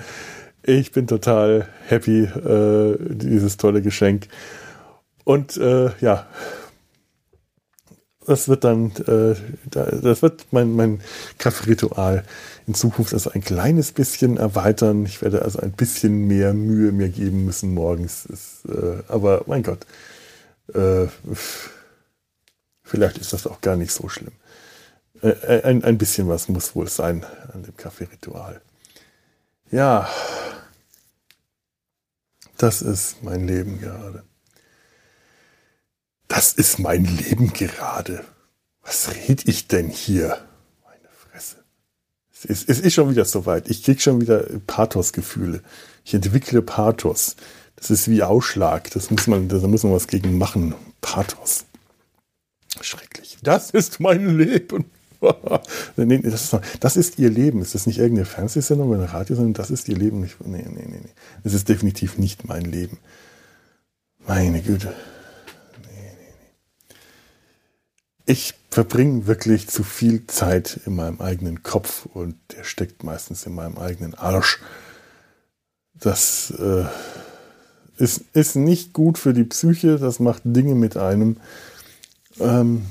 Ich 0.62 0.92
bin 0.92 1.06
total 1.06 1.68
happy, 1.86 2.24
äh, 2.24 2.96
dieses 3.00 3.56
tolle 3.56 3.82
Geschenk. 3.82 4.28
Und 5.24 5.56
äh, 5.56 5.90
ja, 6.00 6.26
das 8.26 8.48
wird 8.48 8.64
dann, 8.64 8.92
äh, 9.06 9.34
das 9.70 10.22
wird 10.22 10.46
mein, 10.50 10.72
mein 10.72 11.00
Kaffeeritual 11.38 12.24
in 12.66 12.74
Zukunft 12.74 13.12
also 13.14 13.30
ein 13.30 13.40
kleines 13.40 13.92
bisschen 13.92 14.36
erweitern. 14.36 15.04
Ich 15.06 15.22
werde 15.22 15.42
also 15.42 15.58
ein 15.58 15.72
bisschen 15.72 16.28
mehr 16.28 16.52
Mühe 16.52 16.92
mir 16.92 17.08
geben 17.08 17.46
müssen 17.46 17.74
morgens. 17.74 18.26
Ist, 18.26 18.66
äh, 18.68 19.02
aber 19.08 19.42
mein 19.46 19.62
Gott, 19.62 19.86
äh, 20.74 21.06
Vielleicht 22.90 23.18
ist 23.18 23.32
das 23.32 23.46
auch 23.46 23.60
gar 23.60 23.76
nicht 23.76 23.92
so 23.92 24.08
schlimm. 24.08 24.32
Äh, 25.22 25.62
ein, 25.62 25.84
ein 25.84 25.96
bisschen 25.96 26.28
was 26.28 26.48
muss 26.48 26.74
wohl 26.74 26.88
sein 26.88 27.24
an 27.52 27.62
dem 27.62 27.76
Kaffeeritual. 27.76 28.60
Ja, 29.70 30.08
das 32.56 32.82
ist 32.82 33.22
mein 33.22 33.46
Leben 33.46 33.80
gerade. 33.80 34.24
Das 36.26 36.52
ist 36.52 36.80
mein 36.80 37.04
Leben 37.04 37.52
gerade. 37.52 38.24
Was 38.82 39.08
red 39.14 39.46
ich 39.46 39.68
denn 39.68 39.88
hier? 39.88 40.44
Meine 40.84 41.08
Fresse. 41.12 41.58
Es 42.32 42.44
ist, 42.44 42.68
es 42.68 42.80
ist 42.80 42.94
schon 42.94 43.08
wieder 43.08 43.24
soweit. 43.24 43.70
Ich 43.70 43.84
krieg 43.84 44.02
schon 44.02 44.20
wieder 44.20 44.42
Pathos-Gefühle. 44.66 45.62
Ich 46.04 46.12
entwickle 46.12 46.60
Pathos. 46.60 47.36
Das 47.76 47.92
ist 47.92 48.08
wie 48.08 48.24
Ausschlag. 48.24 48.90
Das 48.90 49.12
muss 49.12 49.28
man, 49.28 49.48
da 49.48 49.58
muss 49.68 49.84
man 49.84 49.92
was 49.92 50.08
gegen 50.08 50.38
machen. 50.38 50.74
Pathos. 51.00 51.66
Schrecklich. 52.80 53.38
Das 53.42 53.70
ist 53.70 54.00
mein 54.00 54.38
Leben. 54.38 54.86
nee, 55.96 56.18
das, 56.18 56.52
ist, 56.52 56.60
das 56.80 56.96
ist 56.96 57.18
ihr 57.18 57.30
Leben. 57.30 57.60
Es 57.60 57.74
ist 57.74 57.86
nicht 57.86 57.98
irgendeine 57.98 58.26
Fernsehsendung 58.26 58.88
oder 58.88 59.00
eine 59.00 59.12
Radiosendung, 59.12 59.54
das 59.54 59.70
ist 59.70 59.88
ihr 59.88 59.96
Leben. 59.96 60.20
Nee, 60.20 60.30
nee, 60.44 60.64
nee, 60.68 60.86
nee. 60.86 61.10
Es 61.44 61.52
ist 61.52 61.68
definitiv 61.68 62.18
nicht 62.18 62.46
mein 62.46 62.64
Leben. 62.64 62.98
Meine 64.26 64.62
Güte. 64.62 64.94
Ich 68.26 68.54
verbringe 68.70 69.26
wirklich 69.26 69.68
zu 69.68 69.82
viel 69.82 70.26
Zeit 70.26 70.80
in 70.86 70.94
meinem 70.94 71.20
eigenen 71.20 71.62
Kopf 71.62 72.06
und 72.06 72.36
der 72.56 72.64
steckt 72.64 73.02
meistens 73.02 73.44
in 73.44 73.54
meinem 73.54 73.76
eigenen 73.76 74.14
Arsch. 74.14 74.60
Das 75.94 76.52
äh, 76.52 76.84
ist, 77.96 78.24
ist 78.32 78.56
nicht 78.56 78.92
gut 78.92 79.18
für 79.18 79.34
die 79.34 79.44
Psyche, 79.44 79.98
das 79.98 80.20
macht 80.20 80.42
Dinge 80.44 80.74
mit 80.74 80.96
einem. 80.96 81.38
Ähm, 82.40 82.86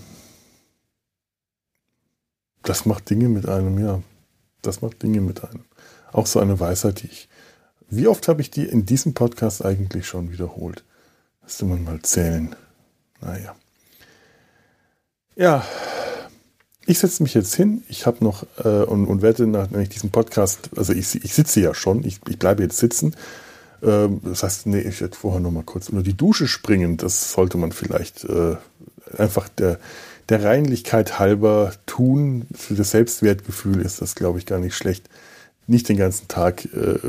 das 2.63 2.85
macht 2.85 3.09
Dinge 3.09 3.29
mit 3.29 3.47
einem, 3.47 3.79
ja. 3.79 4.01
Das 4.61 4.81
macht 4.81 5.01
Dinge 5.01 5.21
mit 5.21 5.43
einem. 5.43 5.65
Auch 6.11 6.27
so 6.27 6.39
eine 6.39 6.59
Weisheit, 6.59 7.01
die 7.01 7.07
ich. 7.07 7.29
Wie 7.89 8.07
oft 8.07 8.27
habe 8.27 8.41
ich 8.41 8.51
die 8.51 8.65
in 8.65 8.85
diesem 8.85 9.13
Podcast 9.13 9.65
eigentlich 9.65 10.05
schon 10.05 10.31
wiederholt? 10.31 10.83
Müsste 11.41 11.65
man 11.65 11.83
mal 11.83 12.01
zählen. 12.01 12.55
Naja. 13.21 13.55
Ja, 15.35 15.65
ich 16.85 16.99
setze 16.99 17.23
mich 17.23 17.33
jetzt 17.33 17.55
hin. 17.55 17.83
Ich 17.87 18.05
habe 18.05 18.23
noch 18.23 18.45
äh, 18.63 18.83
und, 18.83 19.05
und 19.05 19.21
werde 19.21 19.47
nach, 19.47 19.69
nach 19.71 19.87
diesem 19.87 20.09
Podcast, 20.09 20.69
also 20.75 20.93
ich, 20.93 21.23
ich 21.23 21.33
sitze 21.33 21.61
ja 21.61 21.73
schon, 21.73 22.03
ich, 22.03 22.19
ich 22.27 22.37
bleibe 22.37 22.63
jetzt 22.63 22.77
sitzen. 22.77 23.15
Ähm, 23.81 24.21
das 24.23 24.43
heißt, 24.43 24.67
nee, 24.67 24.81
ich 24.81 24.99
werde 24.99 25.15
vorher 25.15 25.39
noch 25.39 25.51
mal 25.51 25.63
kurz 25.63 25.89
unter 25.89 26.03
die 26.03 26.17
Dusche 26.17 26.47
springen. 26.47 26.97
Das 26.97 27.31
sollte 27.31 27.57
man 27.57 27.71
vielleicht 27.71 28.25
äh, 28.25 28.57
einfach 29.17 29.49
der, 29.49 29.79
der 30.29 30.43
Reinlichkeit 30.43 31.19
halber 31.19 31.73
tun. 31.85 32.45
Für 32.55 32.75
das 32.75 32.91
Selbstwertgefühl 32.91 33.81
ist 33.81 34.01
das, 34.01 34.15
glaube 34.15 34.39
ich, 34.39 34.45
gar 34.45 34.59
nicht 34.59 34.75
schlecht, 34.75 35.09
nicht 35.67 35.87
den 35.87 35.97
ganzen 35.97 36.27
Tag 36.27 36.65
äh, 36.65 36.99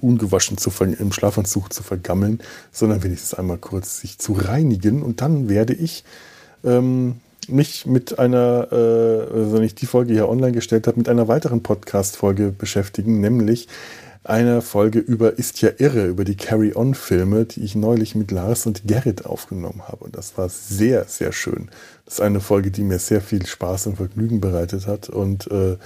ungewaschen 0.00 0.58
zu 0.58 0.70
im 0.84 1.12
Schlafanzug 1.12 1.72
zu 1.72 1.82
vergammeln, 1.82 2.40
sondern 2.72 3.02
wenigstens 3.02 3.34
einmal 3.34 3.58
kurz 3.58 4.00
sich 4.00 4.18
zu 4.18 4.32
reinigen. 4.32 5.02
Und 5.02 5.20
dann 5.20 5.48
werde 5.48 5.74
ich 5.74 6.04
ähm, 6.64 7.16
mich 7.48 7.86
mit 7.86 8.18
einer, 8.18 8.68
äh, 8.70 8.74
also 9.34 9.52
wenn 9.52 9.62
ich 9.62 9.74
die 9.74 9.86
Folge 9.86 10.12
hier 10.12 10.28
online 10.28 10.52
gestellt 10.52 10.86
habe, 10.86 10.98
mit 10.98 11.08
einer 11.08 11.28
weiteren 11.28 11.62
Podcast-Folge 11.62 12.52
beschäftigen, 12.56 13.20
nämlich 13.20 13.68
einer 14.24 14.60
Folge 14.60 14.98
über 14.98 15.38
Ist 15.38 15.62
ja 15.62 15.70
irre, 15.78 16.06
über 16.06 16.24
die 16.24 16.36
Carry-On-Filme, 16.36 17.46
die 17.46 17.62
ich 17.64 17.74
neulich 17.74 18.14
mit 18.14 18.30
Lars 18.30 18.66
und 18.66 18.86
Gerrit 18.86 19.24
aufgenommen 19.24 19.82
habe. 19.88 20.04
Und 20.04 20.16
das 20.16 20.36
war 20.36 20.48
sehr, 20.48 21.04
sehr 21.04 21.32
schön. 21.32 21.70
Das 22.04 22.14
ist 22.14 22.20
eine 22.20 22.40
Folge, 22.40 22.70
die 22.70 22.82
mir 22.82 22.98
sehr 22.98 23.22
viel 23.22 23.46
Spaß 23.46 23.86
und 23.86 23.96
Vergnügen 23.96 24.40
bereitet 24.40 24.86
hat. 24.86 25.08
Und 25.08 25.50
äh, 25.50 25.78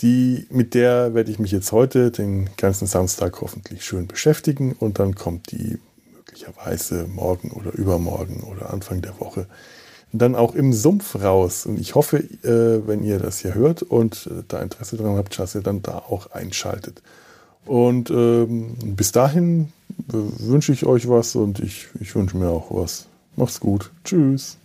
die, 0.00 0.46
mit 0.50 0.74
der 0.74 1.14
werde 1.14 1.30
ich 1.30 1.38
mich 1.38 1.52
jetzt 1.52 1.70
heute 1.70 2.10
den 2.10 2.50
ganzen 2.56 2.86
Samstag 2.86 3.40
hoffentlich 3.40 3.84
schön 3.84 4.08
beschäftigen. 4.08 4.72
Und 4.72 4.98
dann 4.98 5.14
kommt 5.14 5.52
die 5.52 5.78
möglicherweise 6.12 7.06
morgen 7.06 7.52
oder 7.52 7.72
übermorgen 7.72 8.42
oder 8.42 8.72
Anfang 8.72 9.00
der 9.00 9.20
Woche 9.20 9.46
dann 10.16 10.36
auch 10.36 10.54
im 10.54 10.72
Sumpf 10.72 11.16
raus. 11.16 11.66
Und 11.66 11.78
ich 11.80 11.94
hoffe, 11.94 12.18
äh, 12.18 12.86
wenn 12.86 13.02
ihr 13.02 13.18
das 13.18 13.40
hier 13.40 13.54
hört 13.54 13.82
und 13.82 14.28
äh, 14.28 14.44
da 14.46 14.62
Interesse 14.62 14.96
daran 14.96 15.16
habt, 15.16 15.38
dass 15.38 15.54
ihr 15.54 15.60
dann 15.60 15.82
da 15.82 15.98
auch 15.98 16.30
einschaltet. 16.30 17.02
Und 17.66 18.10
ähm, 18.10 18.74
bis 18.84 19.12
dahin 19.12 19.68
äh, 20.08 20.16
wünsche 20.48 20.72
ich 20.72 20.86
euch 20.86 21.08
was 21.08 21.34
und 21.34 21.60
ich, 21.60 21.88
ich 22.00 22.14
wünsche 22.14 22.36
mir 22.36 22.48
auch 22.48 22.66
was. 22.70 23.06
Macht's 23.36 23.60
gut. 23.60 23.90
Tschüss. 24.04 24.58